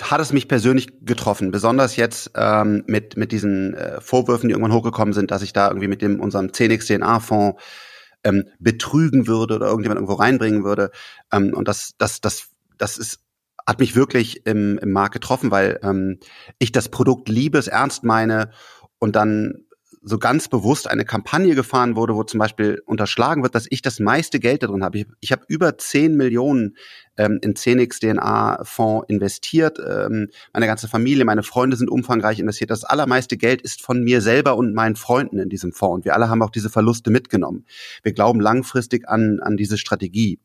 hat 0.00 0.20
es 0.20 0.32
mich 0.32 0.48
persönlich 0.48 0.88
getroffen, 1.02 1.50
besonders 1.50 1.96
jetzt 1.96 2.32
ähm, 2.34 2.82
mit 2.86 3.16
mit 3.16 3.30
diesen 3.30 3.74
äh, 3.74 4.00
Vorwürfen, 4.00 4.48
die 4.48 4.54
irgendwann 4.54 4.72
hochgekommen 4.72 5.12
sind, 5.12 5.30
dass 5.30 5.42
ich 5.42 5.52
da 5.52 5.68
irgendwie 5.68 5.86
mit 5.86 6.00
dem 6.00 6.18
unserem 6.18 6.46
10x 6.46 6.86
DNA 6.86 7.20
Fonds 7.20 7.62
ähm, 8.24 8.46
betrügen 8.58 9.26
würde 9.26 9.54
oder 9.54 9.66
irgendjemand 9.66 9.98
irgendwo 9.98 10.14
reinbringen 10.14 10.64
würde. 10.64 10.90
Ähm, 11.30 11.52
und 11.54 11.68
das 11.68 11.92
das 11.98 12.20
das 12.20 12.48
das 12.78 12.96
ist 12.96 13.20
hat 13.66 13.80
mich 13.80 13.94
wirklich 13.94 14.46
im, 14.46 14.78
im 14.78 14.92
Markt 14.92 15.14
getroffen, 15.14 15.50
weil 15.50 15.78
ähm, 15.82 16.18
ich 16.58 16.72
das 16.72 16.88
Produkt 16.88 17.28
liebe, 17.28 17.58
es 17.58 17.68
ernst 17.68 18.04
meine 18.04 18.50
und 18.98 19.16
dann 19.16 19.64
so 20.04 20.18
ganz 20.18 20.48
bewusst 20.48 20.90
eine 20.90 21.04
Kampagne 21.04 21.54
gefahren 21.54 21.94
wurde, 21.94 22.16
wo 22.16 22.24
zum 22.24 22.38
Beispiel 22.38 22.82
unterschlagen 22.86 23.44
wird, 23.44 23.54
dass 23.54 23.66
ich 23.70 23.82
das 23.82 24.00
meiste 24.00 24.40
Geld 24.40 24.62
da 24.62 24.66
drin 24.66 24.82
habe. 24.82 24.98
Ich, 24.98 25.06
ich 25.20 25.32
habe 25.32 25.44
über 25.46 25.78
10 25.78 26.16
Millionen 26.16 26.76
ähm, 27.16 27.38
in 27.40 27.54
Cenix 27.54 28.00
DNA 28.00 28.64
Fonds 28.64 29.06
investiert. 29.08 29.78
Ähm, 29.78 30.28
meine 30.52 30.66
ganze 30.66 30.88
Familie, 30.88 31.24
meine 31.24 31.44
Freunde 31.44 31.76
sind 31.76 31.88
umfangreich 31.88 32.40
investiert. 32.40 32.70
Das 32.70 32.82
allermeiste 32.82 33.36
Geld 33.36 33.62
ist 33.62 33.80
von 33.80 34.02
mir 34.02 34.20
selber 34.20 34.56
und 34.56 34.74
meinen 34.74 34.96
Freunden 34.96 35.38
in 35.38 35.48
diesem 35.48 35.72
Fonds. 35.72 35.94
Und 35.94 36.04
wir 36.04 36.14
alle 36.14 36.28
haben 36.28 36.42
auch 36.42 36.50
diese 36.50 36.68
Verluste 36.68 37.10
mitgenommen. 37.10 37.64
Wir 38.02 38.12
glauben 38.12 38.40
langfristig 38.40 39.08
an, 39.08 39.38
an 39.40 39.56
diese 39.56 39.78
Strategie. 39.78 40.40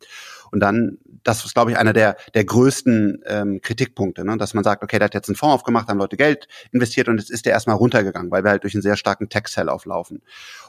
Und 0.52 0.60
dann, 0.60 1.00
das 1.28 1.44
ist, 1.44 1.54
glaube 1.54 1.72
ich, 1.72 1.78
einer 1.78 1.92
der, 1.92 2.16
der 2.34 2.46
größten 2.46 3.22
ähm, 3.26 3.62
Kritikpunkte, 3.62 4.24
ne? 4.24 4.38
dass 4.38 4.54
man 4.54 4.64
sagt, 4.64 4.82
okay, 4.82 4.98
der 4.98 5.06
hat 5.06 5.14
jetzt 5.14 5.28
einen 5.28 5.36
Fonds 5.36 5.56
aufgemacht, 5.56 5.90
haben 5.90 5.98
Leute 5.98 6.16
Geld 6.16 6.48
investiert 6.72 7.10
und 7.10 7.18
jetzt 7.18 7.30
ist 7.30 7.46
der 7.46 7.52
erstmal 7.52 7.76
runtergegangen, 7.76 8.32
weil 8.32 8.46
wir 8.46 8.52
halt 8.52 8.64
durch 8.64 8.74
einen 8.74 8.82
sehr 8.82 8.96
starken 8.96 9.28
Tech-Sell 9.28 9.68
auflaufen. 9.68 10.22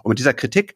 Und 0.02 0.08
mit 0.10 0.18
dieser 0.18 0.34
Kritik 0.34 0.74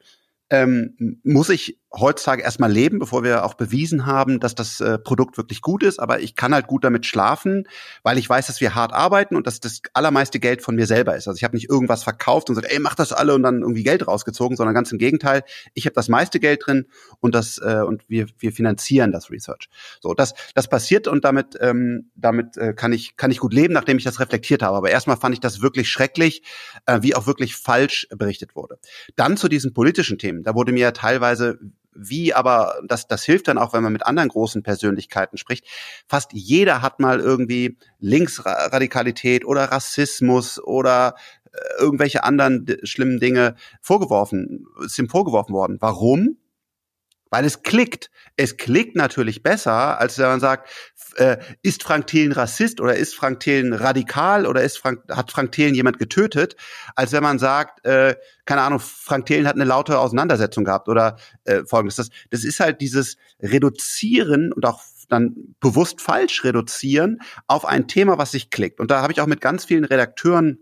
ähm, 0.53 1.19
muss 1.25 1.49
ich 1.49 1.81
heutzutage 1.95 2.43
erstmal 2.43 2.71
leben, 2.71 2.99
bevor 2.99 3.25
wir 3.25 3.45
auch 3.45 3.55
bewiesen 3.55 4.05
haben, 4.05 4.38
dass 4.38 4.55
das 4.55 4.81
äh, 4.81 4.99
Produkt 4.99 5.38
wirklich 5.38 5.62
gut 5.62 5.83
ist. 5.83 5.99
Aber 5.99 6.21
ich 6.21 6.37
kann 6.37 6.53
halt 6.53 6.67
gut 6.67 6.85
damit 6.85 7.07
schlafen, 7.07 7.65
weil 8.03 8.19
ich 8.19 8.29
weiß, 8.29 8.47
dass 8.47 8.61
wir 8.61 8.75
hart 8.75 8.93
arbeiten 8.93 9.35
und 9.37 9.47
dass 9.47 9.61
das 9.61 9.81
allermeiste 9.95 10.41
Geld 10.41 10.62
von 10.62 10.75
mir 10.75 10.87
selber 10.87 11.17
ist. 11.17 11.27
Also 11.27 11.37
ich 11.38 11.45
habe 11.45 11.57
nicht 11.57 11.71
irgendwas 11.71 12.05
verkauft 12.05 12.49
und 12.49 12.57
gesagt, 12.57 12.73
ey, 12.73 12.79
mach 12.81 12.95
das 12.95 13.12
alle 13.12 13.35
und 13.35 13.43
dann 13.43 13.62
irgendwie 13.62 13.83
Geld 13.83 14.07
rausgezogen, 14.07 14.57
sondern 14.57 14.75
ganz 14.75 14.93
im 14.93 14.99
Gegenteil. 14.99 15.43
Ich 15.73 15.87
habe 15.87 15.95
das 15.95 16.09
meiste 16.09 16.38
Geld 16.38 16.67
drin 16.67 16.87
und 17.21 17.35
das 17.35 17.59
äh, 17.59 17.83
und 17.87 18.09
wir 18.09 18.27
wir 18.38 18.53
finanzieren 18.53 19.11
das 19.11 19.31
Research. 19.31 19.69
So, 20.01 20.12
das 20.12 20.35
das 20.55 20.69
passiert 20.69 21.09
und 21.09 21.25
damit 21.25 21.57
ähm, 21.61 22.11
damit 22.15 22.59
äh, 22.59 22.75
kann 22.75 22.93
ich 22.93 23.17
kann 23.17 23.31
ich 23.31 23.38
gut 23.38 23.55
leben, 23.55 23.73
nachdem 23.73 23.97
ich 23.97 24.05
das 24.05 24.21
reflektiert 24.21 24.62
habe. 24.62 24.77
Aber 24.77 24.91
erstmal 24.91 25.17
fand 25.17 25.35
ich 25.35 25.41
das 25.41 25.62
wirklich 25.62 25.88
schrecklich, 25.88 26.43
äh, 26.87 27.01
wie 27.03 27.15
auch 27.15 27.27
wirklich 27.27 27.57
falsch 27.57 28.07
berichtet 28.11 28.55
wurde. 28.55 28.79
Dann 29.17 29.38
zu 29.38 29.49
diesen 29.49 29.73
politischen 29.73 30.19
Themen. 30.19 30.42
Da 30.43 30.55
wurde 30.55 30.73
mir 30.73 30.93
teilweise 30.93 31.59
wie 31.95 32.33
aber, 32.35 32.81
das, 32.87 33.07
das 33.07 33.25
hilft 33.25 33.49
dann 33.49 33.59
auch, 33.59 33.73
wenn 33.73 33.83
man 33.83 33.93
mit 33.93 34.07
anderen 34.07 34.29
großen 34.29 34.63
Persönlichkeiten 34.63 35.37
spricht. 35.37 35.67
Fast 36.07 36.33
jeder 36.33 36.83
hat 36.83 37.01
mal 37.01 37.21
irgendwie 37.21 37.77
Linksradikalität 38.01 39.45
oder 39.45 39.65
Rassismus 39.65 40.63
oder 40.63 41.15
äh, 41.53 41.59
irgendwelche 41.79 42.25
anderen 42.25 42.67
schlimmen 42.83 43.21
Dinge 43.21 43.57
vorgeworfen, 43.81 44.67
ist 44.85 44.99
ihm 44.99 45.09
vorgeworfen 45.09 45.55
worden. 45.55 45.77
Warum? 45.81 46.39
Weil 47.33 47.47
es 47.47 47.62
klickt. 47.62 48.11
Es 48.37 48.57
klickt 48.57 48.95
natürlich 48.95 49.42
besser, 49.42 49.99
als 49.99 50.18
wenn 50.18 50.27
man 50.27 50.40
sagt, 50.40 50.71
äh, 51.16 51.38
ist 51.62 51.83
Frank 51.83 52.07
Thelen 52.07 52.33
Rassist 52.33 52.81
oder 52.81 52.95
ist 52.95 53.14
Frank 53.14 53.40
Thelen 53.40 53.73
radikal 53.73 54.47
oder 54.47 54.62
ist 54.62 54.79
Frank, 54.79 55.01
hat 55.11 55.31
Frank 55.31 55.53
Thelen 55.53 55.75
jemand 55.75 55.99
getötet, 55.99 56.57
als 56.95 57.12
wenn 57.12 57.23
man 57.23 57.38
sagt, 57.38 57.85
äh, 57.87 58.16
keine 58.45 58.62
Ahnung, 58.62 58.81
Frank 58.81 59.27
Thelen 59.27 59.47
hat 59.47 59.55
eine 59.55 59.64
laute 59.64 59.99
Auseinandersetzung 59.99 60.64
gehabt 60.64 60.88
oder 60.88 61.16
äh, 61.45 61.64
folgendes. 61.64 61.97
Das, 61.97 62.11
das 62.31 62.45
ist 62.45 62.61
halt 62.61 62.81
dieses 62.81 63.16
Reduzieren 63.40 64.53
und 64.53 64.64
auch 64.66 64.83
dann 65.09 65.55
bewusst 65.61 66.01
falsch 66.01 66.45
reduzieren 66.45 67.21
auf 67.47 67.64
ein 67.64 67.88
Thema, 67.88 68.18
was 68.18 68.33
sich 68.33 68.51
klickt. 68.51 68.81
Und 68.81 68.90
da 68.90 69.03
habe 69.03 69.12
ich 69.12 69.21
auch 69.21 69.27
mit 69.27 69.40
ganz 69.40 69.64
vielen 69.64 69.85
Redakteuren 69.85 70.59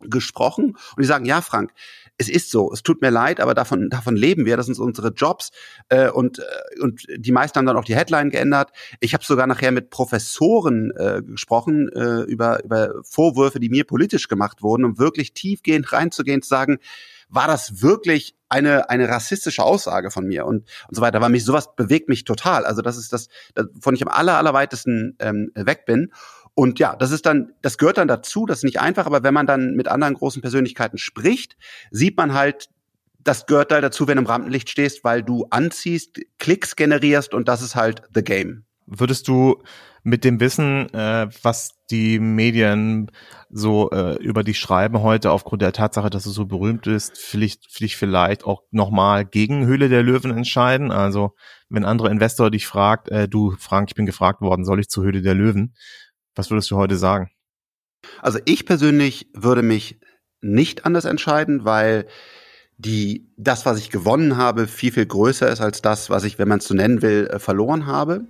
gesprochen 0.00 0.76
und 0.76 1.02
die 1.02 1.06
sagen, 1.06 1.24
ja, 1.24 1.40
Frank, 1.40 1.72
es 2.18 2.28
ist 2.28 2.50
so, 2.50 2.72
es 2.72 2.82
tut 2.82 3.00
mir 3.00 3.10
leid, 3.10 3.40
aber 3.40 3.54
davon, 3.54 3.88
davon 3.90 4.16
leben 4.16 4.44
wir, 4.44 4.56
das 4.56 4.66
sind 4.66 4.78
unsere 4.78 5.08
Jobs 5.10 5.50
äh, 5.88 6.10
und, 6.10 6.40
äh, 6.40 6.80
und 6.80 7.06
die 7.16 7.32
meisten 7.32 7.58
haben 7.58 7.66
dann 7.66 7.76
auch 7.76 7.84
die 7.84 7.96
Headline 7.96 8.30
geändert. 8.30 8.72
Ich 9.00 9.14
habe 9.14 9.24
sogar 9.24 9.46
nachher 9.46 9.70
mit 9.70 9.90
Professoren 9.90 10.90
äh, 10.96 11.22
gesprochen 11.22 11.88
äh, 11.88 12.22
über, 12.22 12.62
über 12.64 12.94
Vorwürfe, 13.04 13.60
die 13.60 13.68
mir 13.68 13.84
politisch 13.84 14.28
gemacht 14.28 14.62
wurden, 14.62 14.84
um 14.84 14.98
wirklich 14.98 15.32
tiefgehend 15.32 15.92
reinzugehen, 15.92 16.42
zu 16.42 16.48
sagen, 16.48 16.78
war 17.28 17.46
das 17.46 17.82
wirklich 17.82 18.34
eine, 18.48 18.88
eine 18.90 19.08
rassistische 19.08 19.62
Aussage 19.62 20.10
von 20.10 20.26
mir 20.26 20.46
und, 20.46 20.64
und 20.88 20.94
so 20.94 21.02
weiter. 21.02 21.20
Weil 21.20 21.30
mich 21.30 21.44
sowas 21.44 21.74
bewegt 21.76 22.08
mich 22.08 22.24
total. 22.24 22.64
Also 22.64 22.82
das 22.82 22.96
ist 22.96 23.12
das, 23.12 23.28
von 23.80 23.94
ich 23.94 24.02
am 24.02 24.08
aller, 24.08 24.38
allerweitesten 24.38 25.16
ähm, 25.20 25.52
weg 25.54 25.84
bin. 25.84 26.12
Und 26.58 26.80
ja, 26.80 26.96
das 26.96 27.12
ist 27.12 27.24
dann, 27.24 27.52
das 27.62 27.78
gehört 27.78 27.98
dann 27.98 28.08
dazu, 28.08 28.44
das 28.44 28.58
ist 28.58 28.64
nicht 28.64 28.80
einfach, 28.80 29.06
aber 29.06 29.22
wenn 29.22 29.32
man 29.32 29.46
dann 29.46 29.76
mit 29.76 29.86
anderen 29.86 30.14
großen 30.14 30.42
Persönlichkeiten 30.42 30.98
spricht, 30.98 31.56
sieht 31.92 32.16
man 32.16 32.34
halt, 32.34 32.68
das 33.22 33.46
gehört 33.46 33.70
halt 33.70 33.84
dazu, 33.84 34.08
wenn 34.08 34.16
du 34.16 34.22
im 34.22 34.26
Rampenlicht 34.26 34.68
stehst, 34.68 35.04
weil 35.04 35.22
du 35.22 35.46
anziehst, 35.50 36.18
Klicks 36.40 36.74
generierst 36.74 37.32
und 37.32 37.46
das 37.46 37.62
ist 37.62 37.76
halt 37.76 38.02
the 38.12 38.24
game. 38.24 38.64
Würdest 38.86 39.28
du 39.28 39.62
mit 40.02 40.24
dem 40.24 40.40
Wissen, 40.40 40.92
äh, 40.94 41.28
was 41.42 41.76
die 41.92 42.18
Medien 42.18 43.12
so 43.50 43.90
äh, 43.90 44.14
über 44.16 44.42
dich 44.42 44.58
schreiben 44.58 45.00
heute, 45.00 45.30
aufgrund 45.30 45.62
der 45.62 45.72
Tatsache, 45.72 46.10
dass 46.10 46.24
du 46.24 46.30
so 46.30 46.46
berühmt 46.46 46.82
bist, 46.82 47.18
vielleicht, 47.18 47.70
vielleicht, 47.70 47.94
vielleicht 47.94 48.44
auch 48.44 48.62
nochmal 48.72 49.24
gegen 49.24 49.64
Höhle 49.66 49.88
der 49.88 50.02
Löwen 50.02 50.36
entscheiden? 50.36 50.90
Also 50.90 51.34
wenn 51.68 51.84
andere 51.84 52.10
Investor 52.10 52.50
dich 52.50 52.66
fragt, 52.66 53.10
äh, 53.10 53.28
du 53.28 53.54
Frank, 53.58 53.90
ich 53.90 53.94
bin 53.94 54.06
gefragt 54.06 54.40
worden, 54.40 54.64
soll 54.64 54.80
ich 54.80 54.88
zu 54.88 55.02
Höhle 55.02 55.22
der 55.22 55.34
Löwen? 55.34 55.74
Was 56.38 56.52
würdest 56.52 56.70
du 56.70 56.76
heute 56.76 56.96
sagen? 56.96 57.30
Also 58.22 58.38
ich 58.44 58.64
persönlich 58.64 59.28
würde 59.34 59.62
mich 59.62 59.98
nicht 60.40 60.86
anders 60.86 61.04
entscheiden, 61.04 61.64
weil 61.64 62.06
die, 62.76 63.28
das, 63.36 63.66
was 63.66 63.76
ich 63.76 63.90
gewonnen 63.90 64.36
habe, 64.36 64.68
viel, 64.68 64.92
viel 64.92 65.04
größer 65.04 65.48
ist 65.48 65.60
als 65.60 65.82
das, 65.82 66.10
was 66.10 66.22
ich, 66.22 66.38
wenn 66.38 66.46
man 66.46 66.60
es 66.60 66.68
so 66.68 66.74
nennen 66.74 67.02
will, 67.02 67.26
äh, 67.26 67.40
verloren 67.40 67.86
habe. 67.86 68.24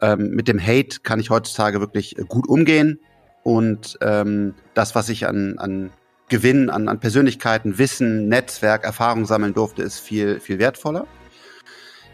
Ähm, 0.00 0.30
mit 0.30 0.46
dem 0.46 0.64
Hate 0.64 1.00
kann 1.02 1.18
ich 1.18 1.30
heutzutage 1.30 1.80
wirklich 1.80 2.16
äh, 2.16 2.22
gut 2.22 2.46
umgehen. 2.46 3.00
Und 3.42 3.98
ähm, 4.00 4.54
das, 4.74 4.94
was 4.94 5.08
ich 5.08 5.26
an, 5.26 5.58
an 5.58 5.90
Gewinn, 6.28 6.70
an, 6.70 6.86
an 6.86 7.00
Persönlichkeiten, 7.00 7.78
Wissen, 7.78 8.28
Netzwerk, 8.28 8.84
Erfahrung 8.84 9.26
sammeln 9.26 9.54
durfte, 9.54 9.82
ist 9.82 9.98
viel, 9.98 10.38
viel 10.38 10.60
wertvoller. 10.60 11.08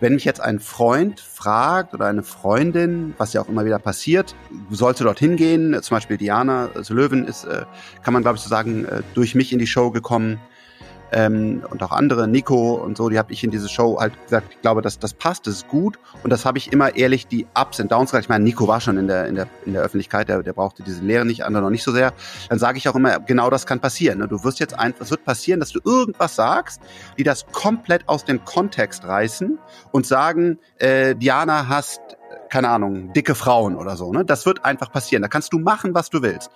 Wenn 0.01 0.15
mich 0.15 0.25
jetzt 0.25 0.41
ein 0.41 0.61
Freund 0.61 1.21
fragt 1.21 1.93
oder 1.93 2.07
eine 2.07 2.23
Freundin, 2.23 3.15
was 3.19 3.35
ja 3.35 3.43
auch 3.43 3.49
immer 3.49 3.67
wieder 3.67 3.79
passiert, 3.79 4.35
sollst 4.71 5.01
du 5.01 5.05
dorthin 5.05 5.37
gehen, 5.37 5.81
zum 5.83 5.97
Beispiel 5.97 6.17
Diana 6.17 6.71
also 6.75 6.95
Löwen 6.95 7.27
ist, 7.27 7.45
äh, 7.45 7.65
kann 8.03 8.15
man 8.15 8.23
glaube 8.23 8.37
ich 8.37 8.43
so 8.43 8.49
sagen, 8.49 8.87
äh, 8.87 9.03
durch 9.15 9.35
mich 9.35 9.53
in 9.53 9.59
die 9.59 9.67
Show 9.67 9.91
gekommen, 9.91 10.41
ähm, 11.13 11.63
und 11.71 11.83
auch 11.83 11.93
andere, 11.93 12.29
Nico 12.29 12.75
und 12.75 12.97
so, 12.97 13.09
die 13.09 13.19
habe 13.19 13.33
ich 13.33 13.43
in 13.45 13.51
diese 13.51 13.69
Show 13.69 13.99
halt 14.01 14.13
gesagt, 14.25 14.49
ich 14.51 14.63
glaube, 14.63 14.83
dass 14.83 14.99
das 14.99 15.15
passt, 15.15 15.47
das 15.47 15.55
ist 15.55 15.69
gut 15.69 15.99
und 16.23 16.31
das 16.31 16.45
habe 16.45 16.59
ich 16.59 16.73
immer 16.73 16.97
ehrlich 16.97 17.27
die 17.27 17.47
Ups 17.55 17.81
und 17.81 17.91
Downs 17.91 18.11
gesagt. 18.11 18.25
Ich 18.25 18.29
meine, 18.29 18.45
Nico 18.45 18.69
war 18.69 18.81
schon 18.81 18.99
in 18.99 19.09
der 19.09 19.27
in 19.27 19.35
der 19.35 19.47
in 19.65 19.73
der 19.73 19.83
Öffentlichkeit, 19.83 20.29
der, 20.29 20.43
der 20.43 20.53
brauchte 20.53 20.83
diese 20.83 21.03
Lehre 21.03 21.25
nicht, 21.25 21.45
andere 21.45 21.63
noch 21.63 21.71
nicht 21.71 21.83
so 21.83 21.93
sehr. 21.93 22.13
Dann 22.49 22.59
sage 22.59 22.79
ich 22.79 22.89
auch 22.89 22.95
immer, 22.95 23.21
genau 23.21 23.51
das 23.51 23.67
kann 23.67 23.81
passieren. 23.81 24.19
Ne? 24.19 24.29
Du 24.29 24.43
wirst 24.45 24.61
jetzt 24.61 24.79
einfach, 24.79 25.03
es 25.03 25.11
wird 25.11 25.25
passieren, 25.25 25.61
dass 25.61 25.71
du 25.71 25.81
irgendwas 25.85 26.37
sagst, 26.37 26.81
die 27.19 27.25
das 27.25 27.47
komplett 27.47 28.09
aus 28.09 28.25
dem 28.25 28.45
Kontext 28.45 29.05
reißen 29.05 29.59
und 29.93 30.07
sagen, 30.07 30.59
äh, 30.79 31.15
Diana 31.15 31.69
hast 31.69 32.01
keine 32.49 32.69
Ahnung, 32.69 33.13
dicke 33.13 33.35
Frauen 33.35 33.77
oder 33.77 33.97
so. 33.97 34.13
Ne? 34.13 34.25
Das 34.25 34.45
wird 34.45 34.65
einfach 34.65 34.91
passieren. 34.93 35.23
Da 35.23 35.29
kannst 35.29 35.53
du 35.53 35.59
machen, 35.59 35.95
was 35.95 36.11
du 36.11 36.21
willst. 36.21 36.51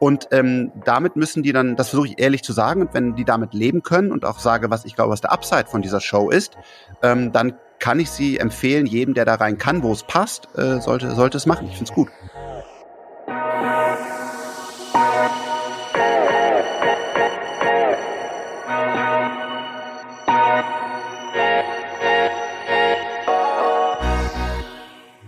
Und 0.00 0.28
ähm, 0.30 0.72
damit 0.86 1.14
müssen 1.14 1.42
die 1.42 1.52
dann, 1.52 1.76
das 1.76 1.90
versuche 1.90 2.08
ich 2.08 2.18
ehrlich 2.18 2.42
zu 2.42 2.54
sagen, 2.54 2.80
und 2.80 2.94
wenn 2.94 3.16
die 3.16 3.26
damit 3.26 3.52
leben 3.52 3.82
können 3.82 4.12
und 4.12 4.24
auch 4.24 4.38
sage, 4.38 4.70
was 4.70 4.86
ich 4.86 4.96
glaube, 4.96 5.12
was 5.12 5.20
der 5.20 5.30
Upside 5.30 5.66
von 5.66 5.82
dieser 5.82 6.00
Show 6.00 6.30
ist, 6.30 6.56
ähm, 7.02 7.32
dann 7.32 7.52
kann 7.78 8.00
ich 8.00 8.10
sie 8.10 8.38
empfehlen, 8.38 8.86
jedem, 8.86 9.12
der 9.12 9.26
da 9.26 9.34
rein 9.34 9.58
kann, 9.58 9.82
wo 9.82 9.92
es 9.92 10.02
passt, 10.02 10.48
äh, 10.56 10.80
sollte, 10.80 11.14
sollte 11.14 11.36
es 11.36 11.44
machen. 11.44 11.66
Ich 11.66 11.76
finde 11.76 11.90
es 11.90 11.94
gut. 11.94 12.08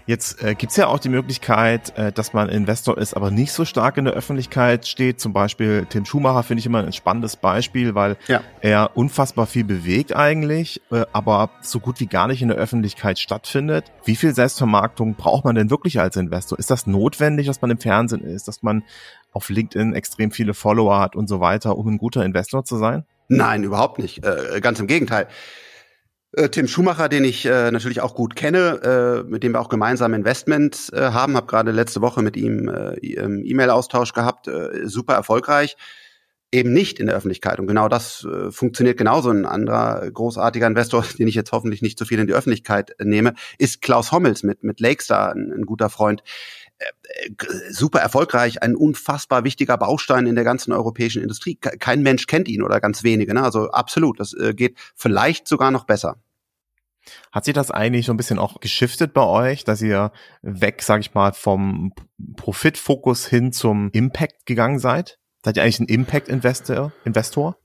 Jetzt 0.06 0.42
äh, 0.42 0.54
gibt 0.54 0.76
ja 0.76 0.88
auch 0.88 0.98
die 0.98 1.08
Möglichkeit, 1.08 1.96
äh, 1.96 2.12
dass 2.12 2.32
man 2.32 2.48
Investor 2.48 2.98
ist, 2.98 3.14
aber 3.14 3.30
nicht 3.30 3.52
so 3.52 3.64
stark 3.64 3.96
in 3.96 4.04
der 4.04 4.14
Öffentlichkeit 4.14 4.86
steht. 4.86 5.20
Zum 5.20 5.32
Beispiel 5.32 5.86
Tim 5.88 6.04
Schumacher 6.04 6.42
finde 6.42 6.60
ich 6.60 6.66
immer 6.66 6.84
ein 6.84 6.92
spannendes 6.92 7.36
Beispiel, 7.36 7.94
weil 7.94 8.16
ja. 8.26 8.40
er 8.60 8.96
unfassbar 8.96 9.46
viel 9.46 9.64
bewegt 9.64 10.14
eigentlich, 10.14 10.80
äh, 10.90 11.04
aber 11.12 11.50
so 11.60 11.78
gut 11.80 12.00
wie 12.00 12.06
gar 12.06 12.26
nicht 12.26 12.42
in 12.42 12.48
der 12.48 12.56
Öffentlichkeit 12.56 13.18
stattfindet. 13.18 13.92
Wie 14.04 14.16
viel 14.16 14.34
Selbstvermarktung 14.34 15.14
braucht 15.14 15.44
man 15.44 15.54
denn 15.54 15.70
wirklich 15.70 16.00
als 16.00 16.16
Investor? 16.16 16.58
Ist 16.58 16.70
das 16.70 16.86
notwendig, 16.86 17.46
dass 17.46 17.62
man 17.62 17.70
im 17.70 17.78
Fernsehen 17.78 18.24
ist, 18.24 18.48
dass 18.48 18.62
man 18.62 18.82
auf 19.32 19.48
LinkedIn 19.48 19.94
extrem 19.94 20.30
viele 20.30 20.54
Follower 20.54 20.98
hat 20.98 21.16
und 21.16 21.28
so 21.28 21.40
weiter, 21.40 21.78
um 21.78 21.88
ein 21.88 21.98
guter 21.98 22.24
Investor 22.24 22.64
zu 22.64 22.76
sein? 22.76 23.04
Nein, 23.28 23.62
überhaupt 23.62 23.98
nicht. 23.98 24.24
Äh, 24.24 24.60
ganz 24.60 24.78
im 24.80 24.86
Gegenteil. 24.86 25.28
Äh, 26.34 26.48
Tim 26.48 26.66
Schumacher, 26.66 27.08
den 27.08 27.24
ich 27.24 27.44
äh, 27.44 27.70
natürlich 27.70 28.00
auch 28.00 28.14
gut 28.14 28.36
kenne, 28.36 29.22
äh, 29.26 29.30
mit 29.30 29.42
dem 29.42 29.52
wir 29.52 29.60
auch 29.60 29.68
gemeinsam 29.68 30.14
Investments 30.14 30.90
äh, 30.90 31.10
haben, 31.12 31.36
habe 31.36 31.46
gerade 31.46 31.72
letzte 31.72 32.00
Woche 32.00 32.22
mit 32.22 32.36
ihm 32.36 32.68
äh, 32.68 32.94
E-Mail-Austausch 32.96 34.14
gehabt, 34.14 34.48
äh, 34.48 34.88
super 34.88 35.12
erfolgreich, 35.12 35.76
eben 36.50 36.72
nicht 36.72 36.98
in 37.00 37.06
der 37.06 37.16
Öffentlichkeit. 37.16 37.60
Und 37.60 37.66
genau 37.66 37.88
das 37.88 38.24
äh, 38.24 38.50
funktioniert 38.50 38.96
genauso. 38.96 39.28
Ein 39.28 39.44
anderer 39.44 40.10
großartiger 40.10 40.66
Investor, 40.66 41.04
den 41.18 41.28
ich 41.28 41.34
jetzt 41.34 41.52
hoffentlich 41.52 41.82
nicht 41.82 41.98
zu 41.98 42.06
viel 42.06 42.18
in 42.18 42.26
die 42.26 42.34
Öffentlichkeit 42.34 42.98
äh, 42.98 43.04
nehme, 43.04 43.34
ist 43.58 43.82
Klaus 43.82 44.10
Hommels 44.10 44.42
mit, 44.42 44.62
mit 44.62 44.80
Lakestar, 44.80 45.32
ein, 45.32 45.52
ein 45.52 45.66
guter 45.66 45.90
Freund. 45.90 46.22
Super 47.70 48.00
erfolgreich, 48.00 48.62
ein 48.62 48.76
unfassbar 48.76 49.44
wichtiger 49.44 49.76
Baustein 49.76 50.26
in 50.26 50.34
der 50.34 50.44
ganzen 50.44 50.72
europäischen 50.72 51.22
Industrie. 51.22 51.56
Kein 51.56 52.02
Mensch 52.02 52.26
kennt 52.26 52.48
ihn 52.48 52.62
oder 52.62 52.80
ganz 52.80 53.02
wenige. 53.02 53.34
Ne? 53.34 53.42
Also 53.42 53.70
absolut, 53.70 54.20
das 54.20 54.34
äh, 54.34 54.54
geht 54.54 54.78
vielleicht 54.94 55.48
sogar 55.48 55.70
noch 55.70 55.84
besser. 55.84 56.16
Hat 57.32 57.44
sich 57.44 57.54
das 57.54 57.70
eigentlich 57.70 58.06
so 58.06 58.12
ein 58.12 58.16
bisschen 58.16 58.38
auch 58.38 58.60
geschiftet 58.60 59.12
bei 59.12 59.24
euch, 59.24 59.64
dass 59.64 59.82
ihr 59.82 60.12
weg, 60.42 60.82
sag 60.82 61.00
ich 61.00 61.14
mal, 61.14 61.32
vom 61.32 61.92
Profitfokus 62.36 63.26
hin 63.26 63.52
zum 63.52 63.90
Impact 63.92 64.46
gegangen 64.46 64.78
seid? 64.78 65.18
Seid 65.44 65.56
ihr 65.56 65.64
eigentlich 65.64 65.80
ein 65.80 65.86
Impact-Investor? 65.86 66.92
Investor? 67.04 67.56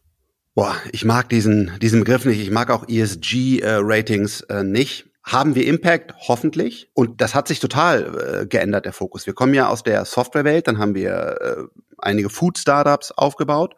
Boah, 0.55 0.76
ich 0.91 1.05
mag 1.05 1.30
diesen, 1.30 1.72
diesen 1.80 1.99
Begriff 1.99 2.26
nicht. 2.26 2.41
Ich 2.41 2.49
mag 2.49 2.72
auch 2.72 2.88
ESG-Ratings 2.89 4.41
äh, 4.41 4.61
äh, 4.61 4.63
nicht 4.63 5.07
haben 5.28 5.55
wir 5.55 5.67
Impact? 5.67 6.13
Hoffentlich. 6.28 6.89
Und 6.93 7.21
das 7.21 7.36
hat 7.36 7.47
sich 7.47 7.59
total 7.59 8.41
äh, 8.43 8.45
geändert, 8.47 8.86
der 8.86 8.93
Fokus. 8.93 9.25
Wir 9.28 9.34
kommen 9.34 9.53
ja 9.53 9.67
aus 9.67 9.84
der 9.84 10.05
Softwarewelt, 10.05 10.67
dann 10.67 10.80
haben 10.80 10.95
wir 10.95 11.11
äh, 11.41 11.63
einige 11.97 12.30
Food-Startups 12.30 13.11
aufgebaut. 13.11 13.75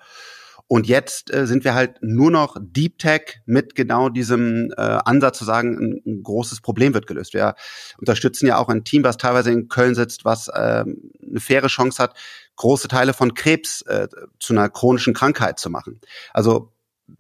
Und 0.68 0.88
jetzt 0.88 1.34
äh, 1.34 1.47
sind 1.47 1.64
wir 1.64 1.74
halt 1.74 1.97
nur 2.02 2.30
noch 2.30 2.56
Deep 2.62 3.00
Tech 3.00 3.41
mit 3.47 3.74
genau 3.74 4.10
diesem 4.10 4.72
äh, 4.78 4.82
Ansatz 4.82 5.39
zu 5.39 5.43
sagen, 5.43 5.76
ein, 5.80 6.02
ein, 6.06 6.22
großes 6.22 6.62
Problem 6.62 6.93
wird 6.93 7.08
gelöst. 7.08 7.34
Wir 7.34 7.56
unterstützen 7.97 8.45
ja 8.45 8.60
auch 8.60 8.70
ein 8.70 8.84
Team, 8.84 9.04
was 9.04 9.18
teilweise 9.18 9.52
in 9.52 9.68
Köln 9.68 9.95
sitzt, 9.95 10.26
was 10.26 10.47
äh, 10.50 10.52
eine 10.84 11.39
faire 11.39 11.68
Chance 11.68 12.04
hat, 12.04 12.16
große 12.58 12.88
Teile 12.88 13.14
von 13.14 13.34
Krebs 13.34 13.82
äh, 13.88 14.08
zu 14.39 14.54
einer 14.54 14.70
chronischen 14.70 15.16
Krankheit 15.16 15.58
zu 15.58 15.72
machen. 15.72 16.00
Also 16.32 16.72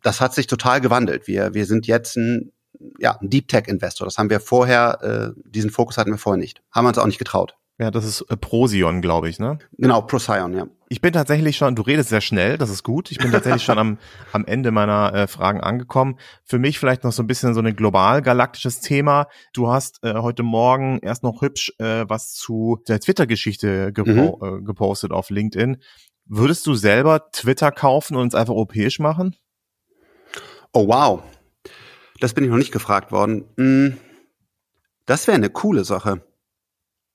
das 0.03 0.21
hat 0.21 0.35
sich 0.35 0.45
total 0.45 0.79
gewandelt. 0.79 1.27
Wir, 1.27 1.55
wir 1.55 1.65
sind 1.65 1.87
jetzt 1.87 2.17
ein 2.17 2.51
ja, 2.99 3.17
ein 3.19 3.29
Deep 3.29 3.47
Tech 3.47 3.67
Investor. 3.67 4.05
Das 4.05 4.17
haben 4.17 4.29
wir 4.29 4.39
vorher, 4.39 5.33
äh, 5.35 5.41
diesen 5.49 5.69
Fokus 5.69 5.97
hatten 5.97 6.11
wir 6.11 6.17
vorher 6.17 6.39
nicht. 6.39 6.61
Haben 6.71 6.85
wir 6.85 6.89
uns 6.89 6.97
auch 6.97 7.05
nicht 7.05 7.19
getraut. 7.19 7.55
Ja, 7.79 7.91
das 7.91 8.03
ist 8.03 8.21
äh, 8.29 8.35
Prosion, 8.35 9.01
glaube 9.01 9.29
ich, 9.29 9.39
ne? 9.39 9.57
Genau, 9.77 10.01
Procyon, 10.01 10.53
ja. 10.53 10.67
Ich 10.89 10.99
bin 10.99 11.13
tatsächlich 11.13 11.55
schon, 11.55 11.75
du 11.75 11.81
redest 11.81 12.09
sehr 12.09 12.19
schnell, 12.19 12.57
das 12.57 12.69
ist 12.69 12.83
gut. 12.83 13.09
Ich 13.09 13.19
bin 13.19 13.31
tatsächlich 13.31 13.63
schon 13.63 13.77
am, 13.77 13.97
am 14.33 14.43
Ende 14.43 14.71
meiner 14.71 15.13
äh, 15.13 15.27
Fragen 15.27 15.61
angekommen. 15.61 16.17
Für 16.43 16.59
mich 16.59 16.77
vielleicht 16.77 17.05
noch 17.05 17.13
so 17.13 17.23
ein 17.23 17.27
bisschen 17.27 17.53
so 17.53 17.61
ein 17.61 17.75
global 17.77 18.21
galaktisches 18.21 18.81
Thema. 18.81 19.27
Du 19.53 19.69
hast 19.69 20.03
äh, 20.03 20.15
heute 20.15 20.43
Morgen 20.43 20.99
erst 21.01 21.23
noch 21.23 21.41
hübsch 21.41 21.73
äh, 21.79 22.03
was 22.09 22.33
zu 22.33 22.83
der 22.89 22.99
Twitter-Geschichte 22.99 23.93
gepo 23.93 24.39
mhm. 24.41 24.57
äh, 24.57 24.61
gepostet 24.61 25.13
auf 25.13 25.29
LinkedIn. 25.29 25.77
Würdest 26.25 26.67
du 26.67 26.75
selber 26.75 27.31
Twitter 27.31 27.71
kaufen 27.71 28.17
und 28.17 28.27
es 28.27 28.35
einfach 28.35 28.53
europäisch 28.53 28.99
machen? 28.99 29.37
Oh 30.73 30.87
wow, 30.87 31.23
das 32.19 32.33
bin 32.33 32.43
ich 32.43 32.49
noch 32.49 32.57
nicht 32.57 32.71
gefragt 32.71 33.11
worden. 33.11 33.45
Hm, 33.57 33.97
das 35.05 35.27
wäre 35.27 35.35
eine 35.35 35.49
coole 35.49 35.85
Sache. 35.85 36.21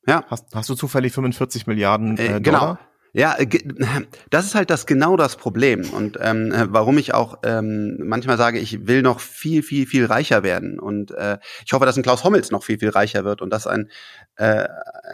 Ja. 0.06 0.24
Hast, 0.28 0.54
hast 0.54 0.68
du 0.68 0.74
zufällig 0.74 1.12
45 1.12 1.66
Milliarden 1.66 2.18
äh, 2.18 2.36
äh, 2.36 2.40
genau. 2.40 2.58
Dollar? 2.58 2.78
Ja, 3.14 3.36
äh, 3.38 3.46
das 4.30 4.44
ist 4.44 4.54
halt 4.54 4.70
das 4.70 4.86
genau 4.86 5.16
das 5.16 5.36
Problem 5.36 5.88
und 5.90 6.18
ähm, 6.20 6.52
äh, 6.52 6.66
warum 6.70 6.98
ich 6.98 7.14
auch 7.14 7.38
ähm, 7.44 7.96
manchmal 8.02 8.36
sage, 8.36 8.58
ich 8.58 8.86
will 8.88 9.02
noch 9.02 9.20
viel, 9.20 9.62
viel, 9.62 9.86
viel 9.86 10.04
reicher 10.04 10.42
werden 10.42 10.80
und 10.80 11.12
äh, 11.12 11.38
ich 11.64 11.72
hoffe, 11.72 11.86
dass 11.86 11.96
ein 11.96 12.02
Klaus 12.02 12.24
Hommels 12.24 12.50
noch 12.50 12.64
viel, 12.64 12.78
viel 12.78 12.90
reicher 12.90 13.24
wird 13.24 13.40
und 13.40 13.50
dass 13.50 13.68
ein, 13.68 13.88
äh, 14.36 14.66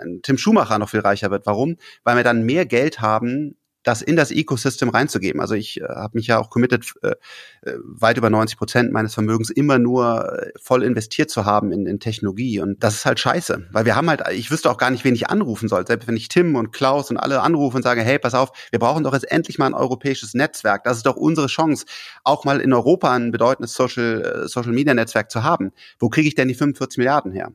ein 0.02 0.20
Tim 0.22 0.38
Schumacher 0.38 0.78
noch 0.78 0.88
viel 0.88 1.00
reicher 1.00 1.30
wird. 1.30 1.44
Warum? 1.44 1.76
Weil 2.02 2.16
wir 2.16 2.24
dann 2.24 2.44
mehr 2.44 2.64
Geld 2.64 3.00
haben, 3.00 3.56
das 3.82 4.02
in 4.02 4.16
das 4.16 4.30
Ecosystem 4.30 4.88
reinzugeben. 4.90 5.40
Also 5.40 5.54
ich 5.54 5.80
äh, 5.80 5.84
habe 5.84 6.16
mich 6.18 6.26
ja 6.26 6.38
auch 6.38 6.50
committed, 6.50 6.92
äh, 7.02 7.14
äh 7.62 7.78
weit 7.82 8.18
über 8.18 8.30
90 8.30 8.58
Prozent 8.58 8.92
meines 8.92 9.14
Vermögens 9.14 9.50
immer 9.50 9.78
nur 9.78 10.38
äh, 10.38 10.52
voll 10.60 10.82
investiert 10.82 11.30
zu 11.30 11.44
haben 11.44 11.72
in, 11.72 11.86
in 11.86 12.00
Technologie. 12.00 12.60
Und 12.60 12.82
das 12.82 12.96
ist 12.96 13.06
halt 13.06 13.20
scheiße, 13.20 13.68
weil 13.72 13.84
wir 13.84 13.96
haben 13.96 14.08
halt, 14.08 14.22
ich 14.32 14.50
wüsste 14.50 14.70
auch 14.70 14.76
gar 14.76 14.90
nicht, 14.90 15.04
wen 15.04 15.14
ich 15.14 15.30
anrufen 15.30 15.68
soll. 15.68 15.86
Selbst 15.86 16.08
wenn 16.08 16.16
ich 16.16 16.28
Tim 16.28 16.56
und 16.56 16.72
Klaus 16.72 17.10
und 17.10 17.16
alle 17.16 17.40
anrufe 17.40 17.76
und 17.76 17.82
sage, 17.82 18.02
hey, 18.02 18.18
pass 18.18 18.34
auf, 18.34 18.52
wir 18.70 18.78
brauchen 18.78 19.04
doch 19.04 19.14
jetzt 19.14 19.30
endlich 19.30 19.58
mal 19.58 19.66
ein 19.66 19.74
europäisches 19.74 20.34
Netzwerk. 20.34 20.84
Das 20.84 20.98
ist 20.98 21.06
doch 21.06 21.16
unsere 21.16 21.46
Chance, 21.46 21.86
auch 22.24 22.44
mal 22.44 22.60
in 22.60 22.72
Europa 22.72 23.14
ein 23.14 23.30
bedeutendes 23.30 23.74
Social, 23.74 24.44
äh, 24.44 24.48
Social 24.48 24.72
Media 24.72 24.94
Netzwerk 24.94 25.30
zu 25.30 25.42
haben. 25.42 25.72
Wo 25.98 26.08
kriege 26.08 26.28
ich 26.28 26.34
denn 26.34 26.48
die 26.48 26.54
45 26.54 26.98
Milliarden 26.98 27.32
her? 27.32 27.52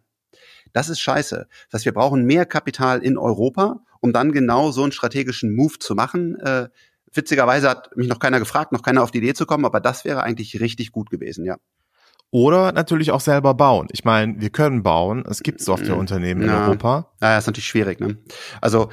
Das 0.74 0.90
ist 0.90 1.00
scheiße. 1.00 1.48
Das 1.70 1.80
heißt, 1.80 1.86
wir 1.86 1.94
brauchen 1.94 2.26
mehr 2.26 2.46
Kapital 2.46 3.02
in 3.02 3.18
Europa, 3.18 3.80
um 4.06 4.14
dann 4.14 4.32
genau 4.32 4.72
so 4.72 4.84
einen 4.84 4.92
strategischen 4.92 5.54
Move 5.56 5.80
zu 5.80 5.96
machen. 5.96 6.40
Äh, 6.40 6.70
witzigerweise 7.12 7.70
hat 7.70 7.96
mich 7.98 8.08
noch 8.08 8.20
keiner 8.20 8.40
gefragt, 8.40 8.72
noch 8.72 8.84
keiner 8.84 9.02
auf 9.02 9.12
die 9.12 9.18
Idee 9.18 9.34
zu 9.34 9.46
kommen, 9.46 9.66
aber 9.66 9.80
das 9.80 10.06
wäre 10.06 10.22
eigentlich 10.22 10.60
richtig 10.60 10.92
gut 10.92 11.10
gewesen, 11.10 11.44
ja. 11.44 11.58
Oder 12.32 12.72
natürlich 12.72 13.12
auch 13.12 13.22
selber 13.22 13.54
bauen. 13.54 13.88
Ich 13.92 14.04
meine, 14.04 14.36
wir 14.40 14.50
können 14.50 14.84
bauen. 14.84 15.24
Es 15.28 15.42
gibt 15.42 15.62
Softwareunternehmen 15.62 16.46
ja. 16.46 16.58
in 16.58 16.64
Europa. 16.64 17.12
Ja, 17.22 17.38
ist 17.38 17.48
natürlich 17.48 17.68
schwierig, 17.68 18.00
ne? 18.00 18.18
Also, 18.62 18.90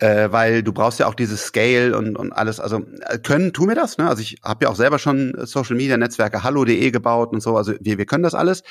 äh, 0.00 0.32
weil 0.32 0.62
du 0.62 0.72
brauchst 0.72 0.98
ja 0.98 1.06
auch 1.06 1.14
dieses 1.14 1.44
Scale 1.44 1.96
und, 1.96 2.16
und 2.16 2.32
alles. 2.32 2.58
Also 2.58 2.82
äh, 3.02 3.18
können, 3.18 3.52
tun 3.52 3.68
wir 3.68 3.76
das. 3.76 3.98
Ne? 3.98 4.08
Also 4.08 4.22
ich 4.22 4.38
habe 4.42 4.64
ja 4.64 4.70
auch 4.70 4.76
selber 4.76 4.98
schon 4.98 5.34
Social 5.44 5.76
Media 5.76 5.96
Netzwerke 5.96 6.42
hallo.de 6.42 6.90
gebaut 6.90 7.32
und 7.32 7.40
so. 7.42 7.56
Also 7.56 7.74
wir, 7.80 7.98
wir 7.98 8.06
können 8.06 8.22
das 8.22 8.34
alles. 8.34 8.62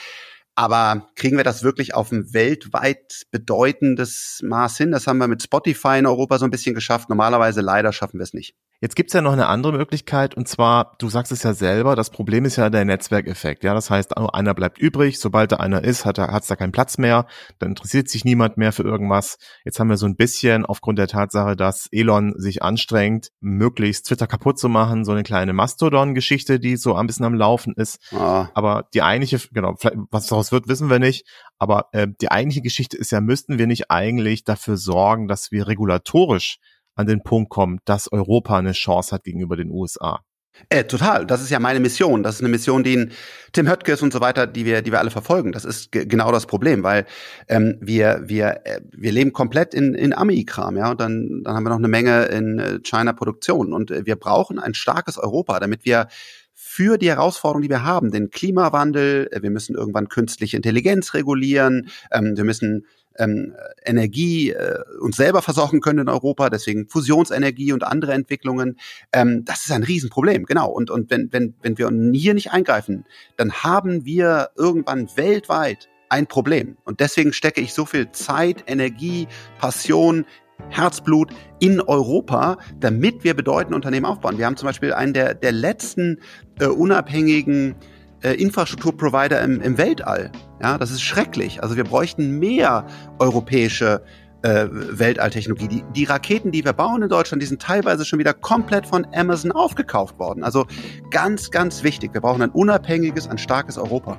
Aber 0.60 1.08
kriegen 1.16 1.38
wir 1.38 1.46
das 1.46 1.64
wirklich 1.64 1.94
auf 1.94 2.12
ein 2.12 2.34
weltweit 2.34 3.28
bedeutendes 3.32 4.42
Maß 4.44 4.76
hin? 4.76 4.92
Das 4.92 5.08
haben 5.08 5.20
wir 5.20 5.30
mit 5.30 5.42
Spotify 5.42 6.00
in 6.00 6.06
Europa 6.06 6.38
so 6.38 6.44
ein 6.44 6.52
bisschen 6.52 6.76
geschafft. 6.76 7.08
Normalerweise 7.08 7.62
leider 7.62 7.94
schaffen 7.94 8.20
wir 8.20 8.26
es 8.26 8.34
nicht. 8.34 8.58
Jetzt 8.82 8.96
gibt's 8.96 9.12
ja 9.12 9.20
noch 9.22 9.34
eine 9.34 9.48
andere 9.48 9.74
Möglichkeit 9.74 10.36
und 10.36 10.48
zwar, 10.48 10.96
du 11.00 11.10
sagst 11.10 11.34
es 11.34 11.44
ja 11.44 11.54
selber, 11.54 11.98
das 11.98 12.12
Problem 12.12 12.46
ist 12.46 12.56
ja 12.56 12.70
der 12.70 12.86
Netzwerkeffekt. 12.86 13.66
Ja, 13.66 13.74
das 13.74 13.90
heißt, 13.90 14.18
einer 14.18 14.54
bleibt 14.54 14.78
übrig, 14.78 15.20
sobald 15.20 15.52
da 15.52 15.58
einer 15.58 15.84
ist, 15.84 16.06
hat 16.06 16.18
er 16.18 16.32
hat's 16.32 16.48
da 16.48 16.56
keinen 16.56 16.72
Platz 16.72 16.98
mehr, 16.98 17.26
dann 17.60 17.72
interessiert 17.72 18.08
sich 18.08 18.24
niemand 18.24 18.56
mehr 18.56 18.72
für 18.72 18.84
irgendwas. 18.84 19.38
Jetzt 19.66 19.82
haben 19.82 19.90
wir 19.90 19.98
so 19.98 20.06
ein 20.06 20.16
bisschen 20.16 20.66
aufgrund 20.66 20.98
der 20.98 21.10
Tatsache, 21.10 21.58
dass 21.58 21.88
Elon 21.92 22.36
sich 22.38 22.64
anstrengt, 22.64 23.32
möglichst 23.42 24.06
Twitter 24.06 24.28
kaputt 24.28 24.58
zu 24.58 24.70
machen, 24.70 25.04
so 25.04 25.12
eine 25.12 25.24
kleine 25.24 25.52
Mastodon-Geschichte, 25.52 26.62
die 26.62 26.78
so 26.78 26.96
ein 26.96 27.06
bisschen 27.06 27.26
am 27.26 27.34
Laufen 27.34 27.74
ist. 27.76 28.00
Ah. 28.14 28.48
Aber 28.54 28.88
die 28.94 29.02
eigentliche, 29.02 29.46
genau, 29.52 29.76
was 30.10 30.28
daraus 30.28 30.54
wird, 30.54 30.70
wissen 30.70 30.90
wir 30.90 31.00
nicht. 31.00 31.26
Aber 31.58 31.88
äh, 31.92 32.08
die 32.22 32.32
eigentliche 32.32 32.62
Geschichte 32.62 32.96
ist 32.96 33.12
ja, 33.12 33.20
müssten 33.20 33.60
wir 33.60 33.68
nicht 33.68 33.92
eigentlich 33.92 34.46
dafür 34.46 34.78
sorgen, 34.78 35.28
dass 35.28 35.52
wir 35.52 35.68
regulatorisch 35.68 36.60
an 37.00 37.08
den 37.08 37.24
Punkt 37.24 37.50
kommt, 37.50 37.82
dass 37.86 38.12
Europa 38.12 38.58
eine 38.58 38.74
Chance 38.74 39.16
hat 39.16 39.24
gegenüber 39.24 39.56
den 39.56 39.72
USA. 39.72 40.20
Äh, 40.68 40.84
total. 40.84 41.26
Das 41.26 41.42
ist 41.42 41.50
ja 41.50 41.58
meine 41.58 41.80
Mission. 41.80 42.24
Das 42.24 42.36
ist 42.36 42.42
eine 42.42 42.50
Mission, 42.50 42.84
die 42.84 43.08
Tim 43.54 43.70
Höttges 43.70 44.02
und 44.02 44.12
so 44.12 44.20
weiter, 44.20 44.46
die 44.46 44.66
wir, 44.66 44.82
die 44.82 44.92
wir 44.92 45.00
alle 45.00 45.10
verfolgen. 45.10 45.54
Das 45.54 45.64
ist 45.64 45.94
genau 45.94 46.34
das 46.34 46.46
Problem, 46.46 46.84
weil 46.84 47.06
ähm, 47.48 47.78
wir, 47.80 48.24
wir, 48.26 48.60
äh, 48.66 48.82
wir 48.92 49.14
leben 49.14 49.32
komplett 49.32 49.74
in, 49.74 49.94
in 49.94 50.14
Ami-Kram, 50.14 50.76
ja. 50.76 50.92
Und 50.92 51.00
dann, 51.00 51.44
dann 51.46 51.56
haben 51.56 51.64
wir 51.64 51.70
noch 51.70 51.78
eine 51.78 51.88
Menge 51.88 52.26
in 52.26 52.60
äh, 52.60 52.80
China-Produktion. 52.84 53.72
Und 53.72 53.92
äh, 53.92 54.06
wir 54.06 54.18
brauchen 54.18 54.60
ein 54.60 54.74
starkes 54.74 55.18
Europa, 55.18 55.62
damit 55.62 55.86
wir 55.86 56.08
für 56.54 56.98
die 56.98 57.08
Herausforderungen, 57.08 57.64
die 57.64 57.70
wir 57.70 57.86
haben, 57.86 58.12
den 58.12 58.30
Klimawandel, 58.30 59.30
äh, 59.32 59.42
wir 59.42 59.52
müssen 59.52 59.76
irgendwann 59.76 60.10
künstliche 60.10 60.58
Intelligenz 60.58 61.14
regulieren, 61.14 61.88
ähm, 62.12 62.36
wir 62.36 62.44
müssen 62.44 62.86
ähm, 63.20 63.54
Energie 63.84 64.52
äh, 64.52 64.80
uns 65.00 65.18
selber 65.18 65.42
versorgen 65.42 65.82
können 65.82 66.00
in 66.00 66.10
Europa, 66.10 66.50
deswegen 66.50 66.88
Fusionsenergie 66.88 67.74
und 67.74 67.84
andere 67.84 68.14
Entwicklungen. 68.14 68.80
Ähm, 69.14 69.46
das 69.46 69.66
ist 69.66 69.72
ein 69.72 69.84
Riesenproblem, 69.84 70.46
genau. 70.46 70.70
Und, 70.70 70.90
und 70.90 71.12
wenn, 71.12 71.32
wenn, 71.32 71.54
wenn 71.62 71.78
wir 71.78 71.92
hier 72.14 72.34
nicht 72.34 72.52
eingreifen, 72.52 73.06
dann 73.38 73.52
haben 73.52 74.06
wir 74.06 74.50
irgendwann 74.56 75.10
weltweit 75.16 75.90
ein 76.10 76.26
Problem. 76.26 76.78
Und 76.86 77.02
deswegen 77.02 77.34
stecke 77.34 77.62
ich 77.62 77.74
so 77.74 77.86
viel 77.86 78.12
Zeit, 78.12 78.64
Energie, 78.68 79.28
Passion, 79.60 80.26
Herzblut 80.70 81.32
in 81.60 81.80
Europa, 81.82 82.58
damit 82.80 83.24
wir 83.24 83.34
bedeutende 83.34 83.76
Unternehmen 83.76 84.06
aufbauen. 84.06 84.38
Wir 84.38 84.46
haben 84.46 84.58
zum 84.58 84.68
Beispiel 84.68 84.94
einen 84.94 85.14
der, 85.14 85.34
der 85.34 85.52
letzten 85.52 86.20
äh, 86.60 86.66
unabhängigen 86.66 87.76
äh, 88.22 88.34
Infrastrukturprovider 88.34 89.42
im, 89.42 89.62
im 89.62 89.78
Weltall. 89.78 90.32
Ja, 90.62 90.78
das 90.78 90.92
ist 90.92 91.02
schrecklich. 91.02 91.62
Also 91.64 91.76
wir 91.76 91.84
bräuchten 91.84 92.40
mehr 92.40 92.86
europäische 93.20 94.04
äh, 94.42 94.68
Weltalltechnologie. 94.72 95.68
Die, 95.68 95.84
die 95.96 96.04
Raketen, 96.06 96.52
die 96.52 96.64
wir 96.64 96.74
bauen 96.74 97.02
in 97.02 97.10
Deutschland, 97.10 97.42
die 97.42 97.48
sind 97.48 97.62
teilweise 97.62 98.06
schon 98.06 98.20
wieder 98.20 98.34
komplett 98.34 98.88
von 98.88 99.06
Amazon 99.14 99.52
aufgekauft 99.52 100.18
worden. 100.20 100.44
Also 100.44 100.66
ganz, 101.12 101.52
ganz 101.52 101.84
wichtig. 101.84 102.14
Wir 102.14 102.22
brauchen 102.22 102.42
ein 102.42 102.52
unabhängiges, 102.52 103.28
ein 103.28 103.38
starkes 103.38 103.78
Europa. 103.78 104.18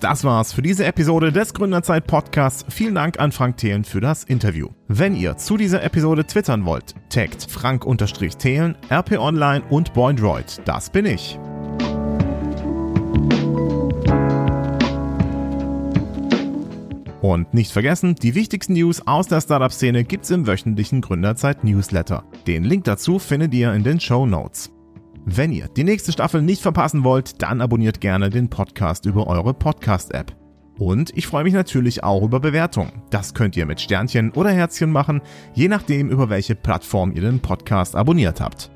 Das 0.00 0.22
war's 0.22 0.52
für 0.52 0.62
diese 0.62 0.84
Episode 0.84 1.32
des 1.32 1.54
Gründerzeit 1.54 2.06
Podcasts. 2.06 2.64
Vielen 2.68 2.94
Dank 2.94 3.18
an 3.18 3.32
Frank 3.32 3.56
Thelen 3.56 3.84
für 3.84 4.00
das 4.00 4.22
Interview. 4.24 4.68
Wenn 4.86 5.16
ihr 5.16 5.36
zu 5.36 5.56
dieser 5.56 5.82
Episode 5.82 6.24
twittern 6.24 6.64
wollt, 6.64 6.94
taggt 7.10 7.46
Frank-Thelen, 7.50 8.76
RP 8.90 9.18
Online 9.18 9.64
und 9.70 9.92
Boindroid. 9.94 10.60
Das 10.64 10.90
bin 10.90 11.06
ich. 11.06 11.38
Und 17.20 17.52
nicht 17.52 17.72
vergessen, 17.72 18.14
die 18.14 18.34
wichtigsten 18.36 18.74
News 18.74 19.04
aus 19.06 19.26
der 19.26 19.40
Startup-Szene 19.40 20.04
gibt's 20.04 20.30
im 20.30 20.46
wöchentlichen 20.46 21.00
Gründerzeit-Newsletter. 21.00 22.24
Den 22.46 22.62
Link 22.64 22.84
dazu 22.84 23.18
findet 23.18 23.52
ihr 23.52 23.72
in 23.74 23.82
den 23.82 23.98
Show 23.98 24.24
Notes. 24.26 24.70
Wenn 25.24 25.52
ihr 25.52 25.68
die 25.68 25.84
nächste 25.84 26.12
Staffel 26.12 26.42
nicht 26.42 26.62
verpassen 26.62 27.04
wollt, 27.04 27.42
dann 27.42 27.60
abonniert 27.60 28.00
gerne 28.00 28.30
den 28.30 28.48
Podcast 28.48 29.06
über 29.06 29.26
eure 29.26 29.54
Podcast-App. 29.54 30.34
Und 30.78 31.16
ich 31.16 31.26
freue 31.26 31.44
mich 31.44 31.54
natürlich 31.54 32.04
auch 32.04 32.22
über 32.22 32.40
Bewertungen. 32.40 33.02
Das 33.10 33.34
könnt 33.34 33.56
ihr 33.56 33.66
mit 33.66 33.80
Sternchen 33.80 34.30
oder 34.32 34.50
Herzchen 34.50 34.90
machen, 34.90 35.20
je 35.54 35.68
nachdem, 35.68 36.08
über 36.08 36.30
welche 36.30 36.54
Plattform 36.54 37.12
ihr 37.12 37.22
den 37.22 37.40
Podcast 37.40 37.96
abonniert 37.96 38.40
habt. 38.40 38.70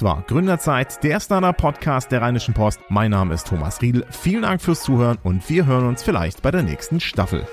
Das 0.00 0.06
war 0.06 0.24
Gründerzeit, 0.26 1.04
der 1.04 1.20
Startup-Podcast 1.20 2.10
der 2.10 2.22
Rheinischen 2.22 2.54
Post. 2.54 2.80
Mein 2.88 3.10
Name 3.10 3.34
ist 3.34 3.46
Thomas 3.46 3.82
Riedl. 3.82 4.06
Vielen 4.08 4.40
Dank 4.40 4.62
fürs 4.62 4.80
Zuhören 4.82 5.18
und 5.22 5.46
wir 5.50 5.66
hören 5.66 5.86
uns 5.86 6.02
vielleicht 6.02 6.40
bei 6.40 6.50
der 6.50 6.62
nächsten 6.62 7.00
Staffel. 7.00 7.46